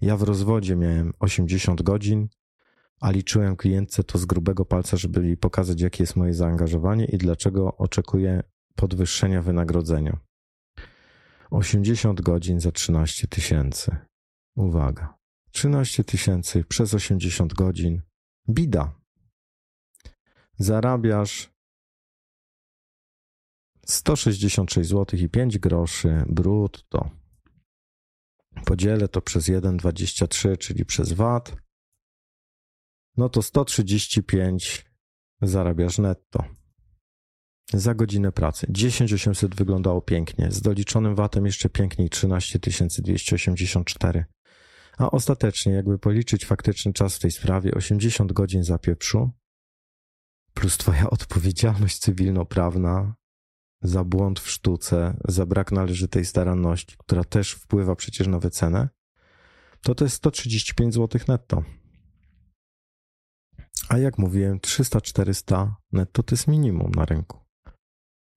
Ja 0.01 0.17
w 0.17 0.23
rozwodzie 0.23 0.75
miałem 0.75 1.13
80 1.19 1.81
godzin, 1.81 2.27
a 2.99 3.11
liczyłem 3.11 3.55
klientce 3.55 4.03
to 4.03 4.17
z 4.17 4.25
grubego 4.25 4.65
palca, 4.65 4.97
żeby 4.97 5.25
jej 5.25 5.38
pokazać, 5.38 5.81
jakie 5.81 6.03
jest 6.03 6.15
moje 6.15 6.33
zaangażowanie 6.33 7.05
i 7.05 7.17
dlaczego 7.17 7.77
oczekuję 7.77 8.43
podwyższenia 8.75 9.41
wynagrodzenia. 9.41 10.17
80 11.51 12.21
godzin 12.21 12.59
za 12.59 12.71
13 12.71 13.27
tysięcy. 13.27 13.97
Uwaga. 14.55 15.17
13 15.51 16.03
tysięcy 16.03 16.63
przez 16.63 16.93
80 16.93 17.53
godzin. 17.53 18.01
Bida. 18.49 18.95
Zarabiasz 20.59 21.57
166 23.88 24.89
zł 24.89 25.19
i 25.19 25.29
5 25.29 25.59
groszy 25.59 26.23
brutto. 26.29 27.09
Podzielę 28.65 29.07
to 29.07 29.21
przez 29.21 29.49
1,23, 29.49 30.57
czyli 30.57 30.85
przez 30.85 31.13
VAT. 31.13 31.55
No 33.17 33.29
to 33.29 33.41
135 33.41 34.85
zarabiasz 35.41 35.97
netto. 35.97 36.43
Za 37.73 37.95
godzinę 37.95 38.31
pracy. 38.31 38.67
10800 38.69 39.55
wyglądało 39.55 40.01
pięknie. 40.01 40.51
Z 40.51 40.61
doliczonym 40.61 41.15
VAT-em 41.15 41.45
jeszcze 41.45 41.69
piękniej 41.69 42.09
13284. 42.09 44.25
A 44.97 45.11
ostatecznie, 45.11 45.73
jakby 45.73 45.99
policzyć 45.99 46.45
faktyczny 46.45 46.93
czas 46.93 47.15
w 47.15 47.19
tej 47.19 47.31
sprawie, 47.31 47.73
80 47.73 48.33
godzin 48.33 48.63
za 48.63 48.79
pieprzu, 48.79 49.31
plus 50.53 50.77
Twoja 50.77 51.09
odpowiedzialność 51.09 51.97
cywilnoprawna, 51.97 53.15
za 53.82 54.03
błąd 54.03 54.39
w 54.39 54.49
sztuce, 54.49 55.17
za 55.28 55.45
brak 55.45 55.71
należytej 55.71 56.25
staranności, 56.25 56.95
która 56.97 57.23
też 57.23 57.51
wpływa 57.51 57.95
przecież 57.95 58.28
na 58.28 58.39
wycenę, 58.39 58.89
to 59.82 59.95
to 59.95 60.05
jest 60.05 60.15
135 60.15 60.93
zł 60.93 61.21
netto. 61.28 61.63
A 63.89 63.97
jak 63.97 64.17
mówiłem, 64.17 64.59
300-400 64.59 65.71
netto 65.91 66.23
to 66.23 66.36
jest 66.36 66.47
minimum 66.47 66.91
na 66.91 67.05
rynku. 67.05 67.39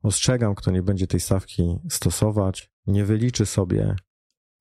Ostrzegam, 0.03 0.55
kto 0.55 0.71
nie 0.71 0.83
będzie 0.83 1.07
tej 1.07 1.21
stawki 1.21 1.79
stosować, 1.91 2.71
nie 2.87 3.05
wyliczy 3.05 3.47
sobie 3.47 3.97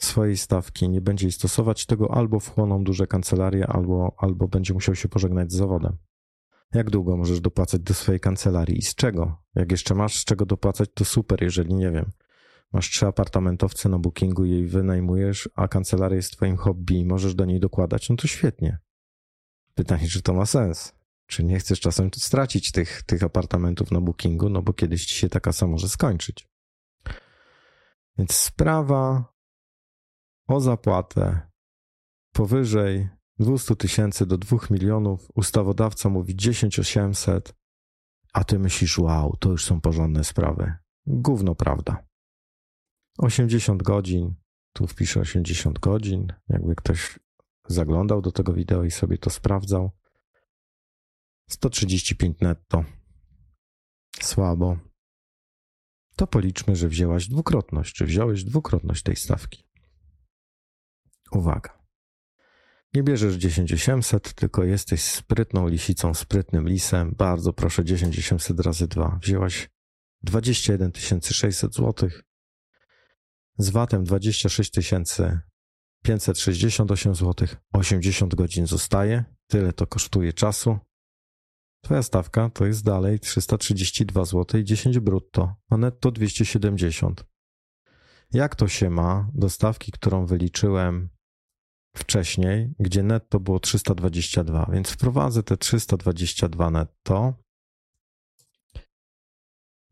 swojej 0.01 0.37
stawki, 0.37 0.89
nie 0.89 1.01
będzie 1.01 1.25
jej 1.25 1.31
stosować, 1.31 1.85
tego 1.85 2.13
albo 2.13 2.39
wchłoną 2.39 2.83
duże 2.83 3.07
kancelarie, 3.07 3.67
albo, 3.67 4.15
albo 4.17 4.47
będzie 4.47 4.73
musiał 4.73 4.95
się 4.95 5.09
pożegnać 5.09 5.51
z 5.51 5.55
zawodem. 5.55 5.97
Jak 6.73 6.89
długo 6.89 7.17
możesz 7.17 7.41
dopłacać 7.41 7.81
do 7.81 7.93
swojej 7.93 8.19
kancelarii 8.19 8.77
i 8.77 8.81
z 8.81 8.95
czego? 8.95 9.43
Jak 9.55 9.71
jeszcze 9.71 9.95
masz 9.95 10.19
z 10.19 10.25
czego 10.25 10.45
dopłacać, 10.45 10.89
to 10.93 11.05
super, 11.05 11.43
jeżeli 11.43 11.73
nie 11.73 11.91
wiem. 11.91 12.11
Masz 12.73 12.89
trzy 12.89 13.05
apartamentowce 13.07 13.89
na 13.89 13.99
bookingu, 13.99 14.45
jej 14.45 14.67
wynajmujesz, 14.67 15.49
a 15.55 15.67
kancelaria 15.67 16.15
jest 16.15 16.31
twoim 16.31 16.57
hobby 16.57 16.99
i 16.99 17.05
możesz 17.05 17.35
do 17.35 17.45
niej 17.45 17.59
dokładać, 17.59 18.09
no 18.09 18.15
to 18.15 18.27
świetnie. 18.27 18.79
Pytanie, 19.75 20.07
czy 20.07 20.21
to 20.21 20.33
ma 20.33 20.45
sens? 20.45 20.95
Czy 21.27 21.43
nie 21.43 21.59
chcesz 21.59 21.79
czasem 21.79 22.09
stracić 22.15 22.71
tych, 22.71 23.03
tych 23.03 23.23
apartamentów 23.23 23.91
na 23.91 24.01
bookingu, 24.01 24.49
no 24.49 24.61
bo 24.61 24.73
kiedyś 24.73 25.05
ci 25.05 25.15
się 25.15 25.29
taka 25.29 25.51
sama 25.51 25.71
może 25.71 25.89
skończyć. 25.89 26.47
Więc 28.17 28.35
sprawa 28.35 29.33
o 30.47 30.59
zapłatę 30.59 31.39
powyżej 32.33 33.09
200 33.39 33.75
tysięcy 33.75 34.25
do 34.25 34.37
2 34.37 34.57
milionów, 34.69 35.27
ustawodawca 35.35 36.09
mówi 36.09 36.35
10 36.35 36.79
800, 36.79 37.53
a 38.33 38.43
ty 38.43 38.59
myślisz, 38.59 38.97
wow, 38.97 39.37
to 39.39 39.49
już 39.49 39.65
są 39.65 39.81
porządne 39.81 40.23
sprawy. 40.23 40.73
Gówno 41.05 41.55
prawda. 41.55 42.07
80 43.17 43.83
godzin, 43.83 44.35
tu 44.73 44.87
wpiszę 44.87 45.19
80 45.19 45.79
godzin, 45.79 46.33
jakby 46.49 46.75
ktoś 46.75 47.19
zaglądał 47.67 48.21
do 48.21 48.31
tego 48.31 48.53
wideo 48.53 48.83
i 48.83 48.91
sobie 48.91 49.17
to 49.17 49.29
sprawdzał. 49.29 49.91
135 51.49 52.39
netto. 52.39 52.83
Słabo. 54.21 54.77
To 56.15 56.27
policzmy, 56.27 56.75
że 56.75 56.87
wzięłaś 56.87 57.27
dwukrotność, 57.27 57.95
czy 57.95 58.05
wziąłeś 58.05 58.43
dwukrotność 58.43 59.03
tej 59.03 59.15
stawki. 59.15 59.63
Uwaga. 61.31 61.78
Nie 62.93 63.03
bierzesz 63.03 63.37
10800, 63.37 64.33
tylko 64.33 64.63
jesteś 64.63 65.01
sprytną 65.01 65.67
lisicą, 65.67 66.13
sprytnym 66.13 66.67
lisem. 66.67 67.15
Bardzo 67.17 67.53
proszę 67.53 67.83
10800 67.83 68.59
razy 68.59 68.87
2. 68.87 69.19
Wzięłaś 69.21 69.69
21 70.23 70.91
600 71.21 71.75
zł. 71.75 72.09
Z 73.57 73.69
VAT-em 73.69 74.03
26 74.03 74.71
568 76.03 77.15
zł. 77.15 77.47
80 77.73 78.35
godzin 78.35 78.67
zostaje. 78.67 79.25
Tyle 79.47 79.73
to 79.73 79.87
kosztuje 79.87 80.33
czasu. 80.33 80.79
Twoja 81.81 82.03
stawka 82.03 82.49
to 82.49 82.65
jest 82.65 82.83
dalej 82.83 83.19
332 83.19 84.25
zł 84.25 84.61
i 84.61 84.63
10 84.63 84.99
brutto, 84.99 85.55
a 85.69 85.77
netto 85.77 86.11
270. 86.11 87.25
Jak 88.33 88.55
to 88.55 88.67
się 88.67 88.89
ma 88.89 89.29
do 89.33 89.49
stawki, 89.49 89.91
którą 89.91 90.25
wyliczyłem 90.25 91.09
wcześniej, 91.95 92.73
gdzie 92.79 93.03
netto 93.03 93.39
było 93.39 93.59
322, 93.59 94.69
więc 94.73 94.89
wprowadzę 94.89 95.43
te 95.43 95.57
322 95.57 96.71
netto 96.71 97.33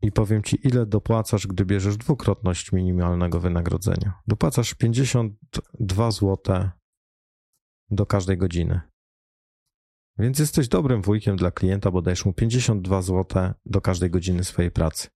i 0.02 0.12
powiem 0.12 0.42
ci, 0.42 0.66
ile 0.66 0.86
dopłacasz, 0.86 1.46
gdy 1.46 1.64
bierzesz 1.64 1.96
dwukrotność 1.96 2.72
minimalnego 2.72 3.40
wynagrodzenia. 3.40 4.20
Dopłacasz 4.26 4.74
52 4.74 6.10
zł 6.10 6.68
do 7.90 8.06
każdej 8.06 8.38
godziny. 8.38 8.80
Więc 10.18 10.38
jesteś 10.38 10.68
dobrym 10.68 11.02
wujkiem 11.02 11.36
dla 11.36 11.50
klienta, 11.50 11.90
bo 11.90 12.02
dajesz 12.02 12.24
mu 12.24 12.32
52 12.32 13.02
zł 13.02 13.52
do 13.66 13.80
każdej 13.80 14.10
godziny 14.10 14.44
swojej 14.44 14.70
pracy. 14.70 15.08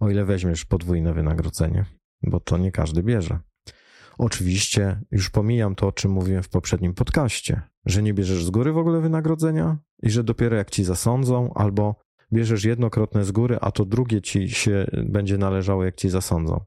O 0.00 0.10
ile 0.10 0.24
weźmiesz 0.24 0.64
podwójne 0.64 1.14
wynagrodzenie, 1.14 1.84
bo 2.22 2.40
to 2.40 2.58
nie 2.58 2.72
każdy 2.72 3.02
bierze. 3.02 3.40
Oczywiście 4.18 5.00
już 5.10 5.30
pomijam 5.30 5.74
to, 5.74 5.86
o 5.86 5.92
czym 5.92 6.10
mówiłem 6.10 6.42
w 6.42 6.48
poprzednim 6.48 6.94
podcaście, 6.94 7.62
że 7.86 8.02
nie 8.02 8.14
bierzesz 8.14 8.44
z 8.44 8.50
góry 8.50 8.72
w 8.72 8.78
ogóle 8.78 9.00
wynagrodzenia 9.00 9.78
i 10.02 10.10
że 10.10 10.24
dopiero 10.24 10.56
jak 10.56 10.70
ci 10.70 10.84
zasądzą, 10.84 11.54
albo 11.54 11.96
bierzesz 12.32 12.64
jednokrotne 12.64 13.24
z 13.24 13.32
góry, 13.32 13.58
a 13.60 13.70
to 13.70 13.84
drugie 13.84 14.22
ci 14.22 14.50
się 14.50 14.86
będzie 15.06 15.38
należało, 15.38 15.84
jak 15.84 15.94
ci 15.94 16.10
zasądzą. 16.10 16.64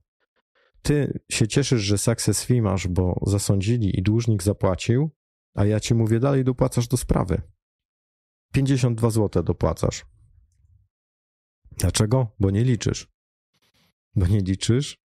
Ty 0.82 1.20
się 1.32 1.48
cieszysz, 1.48 1.82
że 1.82 1.98
success 1.98 2.46
fee 2.46 2.62
masz, 2.62 2.88
bo 2.88 3.20
zasądzili 3.28 4.00
i 4.00 4.04
dłużnik 4.04 4.44
zapłacił, 4.44 5.10
a 5.56 5.66
ja 5.66 5.80
ci 5.80 5.96
mówię 5.96 6.20
dalej, 6.20 6.44
dopłacasz 6.44 6.88
do 6.88 6.98
sprawy. 6.98 7.42
52 8.54 9.10
zł 9.10 9.44
dopłacasz. 9.44 10.06
Dlaczego? 11.78 12.36
Bo 12.40 12.52
nie 12.52 12.64
liczysz. 12.64 13.08
Bo 14.16 14.28
nie 14.28 14.40
liczysz, 14.42 14.98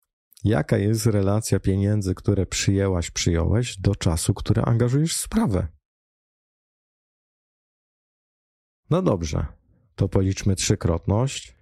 Jaka 0.45 0.79
jest 0.79 1.07
relacja 1.07 1.61
pieniędzy, 1.61 2.15
które 2.15 2.47
przyjęłaś, 2.47 3.11
przyjąłeś, 3.11 3.79
do 3.79 3.95
czasu, 3.95 4.35
który 4.35 4.63
angażujesz 4.63 5.15
w 5.15 5.21
sprawę? 5.21 5.69
No 8.91 9.03
dobrze, 9.03 9.47
to 9.95 10.09
policzmy 10.09 10.57
trzykrotność. 10.57 11.57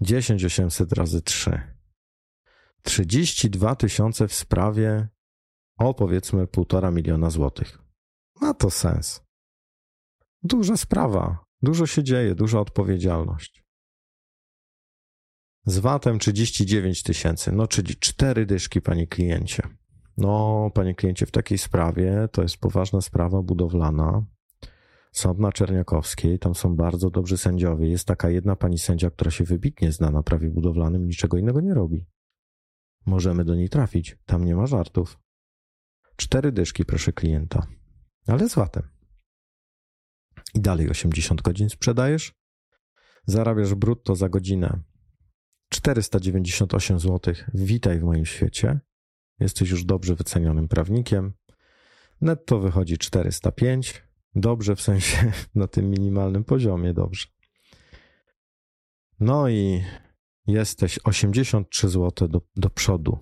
10800 0.00 0.92
razy 0.92 1.22
3. 1.22 1.76
32 2.82 3.76
tysiące 3.76 4.28
w 4.28 4.34
sprawie 4.34 5.08
o 5.78 5.94
powiedzmy 5.94 6.46
półtora 6.46 6.90
miliona 6.90 7.30
złotych. 7.30 7.78
Ma 8.40 8.54
to 8.54 8.70
sens. 8.70 9.22
Duża 10.42 10.76
sprawa, 10.76 11.44
dużo 11.62 11.86
się 11.86 12.02
dzieje, 12.04 12.34
duża 12.34 12.60
odpowiedzialność. 12.60 13.63
Z 15.66 15.78
VAT-em 15.78 16.18
39 16.18 17.02
tysięcy, 17.02 17.52
no 17.52 17.66
czyli 17.66 17.96
cztery 17.96 18.46
dyszki, 18.46 18.80
panie 18.80 19.06
kliencie. 19.06 19.62
No, 20.16 20.70
panie 20.74 20.94
kliencie, 20.94 21.26
w 21.26 21.30
takiej 21.30 21.58
sprawie 21.58 22.28
to 22.32 22.42
jest 22.42 22.56
poważna 22.56 23.00
sprawa 23.00 23.42
budowlana. 23.42 24.24
Sąd 25.12 25.38
na 25.38 25.52
Czerniakowskiej, 25.52 26.38
tam 26.38 26.54
są 26.54 26.76
bardzo 26.76 27.10
dobrzy 27.10 27.38
sędziowie. 27.38 27.88
Jest 27.88 28.06
taka 28.06 28.30
jedna 28.30 28.56
pani 28.56 28.78
sędzia, 28.78 29.10
która 29.10 29.30
się 29.30 29.44
wybitnie 29.44 29.92
zna 29.92 30.10
na 30.10 30.22
prawie 30.22 30.50
budowlanym, 30.50 31.06
niczego 31.06 31.38
innego 31.38 31.60
nie 31.60 31.74
robi. 31.74 32.06
Możemy 33.06 33.44
do 33.44 33.54
niej 33.54 33.68
trafić, 33.68 34.16
tam 34.26 34.44
nie 34.44 34.56
ma 34.56 34.66
żartów. 34.66 35.18
Cztery 36.16 36.52
dyszki, 36.52 36.84
proszę 36.84 37.12
klienta, 37.12 37.66
ale 38.26 38.48
z 38.48 38.54
VAT-em. 38.54 38.88
I 40.54 40.60
dalej 40.60 40.90
80 40.90 41.42
godzin 41.42 41.68
sprzedajesz, 41.68 42.32
zarabiasz 43.26 43.74
brutto 43.74 44.16
za 44.16 44.28
godzinę 44.28 44.82
498 45.74 46.98
zł. 46.98 47.34
Witaj 47.54 47.98
w 47.98 48.02
moim 48.02 48.24
świecie. 48.24 48.80
Jesteś 49.40 49.70
już 49.70 49.84
dobrze 49.84 50.14
wycenionym 50.14 50.68
prawnikiem. 50.68 51.32
Netto 52.20 52.58
wychodzi 52.58 52.98
405. 52.98 54.02
Dobrze 54.34 54.76
w 54.76 54.80
sensie 54.80 55.32
na 55.54 55.66
tym 55.66 55.90
minimalnym 55.90 56.44
poziomie, 56.44 56.94
dobrze. 56.94 57.26
No 59.20 59.48
i 59.48 59.84
jesteś 60.46 60.98
83 61.04 61.88
zł 61.88 62.28
do, 62.28 62.40
do 62.56 62.70
przodu. 62.70 63.18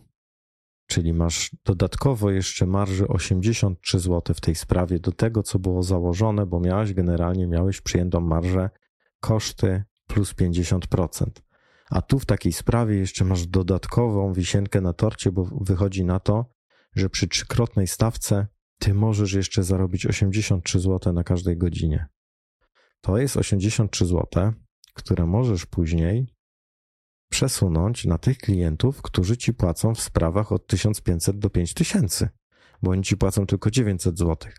Czyli 0.87 1.13
masz 1.13 1.57
dodatkowo 1.65 2.31
jeszcze 2.31 2.67
marży 2.67 3.09
83 3.09 3.99
zł 3.99 4.35
w 4.35 4.41
tej 4.41 4.55
sprawie 4.55 4.99
do 4.99 5.13
tego, 5.13 5.43
co 5.43 5.59
było 5.59 5.83
założone, 5.83 6.47
bo 6.47 6.61
miałeś 6.61 6.95
generalnie 6.95 7.47
miałeś 7.47 7.81
przyjętą 7.81 8.21
marżę 8.21 8.71
koszty 9.21 9.85
plus 10.07 10.35
50%. 10.35 11.27
A 11.93 12.03
tu 12.03 12.19
w 12.19 12.27
takiej 12.27 12.53
sprawie 12.53 12.97
jeszcze 12.97 13.25
masz 13.25 13.47
dodatkową 13.47 14.33
wisienkę 14.33 14.81
na 14.81 14.93
torcie, 14.93 15.33
bo 15.33 15.45
wychodzi 15.61 16.05
na 16.05 16.21
to, 16.21 16.47
że 16.97 17.11
przy 17.11 17.29
trzykrotnej 17.29 17.87
stawce 17.87 18.47
ty 18.79 18.95
możesz 18.95 19.33
jeszcze 19.33 19.63
zarobić 19.63 20.07
83 20.07 20.81
zł 20.81 21.13
na 21.13 21.25
każdej 21.25 21.57
godzinie. 21.57 22.07
To 23.01 23.19
jest 23.19 23.37
83 23.37 24.07
zł, 24.07 24.53
które 24.95 25.27
możesz 25.27 25.67
później 25.67 26.35
przesunąć 27.31 28.05
na 28.05 28.19
tych 28.19 28.39
klientów, 28.39 29.03
którzy 29.03 29.37
ci 29.37 29.55
płacą 29.55 29.95
w 29.95 30.01
sprawach 30.01 30.53
od 30.53 30.67
1500 30.67 31.39
do 31.39 31.51
5000, 31.51 32.29
bo 32.83 32.91
oni 32.91 33.03
ci 33.03 33.17
płacą 33.17 33.47
tylko 33.47 33.71
900 33.71 34.19
zł. 34.19 34.53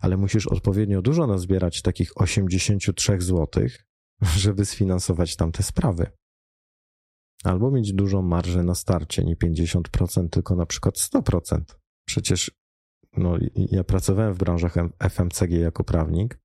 Ale 0.00 0.16
musisz 0.16 0.46
odpowiednio 0.46 1.02
dużo 1.02 1.26
nazbierać 1.26 1.82
takich 1.82 2.20
83 2.20 3.20
zł, 3.20 3.66
żeby 4.36 4.64
sfinansować 4.64 5.36
tamte 5.36 5.62
sprawy. 5.62 6.23
Albo 7.44 7.70
mieć 7.70 7.92
dużą 7.92 8.22
marżę 8.22 8.62
na 8.62 8.74
starcie, 8.74 9.24
nie 9.24 9.36
50%, 9.36 10.28
tylko 10.28 10.56
na 10.56 10.66
przykład 10.66 10.94
100%. 10.94 11.60
Przecież 12.06 12.50
no, 13.16 13.36
ja 13.54 13.84
pracowałem 13.84 14.34
w 14.34 14.38
branżach 14.38 14.74
FMCG 14.98 15.50
jako 15.50 15.84
prawnik, 15.84 16.38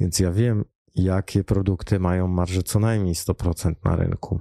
więc 0.00 0.18
ja 0.18 0.32
wiem, 0.32 0.64
jakie 0.94 1.44
produkty 1.44 1.98
mają 1.98 2.28
marżę 2.28 2.62
co 2.62 2.80
najmniej 2.80 3.14
100% 3.14 3.74
na 3.84 3.96
rynku. 3.96 4.40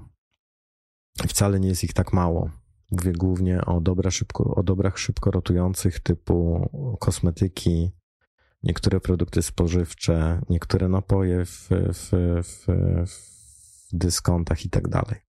Wcale 1.27 1.59
nie 1.59 1.67
jest 1.67 1.83
ich 1.83 1.93
tak 1.93 2.13
mało. 2.13 2.49
Mówię 2.91 3.11
głównie 3.11 3.65
o, 3.65 3.81
dobra 3.81 4.11
szybko, 4.11 4.55
o 4.55 4.63
dobrach 4.63 4.99
szybko 4.99 5.31
rotujących 5.31 5.99
typu 5.99 6.69
kosmetyki, 6.99 7.91
niektóre 8.63 8.99
produkty 8.99 9.41
spożywcze, 9.41 10.41
niektóre 10.49 10.87
napoje 10.89 11.45
w, 11.45 11.69
w, 11.69 12.09
w, 12.43 12.65
w 13.89 13.97
dyskontach 13.97 14.65
i 14.65 14.69
tak 14.69 14.87
dalej. 14.87 15.24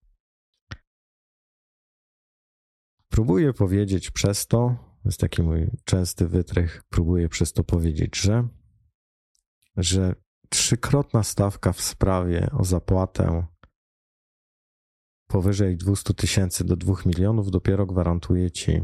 Próbuję 3.09 3.53
powiedzieć 3.53 4.11
przez 4.11 4.47
to, 4.47 4.57
to 5.03 5.09
jest 5.09 5.19
taki 5.19 5.43
mój 5.43 5.69
częsty 5.83 6.27
wytrych, 6.27 6.83
próbuję 6.89 7.29
przez 7.29 7.53
to 7.53 7.63
powiedzieć, 7.63 8.17
że, 8.17 8.47
że 9.77 10.15
trzykrotna 10.49 11.23
stawka 11.23 11.73
w 11.73 11.81
sprawie 11.81 12.49
o 12.51 12.63
zapłatę 12.63 13.47
powyżej 15.27 15.77
200 15.77 16.13
tysięcy 16.13 16.63
do 16.63 16.75
2 16.75 16.93
milionów 17.05 17.51
dopiero 17.51 17.85
gwarantuje 17.85 18.51
ci 18.51 18.81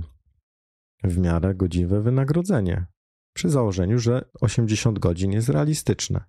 w 1.03 1.17
miarę 1.17 1.55
godziwe 1.55 2.01
wynagrodzenie. 2.01 2.85
Przy 3.33 3.49
założeniu, 3.49 3.99
że 3.99 4.29
80 4.41 4.99
godzin 4.99 5.31
jest 5.31 5.49
realistyczne. 5.49 6.23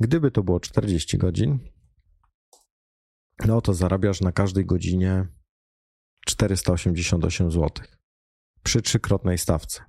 Gdyby 0.00 0.30
to 0.30 0.42
było 0.42 0.60
40 0.60 1.18
godzin, 1.18 1.58
no 3.46 3.60
to 3.60 3.74
zarabiasz 3.74 4.20
na 4.20 4.32
każdej 4.32 4.66
godzinie 4.66 5.28
488 6.26 7.50
zł 7.50 7.70
przy 8.62 8.82
trzykrotnej 8.82 9.38
stawce. 9.38 9.84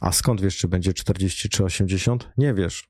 A 0.00 0.12
skąd 0.12 0.40
wiesz, 0.40 0.56
czy 0.56 0.68
będzie 0.68 0.92
40 0.92 1.48
czy 1.48 1.64
80? 1.64 2.32
Nie 2.36 2.54
wiesz. 2.54 2.88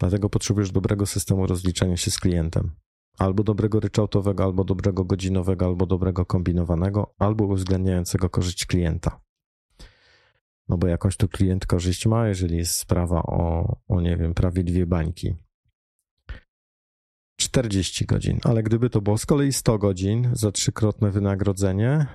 Dlatego 0.00 0.30
potrzebujesz 0.30 0.70
dobrego 0.70 1.06
systemu 1.06 1.46
rozliczania 1.46 1.96
się 1.96 2.10
z 2.10 2.18
klientem. 2.18 2.70
Albo 3.18 3.42
dobrego 3.42 3.80
ryczałtowego, 3.80 4.44
albo 4.44 4.64
dobrego 4.64 5.04
godzinowego, 5.04 5.66
albo 5.66 5.86
dobrego 5.86 6.26
kombinowanego, 6.26 7.14
albo 7.18 7.44
uwzględniającego 7.44 8.30
korzyść 8.30 8.66
klienta. 8.66 9.20
No 10.68 10.78
bo 10.78 10.86
jakąś 10.86 11.16
tu 11.16 11.28
klient 11.28 11.66
korzyść 11.66 12.06
ma, 12.06 12.28
jeżeli 12.28 12.56
jest 12.56 12.74
sprawa 12.74 13.22
o, 13.22 13.76
o 13.88 14.00
nie 14.00 14.16
wiem, 14.16 14.34
prawie 14.34 14.64
dwie 14.64 14.86
bańki 14.86 15.34
40 17.48 18.06
godzin, 18.06 18.38
ale 18.44 18.62
gdyby 18.62 18.90
to 18.90 19.00
było 19.00 19.18
z 19.18 19.26
kolei 19.26 19.52
100 19.52 19.78
godzin 19.78 20.30
za 20.32 20.52
trzykrotne 20.52 21.10
wynagrodzenie, 21.10 22.06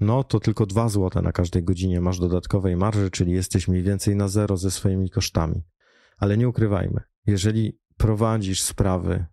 no 0.00 0.24
to 0.24 0.40
tylko 0.40 0.66
2 0.66 0.88
zł 0.88 1.22
na 1.22 1.32
każdej 1.32 1.64
godzinie 1.64 2.00
masz 2.00 2.18
dodatkowej 2.18 2.76
marży, 2.76 3.10
czyli 3.10 3.32
jesteś 3.32 3.68
mniej 3.68 3.82
więcej 3.82 4.16
na 4.16 4.28
zero 4.28 4.56
ze 4.56 4.70
swoimi 4.70 5.10
kosztami. 5.10 5.62
Ale 6.16 6.36
nie 6.36 6.48
ukrywajmy, 6.48 7.00
jeżeli 7.26 7.78
prowadzisz 7.96 8.62
sprawy 8.62 9.26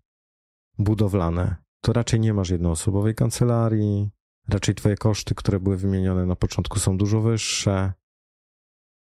budowlane, 0.77 1.55
to 1.81 1.93
raczej 1.93 2.19
nie 2.19 2.33
masz 2.33 2.49
jednoosobowej 2.49 3.15
kancelarii, 3.15 4.09
raczej 4.49 4.75
twoje 4.75 4.95
koszty, 4.95 5.35
które 5.35 5.59
były 5.59 5.77
wymienione 5.77 6.25
na 6.25 6.35
początku 6.35 6.79
są 6.79 6.97
dużo 6.97 7.21
wyższe. 7.21 7.93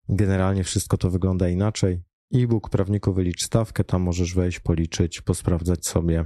Generalnie 0.10 0.64
wszystko 0.64 0.98
to 0.98 1.10
wygląda 1.10 1.50
inaczej. 1.50 2.07
E-book 2.34 2.70
prawniku 2.70 3.14
wylicz 3.14 3.46
stawkę, 3.46 3.84
tam 3.84 4.02
możesz 4.02 4.34
wejść, 4.34 4.60
policzyć, 4.60 5.22
posprawdzać 5.22 5.86
sobie. 5.86 6.26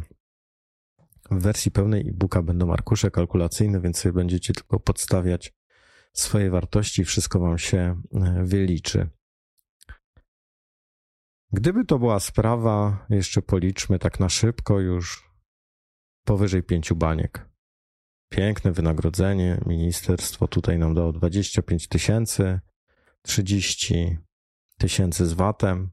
W 1.31 1.41
wersji 1.41 1.71
pełnej 1.71 2.09
e-booka 2.09 2.41
będą 2.41 2.73
arkusze 2.73 3.11
kalkulacyjne, 3.11 3.81
więc 3.81 3.97
sobie 3.97 4.13
będziecie 4.13 4.53
tylko 4.53 4.79
podstawiać 4.79 5.53
swoje 6.13 6.49
wartości, 6.49 7.05
wszystko 7.05 7.39
wam 7.39 7.57
się 7.57 8.01
e, 8.13 8.43
wyliczy. 8.43 9.09
Gdyby 11.51 11.85
to 11.85 11.99
była 11.99 12.19
sprawa, 12.19 13.05
jeszcze 13.09 13.41
policzmy 13.41 13.99
tak 13.99 14.19
na 14.19 14.29
szybko 14.29 14.79
już 14.79 15.31
powyżej 16.25 16.63
pięciu 16.63 16.95
baniek. 16.95 17.49
Piękne 18.29 18.71
wynagrodzenie, 18.71 19.61
ministerstwo 19.65 20.47
tutaj 20.47 20.79
nam 20.79 20.95
dało 20.95 21.13
25 21.13 21.87
tysięcy, 21.87 22.59
30 23.21 24.17
tysięcy 24.81 25.25
z 25.25 25.33
VAT-em, 25.33 25.89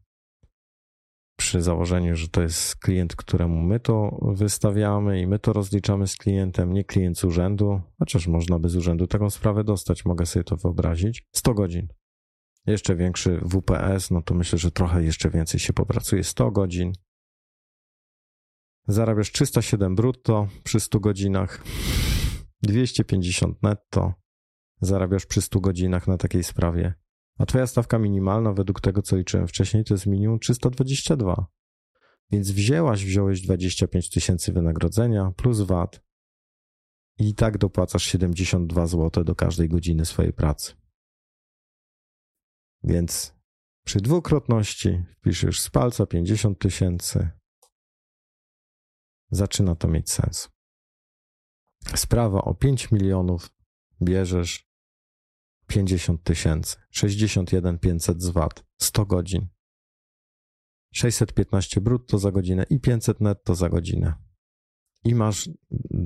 przy 1.39 1.63
założeniu, 1.63 2.17
że 2.17 2.29
to 2.29 2.43
jest 2.43 2.77
klient, 2.77 3.17
któremu 3.17 3.63
my 3.63 3.81
to 3.81 4.19
wystawiamy 4.35 5.21
i 5.21 5.27
my 5.27 5.39
to 5.39 5.53
rozliczamy 5.53 6.07
z 6.07 6.17
klientem, 6.17 6.73
nie 6.73 6.85
klient 6.85 7.19
z 7.19 7.25
urzędu, 7.25 7.81
chociaż 7.99 8.27
można 8.27 8.59
by 8.59 8.69
z 8.69 8.77
urzędu 8.77 9.07
taką 9.07 9.31
sprawę 9.31 9.65
dostać, 9.65 10.05
mogę 10.05 10.27
sobie 10.27 10.45
to 10.45 10.57
wyobrazić. 10.57 11.27
100 11.33 11.55
godzin. 11.55 11.89
Jeszcze 12.67 12.97
większy 12.97 13.41
WPS, 13.43 14.11
no 14.11 14.23
to 14.23 14.35
myślę, 14.35 14.59
że 14.59 14.71
trochę 14.71 15.05
jeszcze 15.05 15.31
więcej 15.31 15.61
się 15.61 15.73
popracuje. 15.73 16.25
100 16.25 16.51
godzin. 16.51 16.93
Zarabiasz 18.87 19.33
307 19.33 19.95
brutto 19.95 20.49
przy 20.65 20.81
100 20.81 21.01
godzinach, 21.01 21.65
250 22.63 23.63
netto. 23.63 24.15
Zarabiasz 24.81 25.27
przy 25.27 25.43
100 25.43 25.61
godzinach 25.61 26.07
na 26.07 26.17
takiej 26.17 26.45
sprawie 26.45 26.95
a 27.39 27.47
twoja 27.47 27.67
stawka 27.67 27.99
minimalna, 27.99 28.53
według 28.53 28.81
tego 28.81 29.03
co 29.03 29.17
liczyłem 29.17 29.49
wcześniej, 29.49 29.85
to 29.85 29.95
jest 29.95 30.07
minimum 30.07 30.39
322. 30.39 31.47
Więc 32.31 32.51
wzięłaś, 32.51 33.05
wziąłeś 33.05 33.41
25 33.41 34.11
tysięcy 34.11 34.53
wynagrodzenia 34.53 35.33
plus 35.37 35.61
VAT. 35.61 36.09
i 37.21 37.35
tak 37.35 37.59
dopłacasz 37.59 38.03
72 38.03 38.87
zł 38.87 39.25
do 39.25 39.35
każdej 39.35 39.69
godziny 39.69 40.05
swojej 40.05 40.33
pracy. 40.33 40.73
Więc 42.85 43.35
przy 43.85 44.01
dwukrotności 44.01 45.05
wpiszesz 45.17 45.61
z 45.61 45.71
palca 45.71 46.07
50 46.07 46.59
tysięcy. 46.59 47.31
Zaczyna 49.31 49.75
to 49.75 49.89
mieć 49.89 50.11
sens. 50.11 50.49
Sprawa 51.97 52.43
o 52.43 52.55
5 52.55 52.93
milionów 52.93 53.51
bierzesz 54.03 54.68
50 55.69 56.23
tysięcy, 56.23 56.77
61 56.91 57.79
500 57.79 58.23
z 58.23 58.29
VAT, 58.29 58.65
100 58.81 59.07
godzin. 59.07 59.49
615 60.95 61.81
brutto 61.81 62.19
za 62.19 62.33
godzinę 62.33 62.65
i 62.71 62.81
500 62.81 63.21
netto 63.21 63.55
za 63.55 63.69
godzinę. 63.69 64.15
I 65.05 65.15
masz 65.15 65.51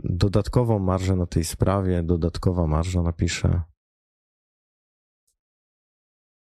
dodatkową 0.04 0.78
marżę 0.78 1.16
na 1.16 1.26
tej 1.26 1.44
sprawie, 1.44 2.02
dodatkowa 2.02 2.66
marża 2.66 3.02
napiszę 3.02 3.62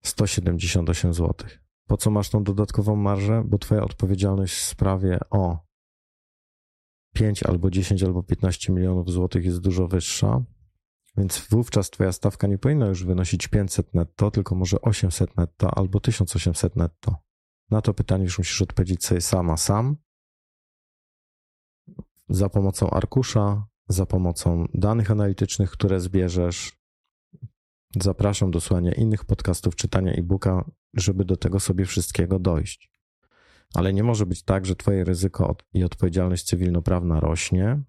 178 0.04 1.14
zł. 1.14 1.50
Po 1.88 1.98
co 1.98 2.12
masz 2.12 2.30
tą 2.30 2.44
dodatkową 2.44 2.96
marżę? 2.96 3.44
Bo 3.46 3.58
twoja 3.58 3.84
odpowiedzialność 3.84 4.54
w 4.54 4.66
sprawie 4.66 5.20
o 5.30 5.70
5 7.14 7.44
albo 7.44 7.70
10 7.72 8.04
albo 8.04 8.24
15 8.24 8.74
milionów 8.74 9.12
złotych 9.12 9.46
jest 9.46 9.60
dużo 9.60 9.88
wyższa, 9.88 10.44
więc 11.18 11.48
wówczas 11.50 11.90
twoja 11.90 12.12
stawka 12.12 12.48
nie 12.48 12.58
powinna 12.58 12.88
już 12.88 13.04
wynosić 13.04 13.48
500 13.48 13.94
netto, 13.94 14.32
tylko 14.32 14.56
może 14.56 14.82
800 14.82 15.38
netto 15.38 15.78
albo 15.78 16.00
1800 16.00 16.76
netto. 16.76 17.16
Na 17.72 17.82
to 17.82 17.94
pytanie 17.94 18.24
już 18.24 18.38
musisz 18.38 18.62
odpowiedzieć 18.62 19.06
sobie 19.06 19.22
sama, 19.22 19.58
sam, 19.58 19.98
za 22.30 22.50
pomocą 22.50 22.90
arkusza, 22.90 23.68
za 23.88 24.06
pomocą 24.06 24.66
danych 24.74 25.12
analitycznych, 25.12 25.72
które 25.72 26.00
zbierzesz. 26.00 26.80
Zapraszam 27.96 28.52
do 28.52 28.62
słuchania 28.62 28.92
innych 28.92 29.26
podcastów, 29.26 29.76
czytania 29.76 30.12
e-booka, 30.12 30.72
żeby 30.94 31.26
do 31.26 31.38
tego 31.38 31.60
sobie 31.60 31.86
wszystkiego 31.86 32.40
dojść. 32.40 32.92
Ale 33.74 33.94
nie 33.94 34.04
może 34.04 34.26
być 34.26 34.44
tak, 34.44 34.66
że 34.66 34.76
Twoje 34.76 35.04
ryzyko 35.04 35.56
i 35.74 35.84
odpowiedzialność 35.84 36.44
cywilnoprawna 36.44 37.20
rośnie, 37.20 37.84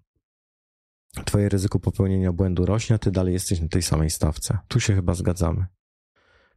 Twoje 1.25 1.49
ryzyko 1.49 1.79
popełnienia 1.79 2.33
błędu 2.33 2.65
rośnie, 2.65 2.95
a 2.95 2.99
Ty 2.99 3.11
dalej 3.11 3.33
jesteś 3.33 3.61
na 3.61 3.67
tej 3.67 3.81
samej 3.81 4.09
stawce. 4.09 4.57
Tu 4.67 4.79
się 4.79 4.95
chyba 4.95 5.13
zgadzamy. 5.13 5.65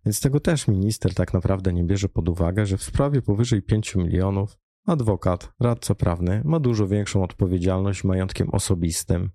Więc 0.04 0.20
tego 0.20 0.40
też 0.40 0.68
minister 0.68 1.14
tak 1.14 1.34
naprawdę 1.34 1.72
nie 1.72 1.84
bierze 1.84 2.08
pod 2.08 2.28
uwagę, 2.28 2.66
że 2.66 2.76
w 2.76 2.82
sprawie 2.82 3.22
powyżej 3.22 3.62
5 3.62 3.94
milionów 3.94 4.58
adwokat, 4.86 5.52
radca 5.60 5.94
prawny 5.94 6.42
ma 6.44 6.60
dużo 6.60 6.88
większą 6.88 7.22
odpowiedzialność 7.22 8.04
majątkiem 8.04 8.50
osobistym, 8.50 9.30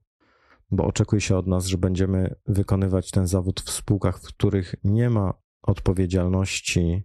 bo 0.71 0.85
oczekuje 0.85 1.21
się 1.21 1.37
od 1.37 1.47
nas, 1.47 1.65
że 1.65 1.77
będziemy 1.77 2.35
wykonywać 2.45 3.11
ten 3.11 3.27
zawód 3.27 3.61
w 3.61 3.69
spółkach, 3.69 4.19
w 4.19 4.27
których 4.27 4.75
nie 4.83 5.09
ma 5.09 5.33
odpowiedzialności 5.61 7.03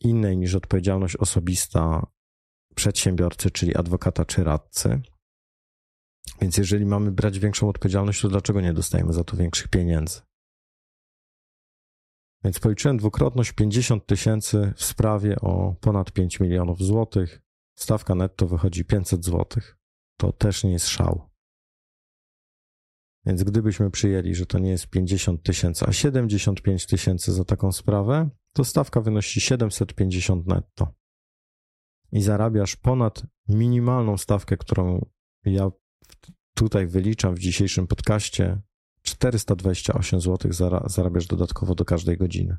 innej 0.00 0.36
niż 0.36 0.54
odpowiedzialność 0.54 1.16
osobista 1.16 2.06
przedsiębiorcy, 2.74 3.50
czyli 3.50 3.76
adwokata 3.76 4.24
czy 4.24 4.44
radcy. 4.44 5.02
Więc 6.40 6.56
jeżeli 6.56 6.86
mamy 6.86 7.12
brać 7.12 7.38
większą 7.38 7.68
odpowiedzialność, 7.68 8.20
to 8.20 8.28
dlaczego 8.28 8.60
nie 8.60 8.72
dostajemy 8.72 9.12
za 9.12 9.24
to 9.24 9.36
większych 9.36 9.68
pieniędzy? 9.68 10.20
Więc 12.44 12.58
policzyłem 12.58 12.96
dwukrotność 12.96 13.52
50 13.52 14.06
tysięcy 14.06 14.72
w 14.76 14.84
sprawie 14.84 15.40
o 15.40 15.74
ponad 15.80 16.12
5 16.12 16.40
milionów 16.40 16.82
złotych. 16.82 17.42
Stawka 17.78 18.14
netto 18.14 18.46
wychodzi 18.46 18.84
500 18.84 19.24
złotych. 19.24 19.78
To 20.18 20.32
też 20.32 20.64
nie 20.64 20.72
jest 20.72 20.88
szał. 20.88 21.30
Więc 23.26 23.42
gdybyśmy 23.42 23.90
przyjęli, 23.90 24.34
że 24.34 24.46
to 24.46 24.58
nie 24.58 24.70
jest 24.70 24.86
50 24.86 25.42
tysięcy, 25.42 25.84
a 25.88 25.92
75 25.92 26.86
tysięcy 26.86 27.32
za 27.32 27.44
taką 27.44 27.72
sprawę, 27.72 28.30
to 28.52 28.64
stawka 28.64 29.00
wynosi 29.00 29.40
750 29.40 30.46
netto. 30.46 30.94
I 32.12 32.22
zarabiasz 32.22 32.76
ponad 32.76 33.22
minimalną 33.48 34.16
stawkę, 34.16 34.56
którą 34.56 35.06
ja 35.44 35.70
tutaj 36.54 36.86
wyliczam 36.86 37.34
w 37.34 37.38
dzisiejszym 37.38 37.86
podcaście, 37.86 38.60
428 39.02 40.20
zł 40.20 40.52
zarabiasz 40.86 41.26
dodatkowo 41.26 41.74
do 41.74 41.84
każdej 41.84 42.16
godziny. 42.16 42.56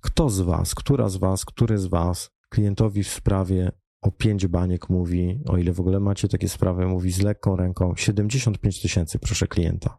Kto 0.00 0.30
z 0.30 0.40
Was, 0.40 0.74
która 0.74 1.08
z 1.08 1.16
Was, 1.16 1.44
który 1.44 1.78
z 1.78 1.86
Was 1.86 2.30
klientowi 2.48 3.04
w 3.04 3.08
sprawie 3.08 3.72
o 4.02 4.10
5 4.10 4.46
baniek 4.46 4.88
mówi, 4.88 5.40
o 5.46 5.56
ile 5.56 5.72
w 5.72 5.80
ogóle 5.80 6.00
macie 6.00 6.28
takie 6.28 6.48
sprawy, 6.48 6.86
mówi 6.86 7.12
z 7.12 7.22
lekką 7.22 7.56
ręką 7.56 7.96
75 7.96 8.82
tysięcy, 8.82 9.18
proszę 9.18 9.46
klienta. 9.46 9.98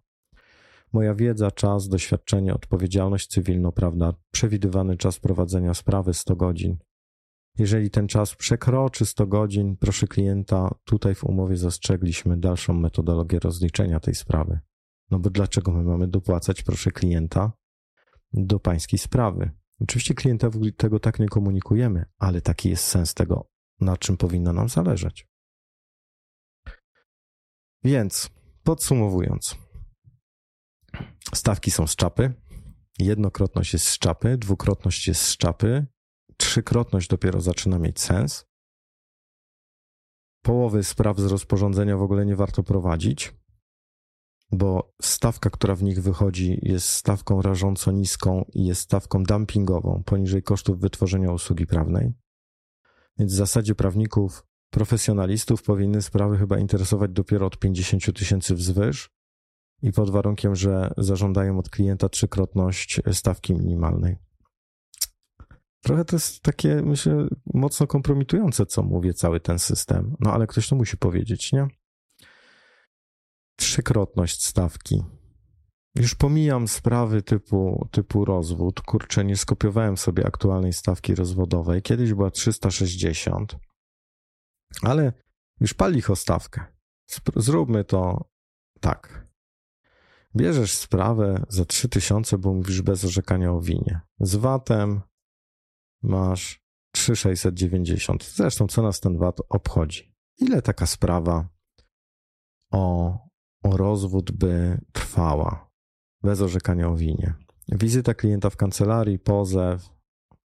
Moja 0.93 1.15
wiedza, 1.15 1.51
czas, 1.51 1.89
doświadczenie, 1.89 2.53
odpowiedzialność 2.53 3.27
cywilnoprawna, 3.27 4.13
przewidywany 4.31 4.97
czas 4.97 5.19
prowadzenia 5.19 5.73
sprawy 5.73 6.13
100 6.13 6.35
godzin. 6.35 6.77
Jeżeli 7.57 7.89
ten 7.89 8.07
czas 8.07 8.35
przekroczy 8.35 9.05
100 9.05 9.27
godzin, 9.27 9.77
proszę 9.77 10.07
klienta, 10.07 10.75
tutaj 10.83 11.15
w 11.15 11.23
umowie 11.23 11.57
zastrzegliśmy 11.57 12.37
dalszą 12.37 12.73
metodologię 12.73 13.39
rozliczenia 13.39 13.99
tej 13.99 14.15
sprawy. 14.15 14.59
No 15.11 15.19
bo 15.19 15.29
dlaczego 15.29 15.71
my 15.71 15.83
mamy 15.83 16.07
dopłacać, 16.07 16.63
proszę 16.63 16.91
klienta, 16.91 17.51
do 18.33 18.59
pańskiej 18.59 18.99
sprawy? 18.99 19.51
Oczywiście 19.79 20.13
klientowi 20.13 20.73
tego 20.73 20.99
tak 20.99 21.19
nie 21.19 21.27
komunikujemy, 21.27 22.05
ale 22.17 22.41
taki 22.41 22.69
jest 22.69 22.83
sens 22.83 23.13
tego, 23.13 23.49
na 23.81 23.97
czym 23.97 24.17
powinno 24.17 24.53
nam 24.53 24.69
zależeć. 24.69 25.27
Więc 27.83 28.29
podsumowując, 28.63 29.55
stawki 31.33 31.71
są 31.71 31.87
z 31.87 31.95
czapy, 31.95 32.33
jednokrotność 32.99 33.73
jest 33.73 33.87
z 33.87 33.99
czapy, 33.99 34.37
dwukrotność 34.37 35.07
jest 35.07 35.21
z 35.21 35.37
czapy, 35.37 35.85
trzykrotność 36.55 37.07
dopiero 37.07 37.41
zaczyna 37.41 37.79
mieć 37.79 37.99
sens. 37.99 38.45
Połowy 40.41 40.83
spraw 40.83 41.19
z 41.19 41.25
rozporządzenia 41.25 41.97
w 41.97 42.01
ogóle 42.01 42.25
nie 42.25 42.35
warto 42.35 42.63
prowadzić, 42.63 43.35
bo 44.51 44.93
stawka, 45.01 45.49
która 45.49 45.75
w 45.75 45.83
nich 45.83 46.01
wychodzi, 46.01 46.59
jest 46.61 46.87
stawką 46.87 47.41
rażąco 47.41 47.91
niską 47.91 48.45
i 48.53 48.65
jest 48.65 48.81
stawką 48.81 49.23
dumpingową, 49.23 50.03
poniżej 50.05 50.43
kosztów 50.43 50.79
wytworzenia 50.79 51.31
usługi 51.31 51.67
prawnej. 51.67 52.13
Więc 53.19 53.33
w 53.33 53.35
zasadzie 53.35 53.75
prawników, 53.75 54.45
profesjonalistów 54.69 55.63
powinny 55.63 56.01
sprawy 56.01 56.37
chyba 56.37 56.59
interesować 56.59 57.11
dopiero 57.11 57.47
od 57.47 57.59
50 57.59 58.13
tysięcy 58.13 58.55
wzwyż 58.55 59.09
i 59.81 59.91
pod 59.91 60.09
warunkiem, 60.09 60.55
że 60.55 60.93
zażądają 60.97 61.59
od 61.59 61.69
klienta 61.69 62.09
trzykrotność 62.09 63.01
stawki 63.11 63.53
minimalnej. 63.53 64.17
Trochę 65.85 66.05
to 66.05 66.15
jest 66.15 66.43
takie, 66.43 66.81
myślę, 66.81 67.27
mocno 67.53 67.87
kompromitujące, 67.87 68.65
co 68.65 68.83
mówię, 68.83 69.13
cały 69.13 69.39
ten 69.39 69.59
system. 69.59 70.15
No 70.19 70.33
ale 70.33 70.47
ktoś 70.47 70.69
to 70.69 70.75
musi 70.75 70.97
powiedzieć, 70.97 71.51
nie? 71.51 71.67
trzykrotność 73.55 74.45
stawki. 74.45 75.03
Już 75.95 76.15
pomijam 76.15 76.67
sprawy 76.67 77.21
typu, 77.21 77.87
typu 77.91 78.25
rozwód. 78.25 78.81
Kurczę, 78.81 79.25
nie 79.25 79.37
skopiowałem 79.37 79.97
sobie 79.97 80.25
aktualnej 80.25 80.73
stawki 80.73 81.15
rozwodowej. 81.15 81.81
Kiedyś 81.81 82.13
była 82.13 82.31
360, 82.31 83.57
ale 84.81 85.13
już 85.59 85.73
pali 85.73 86.01
o 86.09 86.15
stawkę. 86.15 86.65
Zróbmy 87.35 87.83
to 87.83 88.29
tak. 88.79 89.27
Bierzesz 90.35 90.73
sprawę 90.73 91.43
za 91.49 91.65
3000, 91.65 92.37
bo 92.37 92.53
mówisz 92.53 92.81
bez 92.81 93.05
orzekania 93.05 93.51
o 93.51 93.61
winie. 93.61 93.99
Z 94.19 94.35
VAT-em 94.35 95.01
masz 96.03 96.59
3690. 96.91 98.23
Zresztą, 98.23 98.67
co 98.67 98.81
nas 98.81 98.99
ten 98.99 99.17
VAT 99.17 99.37
obchodzi? 99.49 100.15
Ile 100.37 100.61
taka 100.61 100.85
sprawa 100.85 101.49
o 102.71 103.15
o 103.65 103.77
rozwód 103.77 104.31
by 104.31 104.81
trwała, 104.91 105.71
bez 106.23 106.41
orzekania 106.41 106.87
o 106.87 106.95
winie. 106.95 107.33
Wizyta 107.67 108.13
klienta 108.13 108.49
w 108.49 108.57
kancelarii, 108.57 109.19
pozew, 109.19 109.89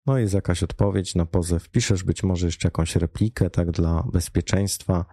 no 0.06 0.18
jest 0.18 0.34
jakaś 0.34 0.64
odpowiedź 0.64 1.16
na 1.16 1.26
pozew. 1.26 1.70
Piszesz 1.70 2.04
być 2.04 2.24
może 2.24 2.46
jeszcze 2.46 2.68
jakąś 2.68 2.96
replikę, 2.96 3.50
tak 3.50 3.72
dla 3.72 4.04
bezpieczeństwa. 4.14 5.06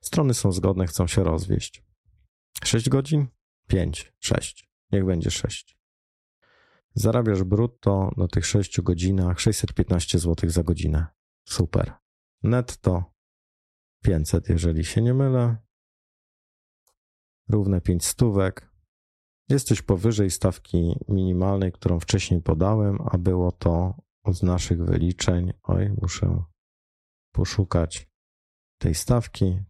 Strony 0.00 0.34
są 0.34 0.52
zgodne, 0.52 0.86
chcą 0.86 1.06
się 1.06 1.24
rozwieść. 1.24 1.82
6 2.64 2.88
godzin? 2.88 3.26
5, 3.68 4.12
6. 4.20 4.70
Niech 4.92 5.04
będzie 5.04 5.30
6. 5.30 5.79
Zarabiasz 7.00 7.44
brutto 7.44 8.10
na 8.16 8.28
tych 8.28 8.46
6 8.46 8.80
godzinach 8.80 9.40
615 9.40 10.18
zł 10.18 10.50
za 10.50 10.62
godzinę. 10.62 11.06
Super. 11.48 11.92
Netto 12.42 13.04
500, 14.02 14.48
jeżeli 14.48 14.84
się 14.84 15.02
nie 15.02 15.14
mylę 15.14 15.56
równe 17.48 17.80
5 17.80 18.04
stówek. 18.04 18.70
Jesteś 19.48 19.82
powyżej 19.82 20.30
stawki 20.30 20.96
minimalnej, 21.08 21.72
którą 21.72 22.00
wcześniej 22.00 22.42
podałem, 22.42 22.98
a 23.10 23.18
było 23.18 23.52
to 23.52 23.94
z 24.28 24.42
naszych 24.42 24.84
wyliczeń. 24.84 25.52
Oj, 25.62 25.92
muszę 26.02 26.44
poszukać 27.32 28.10
tej 28.78 28.94
stawki. 28.94 29.62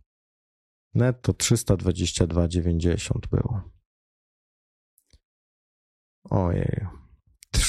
Netto 0.95 1.33
322,90 1.33 3.29
było. 3.31 3.63
Ojej. 6.31 7.00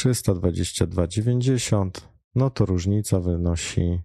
322,90. 0.02 1.90
No 2.36 2.50
to 2.50 2.66
różnica 2.66 3.20
wynosi. 3.20 4.00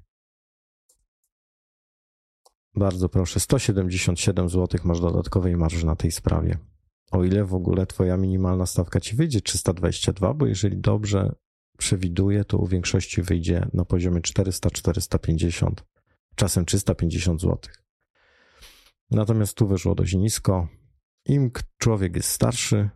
Bardzo 2.74 3.09
proszę, 3.09 3.40
177 3.40 4.49
zł 4.49 4.80
masz 4.84 5.01
dodatkowej 5.01 5.57
marży 5.57 5.86
na 5.86 5.97
tej 5.97 6.12
sprawie. 6.12 6.59
O 7.11 7.24
ile 7.24 7.44
w 7.44 7.55
ogóle 7.55 7.86
Twoja 7.86 8.16
minimalna 8.16 8.66
stawka 8.66 9.01
ci 9.01 9.16
wyjdzie 9.16 9.40
322, 9.40 10.34
bo 10.34 10.47
jeżeli 10.47 10.78
dobrze 10.78 11.34
przewiduję, 11.78 12.44
to 12.44 12.59
u 12.59 12.66
większości 12.66 13.22
wyjdzie 13.22 13.68
na 13.72 13.84
poziomie 13.84 14.20
400-450, 14.20 15.70
czasem 16.34 16.64
350 16.64 17.40
zł. 17.40 17.59
Natomiast 19.11 19.55
tu 19.55 19.66
wyszło 19.68 19.94
dość 19.94 20.14
nisko. 20.14 20.68
Im 21.26 21.51
człowiek 21.78 22.16
jest 22.16 22.28
starszy, 22.28 22.90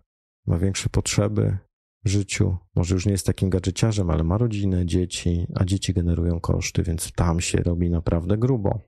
ma 0.46 0.58
większe 0.58 0.88
potrzeby 0.88 1.58
życiu, 2.04 2.56
może 2.74 2.94
już 2.94 3.06
nie 3.06 3.12
jest 3.12 3.26
takim 3.26 3.50
gadżeciarzem, 3.50 4.10
ale 4.10 4.24
ma 4.24 4.38
rodzinę, 4.38 4.86
dzieci, 4.86 5.46
a 5.54 5.64
dzieci 5.64 5.94
generują 5.94 6.40
koszty, 6.40 6.82
więc 6.82 7.12
tam 7.12 7.40
się 7.40 7.58
robi 7.58 7.90
naprawdę 7.90 8.38
grubo. 8.38 8.80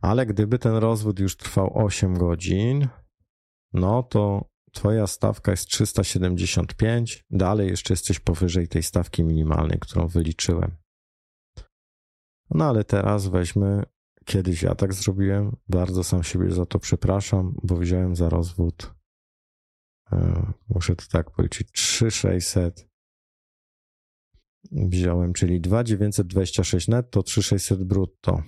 Ale 0.00 0.26
gdyby 0.26 0.58
ten 0.58 0.74
rozwód 0.74 1.20
już 1.20 1.36
trwał 1.36 1.84
8 1.84 2.18
godzin, 2.18 2.88
no 3.72 4.02
to 4.02 4.50
twoja 4.72 5.06
stawka 5.06 5.50
jest 5.50 5.66
375, 5.66 7.24
dalej 7.30 7.68
jeszcze 7.68 7.92
jesteś 7.92 8.20
powyżej 8.20 8.68
tej 8.68 8.82
stawki 8.82 9.24
minimalnej, 9.24 9.78
którą 9.78 10.08
wyliczyłem. 10.08 10.76
No 12.50 12.64
ale 12.64 12.84
teraz 12.84 13.28
weźmy, 13.28 13.82
kiedyś 14.24 14.62
ja 14.62 14.74
tak 14.74 14.94
zrobiłem, 14.94 15.56
bardzo 15.68 16.04
sam 16.04 16.22
siebie 16.22 16.50
za 16.50 16.66
to 16.66 16.78
przepraszam, 16.78 17.54
bo 17.62 17.76
wziąłem 17.76 18.16
za 18.16 18.28
rozwód, 18.28 18.94
muszę 20.68 20.96
to 20.96 21.04
tak 21.12 21.30
policzyć, 21.30 21.72
3600 21.72 22.88
wziąłem, 24.72 25.32
czyli 25.32 25.60
2926 25.60 26.88
netto, 26.88 27.22
3600 27.22 27.84
brutto. 27.84 28.42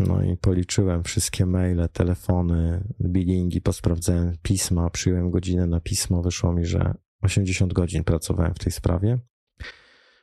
No 0.00 0.22
i 0.22 0.36
policzyłem 0.36 1.04
wszystkie 1.04 1.46
maile, 1.46 1.88
telefony, 1.92 2.84
bilingi, 3.00 3.60
posprawdzałem 3.60 4.36
pisma, 4.42 4.90
przyjąłem 4.90 5.30
godzinę 5.30 5.66
na 5.66 5.80
pismo, 5.80 6.22
wyszło 6.22 6.52
mi, 6.52 6.64
że 6.64 6.94
80 7.22 7.72
godzin 7.72 8.04
pracowałem 8.04 8.54
w 8.54 8.58
tej 8.58 8.72
sprawie. 8.72 9.18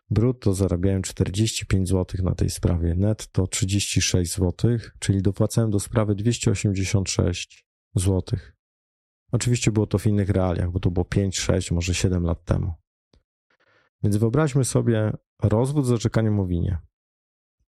Brutto 0.09 0.53
zarabiałem 0.53 1.01
45 1.01 1.89
zł 1.89 2.23
na 2.23 2.35
tej 2.35 2.49
sprawie, 2.49 2.95
netto 2.95 3.47
36 3.47 4.35
zł, 4.35 4.77
czyli 4.99 5.21
dopłacałem 5.21 5.71
do 5.71 5.79
sprawy 5.79 6.15
286 6.15 7.67
zł. 7.95 8.39
Oczywiście 9.31 9.71
było 9.71 9.87
to 9.87 9.97
w 9.97 10.07
innych 10.07 10.29
realiach, 10.29 10.71
bo 10.71 10.79
to 10.79 10.91
było 10.91 11.05
5, 11.05 11.39
6, 11.39 11.71
może 11.71 11.93
7 11.93 12.23
lat 12.23 12.45
temu. 12.45 12.73
Więc 14.03 14.15
wyobraźmy 14.15 14.65
sobie 14.65 15.11
rozwód 15.43 15.85
z 15.85 15.91
oczekaniem 15.91 16.39
o 16.39 16.45
winie, 16.45 16.77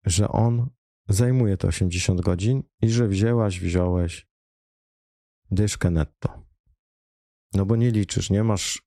że 0.05 0.29
on 0.29 0.71
zajmuje 1.09 1.57
to 1.57 1.69
80 1.69 2.21
godzin 2.21 2.63
i 2.83 2.91
że 2.91 3.09
wzięłaś, 3.09 3.61
wziąłeś 3.61 4.27
dyszkę 5.51 5.91
netto. 5.91 6.45
No 7.55 7.67
bo 7.67 7.77
nie 7.77 7.91
liczysz, 7.91 8.31
nie 8.31 8.45
masz 8.45 8.83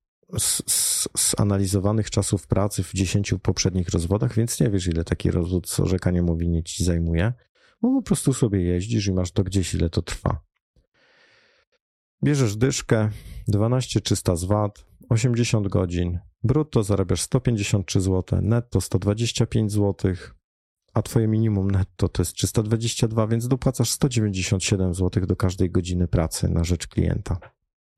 zanalizowanych 1.38 2.10
czasów 2.10 2.46
pracy 2.46 2.82
w 2.82 2.92
10 2.92 3.34
poprzednich 3.42 3.88
rozwodach, 3.88 4.34
więc 4.34 4.60
nie 4.60 4.70
wiesz, 4.70 4.86
ile 4.86 5.04
taki 5.04 5.30
rozwód 5.30 5.68
z 5.68 5.80
orzekaniem 5.80 6.30
o 6.30 6.36
winie 6.36 6.62
ci 6.62 6.84
zajmuje, 6.84 7.32
bo 7.82 7.92
po 7.92 8.02
prostu 8.02 8.32
sobie 8.32 8.62
jeździsz 8.62 9.06
i 9.06 9.12
masz 9.12 9.32
to 9.32 9.44
gdzieś, 9.44 9.74
ile 9.74 9.90
to 9.90 10.02
trwa. 10.02 10.40
Bierzesz 12.24 12.56
dyszkę, 12.56 13.10
12 13.48 14.00
300 14.00 14.36
z 14.36 14.44
VAT, 14.44 14.84
80 15.08 15.68
godzin, 15.68 16.18
brutto 16.42 16.82
zarabiasz 16.82 17.20
153 17.20 18.00
zł, 18.00 18.40
netto 18.42 18.80
125 18.80 19.72
zł, 19.72 20.14
a 20.94 21.02
twoje 21.02 21.28
minimum 21.28 21.70
netto 21.70 22.08
to 22.08 22.22
jest 22.22 22.32
322, 22.32 23.26
więc 23.26 23.48
dopłacasz 23.48 23.90
197 23.90 24.94
zł 24.94 25.26
do 25.26 25.36
każdej 25.36 25.70
godziny 25.70 26.08
pracy 26.08 26.48
na 26.48 26.64
rzecz 26.64 26.86
klienta 26.86 27.38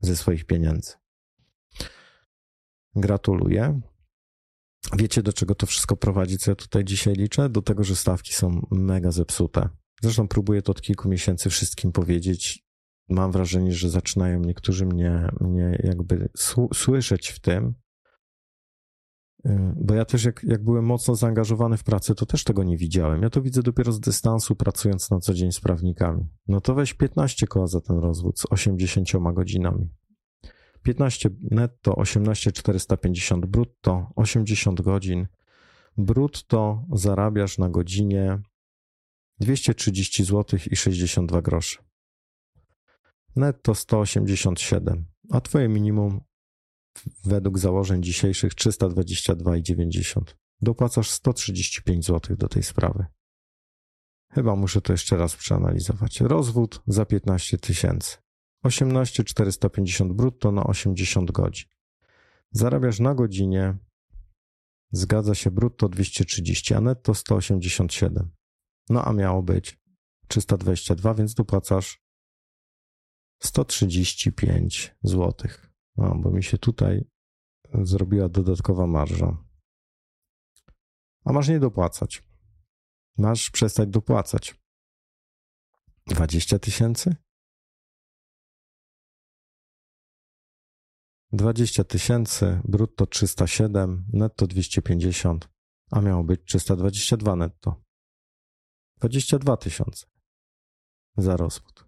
ze 0.00 0.16
swoich 0.16 0.44
pieniędzy. 0.44 0.92
Gratuluję. 2.96 3.80
Wiecie, 4.96 5.22
do 5.22 5.32
czego 5.32 5.54
to 5.54 5.66
wszystko 5.66 5.96
prowadzi, 5.96 6.38
co 6.38 6.50
ja 6.50 6.54
tutaj 6.54 6.84
dzisiaj 6.84 7.14
liczę? 7.14 7.48
Do 7.48 7.62
tego, 7.62 7.84
że 7.84 7.96
stawki 7.96 8.32
są 8.32 8.66
mega 8.70 9.10
zepsute. 9.10 9.68
Zresztą 10.02 10.28
próbuję 10.28 10.62
to 10.62 10.72
od 10.72 10.82
kilku 10.82 11.08
miesięcy 11.08 11.50
wszystkim 11.50 11.92
powiedzieć. 11.92 12.67
Mam 13.09 13.32
wrażenie, 13.32 13.72
że 13.72 13.90
zaczynają 13.90 14.40
niektórzy 14.40 14.86
mnie, 14.86 15.28
mnie 15.40 15.78
jakby 15.84 16.28
słyszeć 16.72 17.28
w 17.28 17.40
tym, 17.40 17.74
Y, 19.46 19.72
bo 19.76 19.94
ja 19.94 20.04
też, 20.04 20.24
jak, 20.24 20.44
jak 20.44 20.64
byłem 20.64 20.84
mocno 20.84 21.14
zaangażowany 21.14 21.76
w 21.76 21.84
pracę, 21.84 22.14
to 22.14 22.26
też 22.26 22.44
tego 22.44 22.64
nie 22.64 22.76
widziałem. 22.76 23.22
Ja 23.22 23.30
to 23.30 23.42
widzę 23.42 23.62
dopiero 23.62 23.92
z 23.92 24.00
dystansu, 24.00 24.56
pracując 24.56 25.11
na 25.11 25.20
co 25.20 25.34
dzień 25.34 25.52
z 25.52 25.61
prawnikami. 25.61 26.28
No 26.48 26.61
to 26.61 26.74
weź 26.74 26.94
15 26.94 27.46
koła 27.46 27.66
za 27.66 27.80
ten 27.80 27.98
rozwód 27.98 28.40
z 28.40 28.46
80 28.50 29.09
godzinami. 29.34 29.88
15 30.82 31.30
netto, 31.50 31.96
18 31.96 32.52
450 32.52 33.46
brutto, 33.46 34.12
80 34.16 34.80
godzin. 34.80 35.26
Brutto 35.96 36.84
zarabiasz 36.92 37.59
na 37.59 37.70
godzinie 37.70 38.38
230 39.40 40.24
zł 40.24 40.59
i 40.70 40.76
62 40.76 41.42
grosze. 41.42 41.88
Netto 43.39 43.74
187, 43.74 45.05
a 45.30 45.41
twoje 45.41 45.68
minimum 45.68 46.20
według 47.24 47.59
założeń 47.59 48.03
dzisiejszych 48.03 48.53
322,90. 48.55 50.20
Dopłacasz 50.61 51.11
135 51.11 52.07
zł 52.07 52.36
do 52.36 52.49
tej 52.49 52.62
sprawy. 52.62 53.07
Chyba 54.32 54.57
muszę 54.57 54.80
to 54.80 54.93
jeszcze 54.93 55.16
raz 55.16 55.36
przeanalizować. 55.36 56.20
Rozwód 56.20 56.82
za 56.86 57.05
15 57.05 57.59
tysięcy. 57.59 58.16
18 58.62 59.24
450 59.24 60.12
brutto 60.12 60.53
na 60.53 60.64
80 60.64 61.30
godzin. 61.30 61.68
Zarabiasz 62.51 63.01
na 63.01 63.14
godzinie, 63.14 63.76
zgadza 64.93 65.34
się, 65.34 65.51
brutto 65.51 65.89
230, 65.89 66.74
a 66.74 66.80
netto 66.80 67.14
187. 67.14 68.30
No 68.91 69.05
a 69.05 69.12
miało 69.12 69.43
być 69.43 69.78
322, 70.28 71.14
więc 71.14 71.34
dopłacasz 71.34 72.07
135 73.43 74.95
złotych. 75.03 75.72
No, 75.97 76.14
bo 76.14 76.30
mi 76.30 76.43
się 76.43 76.59
tutaj 76.59 77.05
zrobiła 77.74 78.28
dodatkowa 78.28 78.86
marża. 78.86 79.45
A 81.24 81.32
masz 81.32 81.49
nie 81.49 81.61
dopłacać. 81.61 82.22
Masz 83.18 83.51
przestać 83.51 83.89
dopłacać. 83.89 84.55
20 86.07 86.59
tysięcy? 86.59 87.16
20 91.32 91.84
tysięcy, 91.84 92.61
brutto 92.64 93.07
307, 93.07 94.05
netto 94.12 94.47
250, 94.47 95.49
a 95.91 96.01
miało 96.01 96.24
być 96.24 96.41
322 96.45 97.36
netto. 97.36 97.82
22 98.97 99.57
tysiące 99.57 100.07
za 101.16 101.36
rozwód. 101.36 101.88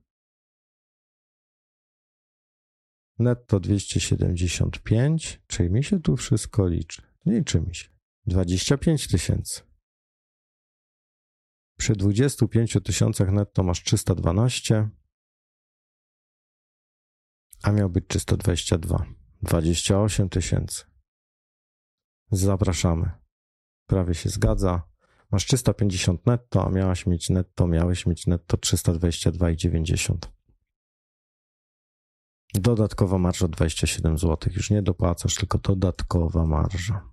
Netto 3.21 3.61
275, 3.61 5.43
czyli 5.47 5.71
mi 5.71 5.85
się 5.85 6.03
tu 6.03 6.17
wszystko 6.17 6.69
liczy. 6.69 7.03
Liczy 7.27 7.61
mi 7.61 7.75
się. 7.75 7.89
25 8.27 9.09
tysięcy. 9.09 9.61
Przy 11.79 11.97
25 11.97 12.77
tysiącach 12.85 13.31
netto 13.33 13.63
masz 13.63 13.83
312, 13.83 14.89
a 17.63 17.73
miał 17.73 17.91
być 17.91 18.05
322. 18.09 19.07
28 19.43 20.29
tysięcy. 20.29 20.85
Zapraszamy. 22.31 23.11
Prawie 23.87 24.15
się 24.15 24.29
zgadza. 24.29 24.83
Masz 25.31 25.47
350 25.47 26.27
netto, 26.27 26.67
a 26.67 26.71
miałaś 26.71 27.07
mieć 27.07 27.31
netto, 27.31 27.67
miałeś 27.67 28.07
mieć 28.07 28.27
netto 28.27 28.57
322,90. 28.57 30.40
Dodatkowa 32.55 33.19
marża 33.19 33.49
27 33.49 34.19
zł. 34.19 34.53
Już 34.57 34.71
nie 34.71 34.83
dopłacasz, 34.83 35.35
tylko 35.35 35.59
dodatkowa 35.59 36.47
marża. 36.47 37.11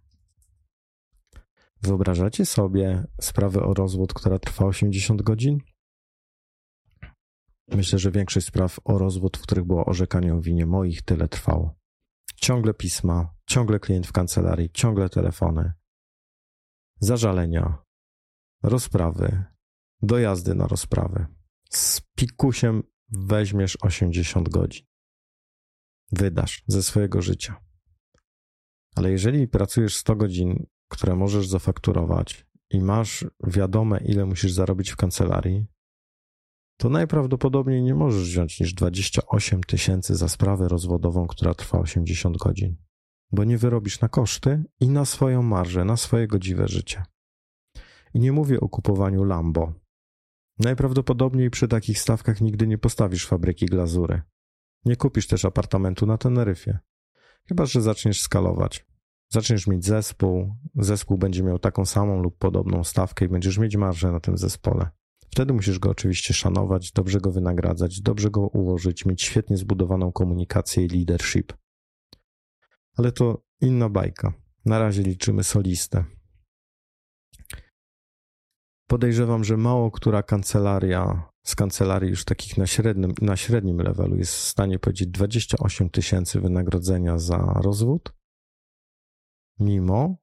Wyobrażacie 1.82 2.46
sobie 2.46 3.04
sprawę 3.22 3.64
o 3.64 3.74
rozwód, 3.74 4.14
która 4.14 4.40
trwa 4.40 4.66
80 4.66 5.22
godzin? 5.22 5.60
Myślę, 7.68 8.00
że 8.00 8.12
większość 8.12 8.48
spraw 8.48 8.80
o 8.84 8.98
rozwód, 8.98 9.38
w 9.38 9.42
których 9.42 9.66
było 9.66 9.86
orzekanie 9.86 10.34
o 10.34 10.42
winie 10.42 10.66
moich, 10.66 11.02
tyle 11.02 11.28
trwało. 11.28 11.76
Ciągle 12.36 12.74
pisma, 12.74 13.34
ciągle 13.46 13.80
klient 13.80 14.08
w 14.08 14.12
kancelarii, 14.12 14.70
ciągle 14.74 15.10
telefony, 15.10 15.74
zażalenia, 17.00 17.84
rozprawy, 18.64 19.44
dojazdy 20.02 20.56
na 20.56 20.68
rozprawy. 20.68 21.26
z 21.70 22.02
pikusiem 22.16 22.84
weźmiesz 23.10 23.78
80 23.82 24.50
godzin. 24.50 24.86
Wydasz 26.12 26.64
ze 26.68 26.84
swojego 26.84 27.22
życia. 27.22 27.62
Ale 28.96 29.12
jeżeli 29.12 29.48
pracujesz 29.48 29.96
100 29.96 30.16
godzin, 30.16 30.66
które 30.88 31.16
możesz 31.16 31.48
zafakturować 31.48 32.48
i 32.70 32.82
masz 32.82 33.26
wiadome, 33.44 34.00
ile 34.06 34.26
musisz 34.26 34.52
zarobić 34.52 34.90
w 34.90 34.96
kancelarii, 34.96 35.68
to 36.78 36.90
najprawdopodobniej 36.90 37.84
nie 37.84 37.96
możesz 37.96 38.24
wziąć 38.24 38.60
niż 38.60 38.74
28 38.74 39.64
tysięcy 39.64 40.16
za 40.16 40.30
sprawę 40.30 40.68
rozwodową, 40.68 41.28
która 41.28 41.54
trwa 41.54 41.80
80 41.80 42.38
godzin, 42.38 42.76
bo 43.32 43.44
nie 43.44 43.58
wyrobisz 43.58 44.02
na 44.02 44.10
koszty 44.10 44.64
i 44.80 44.90
na 44.90 45.06
swoją 45.06 45.42
marżę, 45.42 45.86
na 45.86 45.98
swoje 45.98 46.28
godziwe 46.28 46.68
życie. 46.68 47.04
I 48.14 48.20
nie 48.20 48.32
mówię 48.32 48.60
o 48.60 48.70
kupowaniu 48.70 49.24
Lambo. 49.24 49.74
Najprawdopodobniej 50.60 51.50
przy 51.50 51.68
takich 51.68 52.00
stawkach 52.00 52.42
nigdy 52.42 52.68
nie 52.68 52.78
postawisz 52.78 53.28
fabryki 53.28 53.66
glazury. 53.66 54.22
Nie 54.88 54.96
kupisz 54.96 55.28
też 55.28 55.46
apartamentu 55.46 56.06
na 56.06 56.18
Teneryfie. 56.18 56.80
Chyba, 57.48 57.66
że 57.66 57.82
zaczniesz 57.82 58.22
skalować. 58.22 58.86
Zaczniesz 59.30 59.68
mieć 59.68 59.86
zespół, 59.86 60.56
zespół 60.76 61.18
będzie 61.18 61.44
miał 61.44 61.60
taką 61.60 61.86
samą 61.86 62.22
lub 62.22 62.38
podobną 62.38 62.84
stawkę 62.84 63.26
i 63.26 63.30
będziesz 63.30 63.58
mieć 63.58 63.76
marżę 63.76 64.12
na 64.12 64.20
tym 64.20 64.38
zespole. 64.38 64.90
Wtedy 65.32 65.54
musisz 65.54 65.80
go 65.80 65.90
oczywiście 65.90 66.34
szanować, 66.34 66.92
dobrze 66.92 67.20
go 67.20 67.32
wynagradzać, 67.32 68.02
dobrze 68.02 68.30
go 68.30 68.42
ułożyć, 68.42 69.06
mieć 69.06 69.22
świetnie 69.22 69.58
zbudowaną 69.58 70.12
komunikację 70.12 70.86
i 70.86 70.88
leadership. 70.88 71.54
Ale 72.98 73.12
to 73.12 73.42
inna 73.62 73.90
bajka. 73.90 74.34
Na 74.66 74.80
razie 74.80 75.04
liczymy 75.04 75.44
solistę. 75.44 76.06
Podejrzewam, 78.88 79.44
że 79.44 79.58
mało 79.58 79.92
która 79.92 80.24
kancelaria 80.24 81.30
z 81.48 81.56
kancelarii 81.56 82.10
już 82.10 82.26
takich 82.26 82.58
na 82.58 82.68
średnim, 82.68 83.14
na 83.22 83.38
średnim 83.38 83.78
levelu 83.78 84.18
jest 84.18 84.34
w 84.36 84.40
stanie 84.40 84.80
powiedzieć 84.80 85.08
28 85.08 85.90
tysięcy 85.90 86.42
wynagrodzenia 86.42 87.18
za 87.18 87.38
rozwód, 87.38 88.14
mimo 89.60 90.18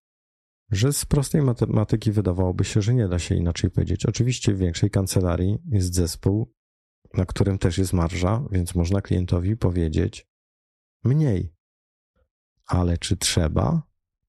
że 0.70 0.92
z 0.92 1.04
prostej 1.04 1.42
matematyki 1.42 2.12
wydawałoby 2.12 2.64
się, 2.64 2.82
że 2.82 2.94
nie 2.94 3.08
da 3.08 3.18
się 3.18 3.34
inaczej 3.34 3.70
powiedzieć. 3.70 4.06
Oczywiście 4.06 4.54
w 4.54 4.58
większej 4.58 4.90
kancelarii 4.90 5.58
jest 5.70 5.94
zespół, 5.94 6.52
na 7.14 7.26
którym 7.26 7.58
też 7.58 7.78
jest 7.78 7.92
marża, 7.92 8.44
więc 8.50 8.74
można 8.74 9.00
klientowi 9.00 9.56
powiedzieć 9.56 10.28
mniej. 11.04 11.54
Ale 12.66 12.98
czy 12.98 13.16
trzeba? 13.16 13.82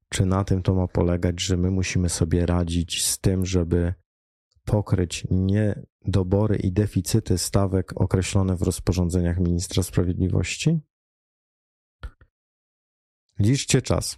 Czy 0.09 0.25
na 0.25 0.43
tym 0.43 0.61
to 0.61 0.75
ma 0.75 0.87
polegać, 0.87 1.41
że 1.41 1.57
my 1.57 1.71
musimy 1.71 2.09
sobie 2.09 2.45
radzić 2.45 3.05
z 3.05 3.19
tym, 3.19 3.45
żeby 3.45 3.93
pokryć 4.65 5.27
niedobory 5.31 6.55
i 6.55 6.71
deficyty 6.71 7.37
stawek 7.37 8.01
określone 8.01 8.55
w 8.55 8.61
rozporządzeniach 8.61 9.39
ministra 9.39 9.83
sprawiedliwości? 9.83 10.79
Liczcie 13.39 13.81
czas. 13.81 14.17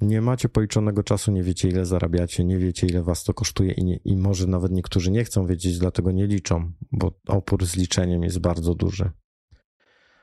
Nie 0.00 0.20
macie 0.20 0.48
policzonego 0.48 1.02
czasu, 1.02 1.32
nie 1.32 1.42
wiecie 1.42 1.68
ile 1.68 1.86
zarabiacie, 1.86 2.44
nie 2.44 2.58
wiecie 2.58 2.86
ile 2.86 3.02
was 3.02 3.24
to 3.24 3.34
kosztuje 3.34 3.72
i, 3.72 3.84
nie, 3.84 3.96
i 3.96 4.16
może 4.16 4.46
nawet 4.46 4.72
niektórzy 4.72 5.10
nie 5.10 5.24
chcą 5.24 5.46
wiedzieć, 5.46 5.78
dlatego 5.78 6.10
nie 6.12 6.26
liczą, 6.26 6.72
bo 6.92 7.20
opór 7.28 7.66
z 7.66 7.76
liczeniem 7.76 8.22
jest 8.22 8.38
bardzo 8.38 8.74
duży. 8.74 9.10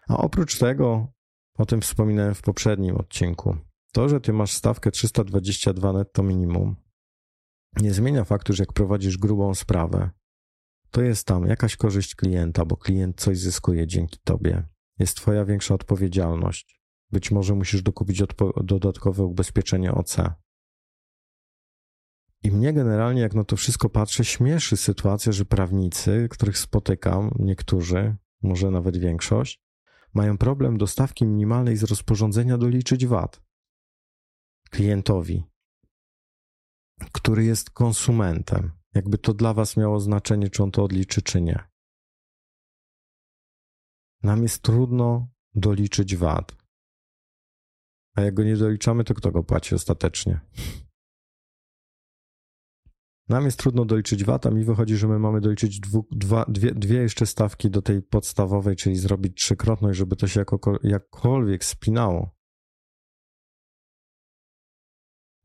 A 0.08 0.18
oprócz 0.18 0.60
tego, 0.60 1.08
o 1.58 1.66
tym 1.66 1.82
wspominałem 1.82 2.36
w 2.36 2.42
poprzednim 2.42 2.96
odcinku, 2.96 3.58
to, 3.92 4.10
że 4.10 4.22
ty 4.22 4.34
masz 4.34 4.52
stawkę 4.52 4.92
322 4.92 5.94
netto 5.94 6.24
minimum, 6.24 6.76
nie 7.78 7.94
zmienia 7.94 8.24
faktu, 8.24 8.54
że 8.54 8.64
jak 8.64 8.74
prowadzisz 8.74 9.18
grubą 9.18 9.56
sprawę, 9.56 10.10
to 10.92 11.02
jest 11.02 11.28
tam 11.28 11.48
jakaś 11.48 11.76
korzyść 11.76 12.16
klienta, 12.16 12.66
bo 12.66 12.78
klient 12.78 13.22
coś 13.22 13.40
zyskuje 13.40 13.88
dzięki 13.88 14.20
tobie. 14.24 14.68
Jest 15.00 15.18
twoja 15.18 15.46
większa 15.46 15.74
odpowiedzialność. 15.74 16.82
Być 17.12 17.32
może 17.32 17.56
musisz 17.56 17.82
dokupić 17.82 18.24
dodatkowe 18.64 19.26
ubezpieczenie 19.26 19.92
OC. 19.92 20.18
I 22.44 22.52
mnie 22.52 22.74
generalnie, 22.74 23.22
jak 23.22 23.36
na 23.36 23.44
to 23.44 23.56
wszystko 23.56 23.90
patrzę, 23.90 24.26
śmieszy 24.26 24.78
sytuacja, 24.78 25.32
że 25.32 25.46
prawnicy, 25.46 26.28
których 26.32 26.58
spotykam, 26.58 27.32
niektórzy, 27.40 28.16
może 28.42 28.72
nawet 28.72 28.98
większość, 28.98 29.62
mają 30.14 30.38
problem 30.38 30.78
do 30.78 30.88
stawki 30.88 31.26
minimalnej 31.26 31.78
z 31.78 31.84
rozporządzenia 31.84 32.58
doliczyć 32.58 33.06
VAT 33.06 33.42
klientowi 34.70 35.51
który 37.12 37.44
jest 37.44 37.70
konsumentem. 37.70 38.72
Jakby 38.94 39.18
to 39.18 39.34
dla 39.34 39.54
Was 39.54 39.78
miało 39.78 40.00
znaczenie, 40.00 40.50
czy 40.50 40.64
on 40.64 40.72
to 40.72 40.84
odliczy, 40.84 41.22
czy 41.22 41.42
nie. 41.42 41.64
Nam 44.24 44.44
jest 44.44 44.62
trudno 44.62 45.30
doliczyć 45.56 46.16
VAT. 46.16 46.56
A 48.16 48.22
jak 48.22 48.34
go 48.34 48.44
nie 48.44 48.58
doliczamy, 48.58 49.04
to 49.04 49.14
kto 49.14 49.32
go 49.32 49.44
płaci 49.44 49.76
ostatecznie? 49.76 50.40
Nam 53.30 53.46
jest 53.46 53.60
trudno 53.60 53.86
doliczyć 53.86 54.24
VAT, 54.24 54.46
a 54.46 54.52
mi 54.52 54.64
wychodzi, 54.64 54.98
że 54.98 55.08
my 55.08 55.20
mamy 55.20 55.42
doliczyć 55.42 55.80
dwu, 55.80 56.08
dwa, 56.12 56.46
dwie, 56.48 56.72
dwie 56.72 56.98
jeszcze 57.02 57.26
stawki 57.26 57.70
do 57.70 57.82
tej 57.82 58.02
podstawowej, 58.02 58.76
czyli 58.76 58.96
zrobić 58.96 59.36
trzykrotność, 59.36 59.98
żeby 60.00 60.16
to 60.16 60.28
się 60.28 60.40
jako, 60.40 60.80
jakkolwiek 60.84 61.64
spinało. 61.66 62.36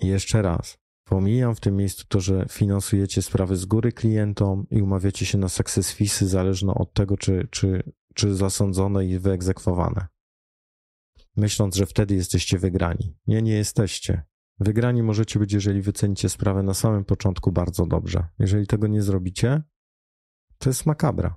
I 0.01 0.07
jeszcze 0.07 0.43
raz. 0.43 0.79
Pomijam 1.09 1.55
w 1.55 1.61
tym 1.61 1.77
miejscu 1.77 2.05
to, 2.09 2.21
że 2.21 2.47
finansujecie 2.51 3.23
sprawy 3.23 3.57
z 3.57 3.65
góry 3.65 3.93
klientom 3.93 4.67
i 4.71 4.83
umawiacie 4.83 5.27
się 5.27 5.39
na 5.39 5.49
success 5.49 5.93
feesy 5.93 6.29
zależne 6.29 6.75
od 6.75 6.93
tego, 6.95 7.17
czy, 7.17 7.49
czy, 7.51 7.93
czy 8.15 8.35
zasądzone 8.35 9.07
i 9.07 9.19
wyegzekwowane. 9.19 10.07
Myśląc, 11.37 11.77
że 11.77 11.87
wtedy 11.87 12.15
jesteście 12.15 12.59
wygrani. 12.59 13.17
Nie, 13.27 13.43
nie 13.43 13.53
jesteście. 13.53 14.23
Wygrani 14.61 15.03
możecie 15.03 15.39
być, 15.39 15.53
jeżeli 15.53 15.83
wycenicie 15.83 16.29
sprawę 16.29 16.63
na 16.63 16.75
samym 16.75 17.05
początku 17.05 17.53
bardzo 17.53 17.87
dobrze. 17.87 18.29
Jeżeli 18.39 18.67
tego 18.67 18.87
nie 18.87 19.03
zrobicie, 19.03 19.63
to 20.59 20.71
jest 20.71 20.87
makabra. 20.87 21.37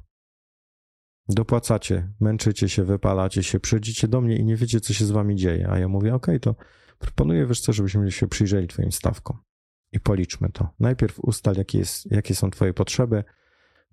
Dopłacacie, 1.27 2.13
męczycie 2.19 2.69
się, 2.69 2.83
wypalacie 2.83 3.43
się, 3.43 3.59
przychodzicie 3.59 4.07
do 4.07 4.21
mnie 4.21 4.37
i 4.37 4.45
nie 4.45 4.55
wiecie, 4.55 4.81
co 4.81 4.93
się 4.93 5.05
z 5.05 5.11
wami 5.11 5.35
dzieje. 5.35 5.69
A 5.69 5.79
ja 5.79 5.87
mówię, 5.87 6.15
ok, 6.15 6.27
to 6.41 6.55
proponuję, 6.99 7.45
wiesz 7.45 7.61
co, 7.61 7.73
żebyśmy 7.73 8.11
się 8.11 8.27
przyjrzeli 8.27 8.67
twoim 8.67 8.91
stawkom 8.91 9.48
i 9.91 9.99
policzmy 9.99 10.49
to. 10.49 10.69
Najpierw 10.79 11.19
ustal, 11.19 11.55
jakie, 11.55 11.77
jest, 11.77 12.11
jakie 12.11 12.35
są 12.35 12.51
Twoje 12.51 12.73
potrzeby. 12.73 13.23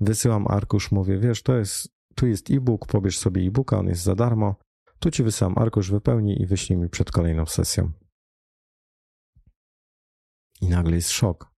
Wysyłam 0.00 0.46
arkusz, 0.48 0.92
mówię, 0.92 1.18
wiesz, 1.18 1.42
to 1.42 1.56
jest, 1.56 1.88
tu 2.14 2.26
jest 2.26 2.50
e-book, 2.50 2.86
pobierz 2.86 3.18
sobie 3.18 3.42
e-booka, 3.42 3.78
on 3.78 3.86
jest 3.86 4.02
za 4.02 4.14
darmo. 4.14 4.56
Tu 4.98 5.10
Ci 5.10 5.22
wysyłam 5.22 5.58
arkusz, 5.58 5.90
wypełnij 5.90 6.42
i 6.42 6.46
wyślij 6.46 6.78
mi 6.78 6.88
przed 6.88 7.10
kolejną 7.10 7.46
sesją. 7.46 7.92
I 10.60 10.68
nagle 10.68 10.96
jest 10.96 11.10
szok, 11.10 11.52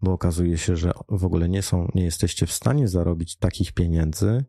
bo 0.00 0.12
okazuje 0.12 0.58
się, 0.58 0.76
że 0.76 0.92
w 1.08 1.24
ogóle 1.24 1.48
nie 1.48 1.62
są, 1.62 1.88
nie 1.94 2.04
jesteście 2.04 2.46
w 2.46 2.52
stanie 2.52 2.88
zarobić 2.88 3.36
takich 3.36 3.72
pieniędzy, 3.72 4.44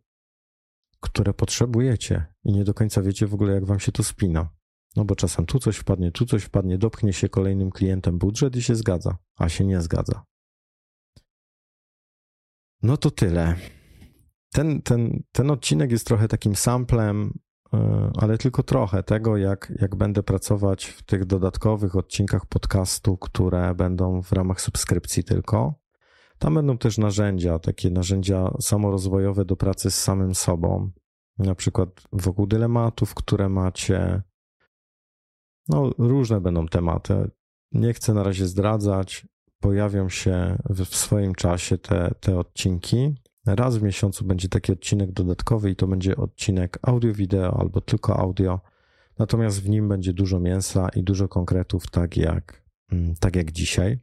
które 0.99 1.33
potrzebujecie 1.33 2.25
i 2.43 2.51
nie 2.51 2.63
do 2.63 2.73
końca 2.73 3.01
wiecie 3.01 3.27
w 3.27 3.33
ogóle, 3.33 3.53
jak 3.53 3.65
wam 3.65 3.79
się 3.79 3.91
to 3.91 4.03
spina. 4.03 4.49
No 4.95 5.05
bo 5.05 5.15
czasem 5.15 5.45
tu 5.45 5.59
coś 5.59 5.77
wpadnie, 5.77 6.11
tu 6.11 6.25
coś 6.25 6.43
wpadnie, 6.43 6.77
dopchnie 6.77 7.13
się 7.13 7.29
kolejnym 7.29 7.71
klientem 7.71 8.17
budżet 8.17 8.55
i 8.55 8.61
się 8.61 8.75
zgadza, 8.75 9.17
a 9.37 9.49
się 9.49 9.65
nie 9.65 9.81
zgadza. 9.81 10.23
No 12.83 12.97
to 12.97 13.11
tyle. 13.11 13.55
Ten, 14.53 14.81
ten, 14.81 15.23
ten 15.31 15.51
odcinek 15.51 15.91
jest 15.91 16.07
trochę 16.07 16.27
takim 16.27 16.55
samplem, 16.55 17.39
e, 17.73 18.11
ale 18.17 18.37
tylko 18.37 18.63
trochę 18.63 19.03
tego, 19.03 19.37
jak, 19.37 19.73
jak 19.81 19.95
będę 19.95 20.23
pracować 20.23 20.85
w 20.85 21.03
tych 21.03 21.25
dodatkowych 21.25 21.95
odcinkach 21.95 22.45
podcastu, 22.45 23.17
które 23.17 23.75
będą 23.75 24.21
w 24.21 24.31
ramach 24.31 24.61
subskrypcji 24.61 25.23
tylko. 25.23 25.83
Tam 26.37 26.53
będą 26.53 26.77
też 26.77 26.97
narzędzia, 26.97 27.59
takie 27.59 27.89
narzędzia 27.89 28.53
samorozwojowe 28.59 29.45
do 29.45 29.55
pracy 29.55 29.91
z 29.91 30.01
samym 30.01 30.35
sobą, 30.35 30.91
na 31.39 31.55
przykład 31.55 31.89
wokół 32.11 32.47
dylematów, 32.47 33.13
które 33.13 33.49
macie, 33.49 34.21
no, 35.70 35.91
różne 35.97 36.41
będą 36.41 36.68
tematy. 36.68 37.32
Nie 37.72 37.93
chcę 37.93 38.14
na 38.14 38.24
razie 38.24 38.47
zdradzać. 38.47 39.28
Pojawią 39.59 40.09
się 40.09 40.57
w, 40.70 40.86
swoim 40.86 41.36
czasie 41.36 41.78
te, 41.78 42.11
te 42.20 42.39
odcinki. 42.39 43.16
Raz 43.45 43.78
w 43.78 43.84
miesiącu 43.84 44.26
będzie 44.26 44.49
taki 44.49 44.72
odcinek 44.72 45.11
dodatkowy 45.11 45.70
i 45.70 45.76
to 45.76 45.88
będzie 45.88 46.16
odcinek 46.16 46.80
audio-wideo 46.82 47.59
albo 47.59 47.82
tylko 47.82 48.20
audio. 48.20 48.59
Natomiast 49.20 49.61
w 49.61 49.70
nim 49.70 49.89
będzie 49.89 50.14
dużo 50.14 50.39
mięsa 50.39 50.89
i 50.89 51.03
dużo 51.03 51.28
konkretów, 51.28 51.88
tak 51.88 52.18
jak, 52.18 52.64
mm, 52.91 53.16
tak 53.20 53.36
jak 53.36 53.51
dzisiaj. 53.51 53.99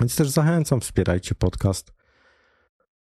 Więc 0.00 0.16
też 0.16 0.30
zachęcam, 0.30 0.80
wspierajcie 0.80 1.34
podcast. 1.34 1.92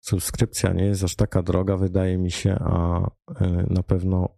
Subskrypcja 0.00 0.72
nie 0.72 0.84
jest 0.84 1.04
aż 1.04 1.16
taka 1.16 1.42
droga, 1.42 1.76
wydaje 1.76 2.18
mi 2.18 2.30
się, 2.30 2.54
a 2.60 3.06
y, 3.06 3.66
na 3.70 3.82
pewno 3.82 4.28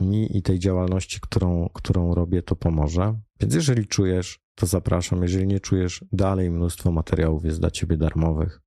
mi 0.00 0.36
i 0.36 0.42
tej 0.42 0.58
działalności, 0.58 1.20
którą, 1.20 1.68
którą 1.74 2.14
robię, 2.14 2.42
to 2.42 2.56
pomoże. 2.56 3.20
Więc 3.40 3.54
jeżeli 3.54 3.86
czujesz, 3.86 4.40
to 4.54 4.66
zapraszam. 4.66 5.22
Jeżeli 5.22 5.46
nie 5.46 5.60
czujesz, 5.60 6.04
dalej 6.12 6.50
mnóstwo 6.50 6.92
materiałów 6.92 7.44
jest 7.44 7.60
dla 7.60 7.70
ciebie 7.70 7.96
darmowych. 7.96 8.60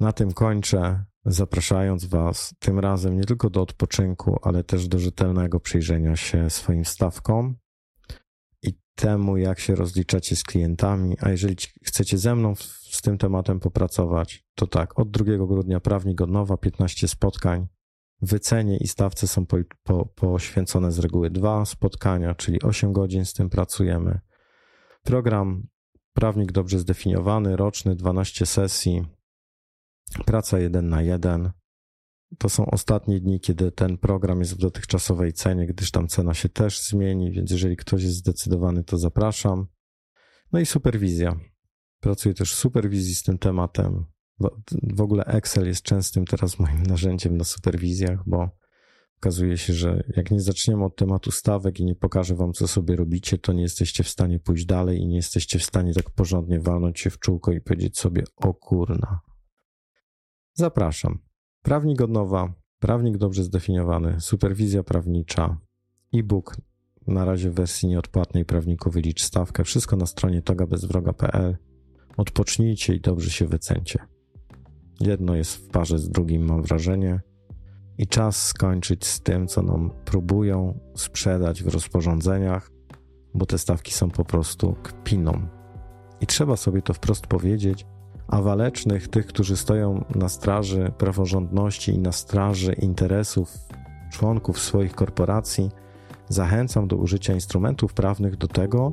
Na 0.00 0.12
tym 0.12 0.32
kończę, 0.32 1.04
zapraszając 1.24 2.04
Was 2.04 2.54
tym 2.58 2.78
razem 2.78 3.16
nie 3.16 3.24
tylko 3.24 3.50
do 3.50 3.62
odpoczynku, 3.62 4.38
ale 4.42 4.64
też 4.64 4.88
do 4.88 4.98
rzetelnego 4.98 5.60
przyjrzenia 5.60 6.16
się 6.16 6.50
swoim 6.50 6.84
stawkom 6.84 7.56
i 8.62 8.78
temu, 8.94 9.36
jak 9.36 9.58
się 9.58 9.74
rozliczacie 9.74 10.36
z 10.36 10.44
klientami. 10.44 11.16
A 11.20 11.30
jeżeli 11.30 11.56
chcecie 11.84 12.18
ze 12.18 12.34
mną 12.34 12.54
z 12.90 13.02
tym 13.02 13.18
tematem 13.18 13.60
popracować, 13.60 14.44
to 14.54 14.66
tak, 14.66 14.98
od 14.98 15.10
2 15.10 15.46
grudnia 15.46 15.80
prawnik 15.80 16.20
od 16.20 16.30
nowa, 16.30 16.56
15 16.56 17.08
spotkań. 17.08 17.66
Wycenie 18.22 18.76
i 18.76 18.88
stawce 18.88 19.28
są 19.28 19.46
po, 19.46 19.56
po, 19.82 20.06
poświęcone 20.06 20.92
z 20.92 20.98
reguły 20.98 21.30
dwa 21.30 21.64
spotkania, 21.64 22.34
czyli 22.34 22.62
8 22.62 22.92
godzin 22.92 23.24
z 23.24 23.32
tym 23.32 23.50
pracujemy. 23.50 24.20
Program 25.02 25.66
Prawnik 26.12 26.52
dobrze 26.52 26.78
zdefiniowany, 26.78 27.56
roczny, 27.56 27.96
12 27.96 28.46
sesji, 28.46 29.06
praca 30.26 30.58
1 30.58 30.88
na 30.88 31.02
1. 31.02 31.50
To 32.38 32.48
są 32.48 32.66
ostatnie 32.66 33.20
dni, 33.20 33.40
kiedy 33.40 33.72
ten 33.72 33.98
program 33.98 34.38
jest 34.38 34.54
w 34.54 34.58
dotychczasowej 34.58 35.32
cenie, 35.32 35.66
gdyż 35.66 35.90
tam 35.90 36.08
cena 36.08 36.34
się 36.34 36.48
też 36.48 36.82
zmieni, 36.82 37.32
więc 37.32 37.50
jeżeli 37.50 37.76
ktoś 37.76 38.02
jest 38.02 38.16
zdecydowany, 38.16 38.84
to 38.84 38.98
zapraszam. 38.98 39.66
No 40.52 40.60
i 40.60 40.66
superwizja. 40.66 41.40
Pracuję 42.00 42.34
też 42.34 42.54
w 42.54 42.58
superwizji 42.58 43.14
z 43.14 43.22
tym 43.22 43.38
tematem. 43.38 44.04
W 44.82 45.00
ogóle 45.00 45.24
Excel 45.24 45.66
jest 45.66 45.82
częstym 45.82 46.24
teraz 46.24 46.58
moim 46.58 46.82
narzędziem 46.82 47.36
na 47.36 47.44
superwizjach, 47.44 48.28
bo 48.28 48.48
okazuje 49.16 49.58
się, 49.58 49.72
że 49.72 50.04
jak 50.16 50.30
nie 50.30 50.40
zaczniemy 50.40 50.84
od 50.84 50.96
tematu 50.96 51.30
stawek 51.30 51.80
i 51.80 51.84
nie 51.84 51.94
pokażę 51.94 52.34
wam, 52.34 52.52
co 52.52 52.68
sobie 52.68 52.96
robicie, 52.96 53.38
to 53.38 53.52
nie 53.52 53.62
jesteście 53.62 54.04
w 54.04 54.08
stanie 54.08 54.38
pójść 54.38 54.64
dalej 54.64 54.98
i 54.98 55.06
nie 55.06 55.16
jesteście 55.16 55.58
w 55.58 55.64
stanie 55.64 55.94
tak 55.94 56.10
porządnie 56.10 56.60
walnąć 56.60 57.00
się 57.00 57.10
w 57.10 57.18
czółko 57.18 57.52
i 57.52 57.60
powiedzieć 57.60 57.98
sobie, 57.98 58.24
o 58.36 58.54
kurna. 58.54 59.20
Zapraszam. 60.54 61.18
Prawnik 61.62 62.00
od 62.00 62.10
nowa, 62.10 62.54
prawnik 62.78 63.16
dobrze 63.16 63.44
zdefiniowany, 63.44 64.20
superwizja 64.20 64.82
prawnicza, 64.82 65.58
e-book 66.14 66.56
na 67.06 67.24
razie 67.24 67.50
w 67.50 67.54
wersji 67.54 67.88
nieodpłatnej 67.88 68.44
prawniku 68.44 68.90
wylicz 68.90 69.22
stawkę. 69.22 69.64
Wszystko 69.64 69.96
na 69.96 70.06
stronie 70.06 70.42
togabezwroga.pl. 70.42 71.56
Odpocznijcie 72.16 72.94
i 72.94 73.00
dobrze 73.00 73.30
się 73.30 73.46
wycencie. 73.46 73.98
Jedno 75.00 75.34
jest 75.34 75.56
w 75.56 75.68
parze 75.68 75.98
z 75.98 76.10
drugim, 76.10 76.46
mam 76.46 76.62
wrażenie 76.62 77.20
i 77.98 78.06
czas 78.06 78.46
skończyć 78.46 79.06
z 79.06 79.20
tym, 79.20 79.46
co 79.46 79.62
nam 79.62 79.90
próbują 80.04 80.80
sprzedać 80.94 81.62
w 81.62 81.68
rozporządzeniach, 81.68 82.70
bo 83.34 83.46
te 83.46 83.58
stawki 83.58 83.92
są 83.92 84.10
po 84.10 84.24
prostu 84.24 84.76
kpiną. 84.82 85.46
I 86.20 86.26
trzeba 86.26 86.56
sobie 86.56 86.82
to 86.82 86.94
wprost 86.94 87.26
powiedzieć, 87.26 87.86
a 88.28 88.42
walecznych, 88.42 89.08
tych, 89.08 89.26
którzy 89.26 89.56
stoją 89.56 90.04
na 90.14 90.28
straży 90.28 90.92
praworządności 90.98 91.92
i 91.92 91.98
na 91.98 92.12
straży 92.12 92.72
interesów 92.72 93.54
członków 94.10 94.58
swoich 94.58 94.94
korporacji, 94.94 95.70
zachęcam 96.28 96.88
do 96.88 96.96
użycia 96.96 97.34
instrumentów 97.34 97.94
prawnych 97.94 98.36
do 98.36 98.48
tego, 98.48 98.92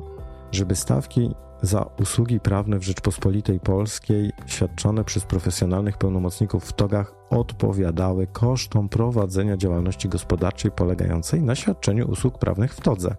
żeby 0.52 0.76
stawki 0.76 1.34
za 1.62 1.82
usługi 2.00 2.40
prawne 2.40 2.78
w 2.78 2.82
Rzeczpospolitej 2.82 3.60
Polskiej 3.60 4.30
świadczone 4.46 5.04
przez 5.04 5.24
profesjonalnych 5.24 5.98
pełnomocników 5.98 6.64
w 6.64 6.72
togach 6.72 7.14
odpowiadały 7.30 8.26
kosztom 8.26 8.88
prowadzenia 8.88 9.56
działalności 9.56 10.08
gospodarczej 10.08 10.70
polegającej 10.70 11.42
na 11.42 11.54
świadczeniu 11.54 12.10
usług 12.10 12.38
prawnych 12.38 12.74
w 12.74 12.80
todze. 12.80 13.16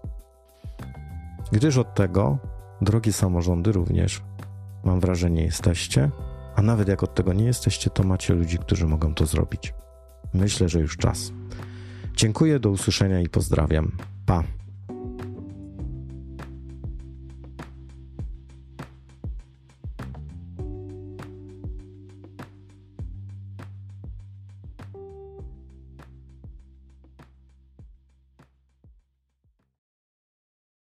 Gdyż 1.51 1.77
od 1.77 1.95
tego, 1.95 2.37
drogie 2.81 3.13
samorządy 3.13 3.71
również, 3.71 4.21
mam 4.83 4.99
wrażenie, 4.99 5.43
jesteście, 5.43 6.09
a 6.55 6.61
nawet 6.61 6.87
jak 6.87 7.03
od 7.03 7.15
tego 7.15 7.33
nie 7.33 7.45
jesteście, 7.45 7.89
to 7.89 8.03
macie 8.03 8.33
ludzi, 8.33 8.57
którzy 8.57 8.87
mogą 8.87 9.13
to 9.13 9.25
zrobić. 9.25 9.73
Myślę, 10.33 10.69
że 10.69 10.79
już 10.79 10.97
czas. 10.97 11.31
Dziękuję, 12.15 12.59
do 12.59 12.69
usłyszenia 12.69 13.21
i 13.21 13.29
pozdrawiam. 13.29 13.91
Pa. 14.25 14.43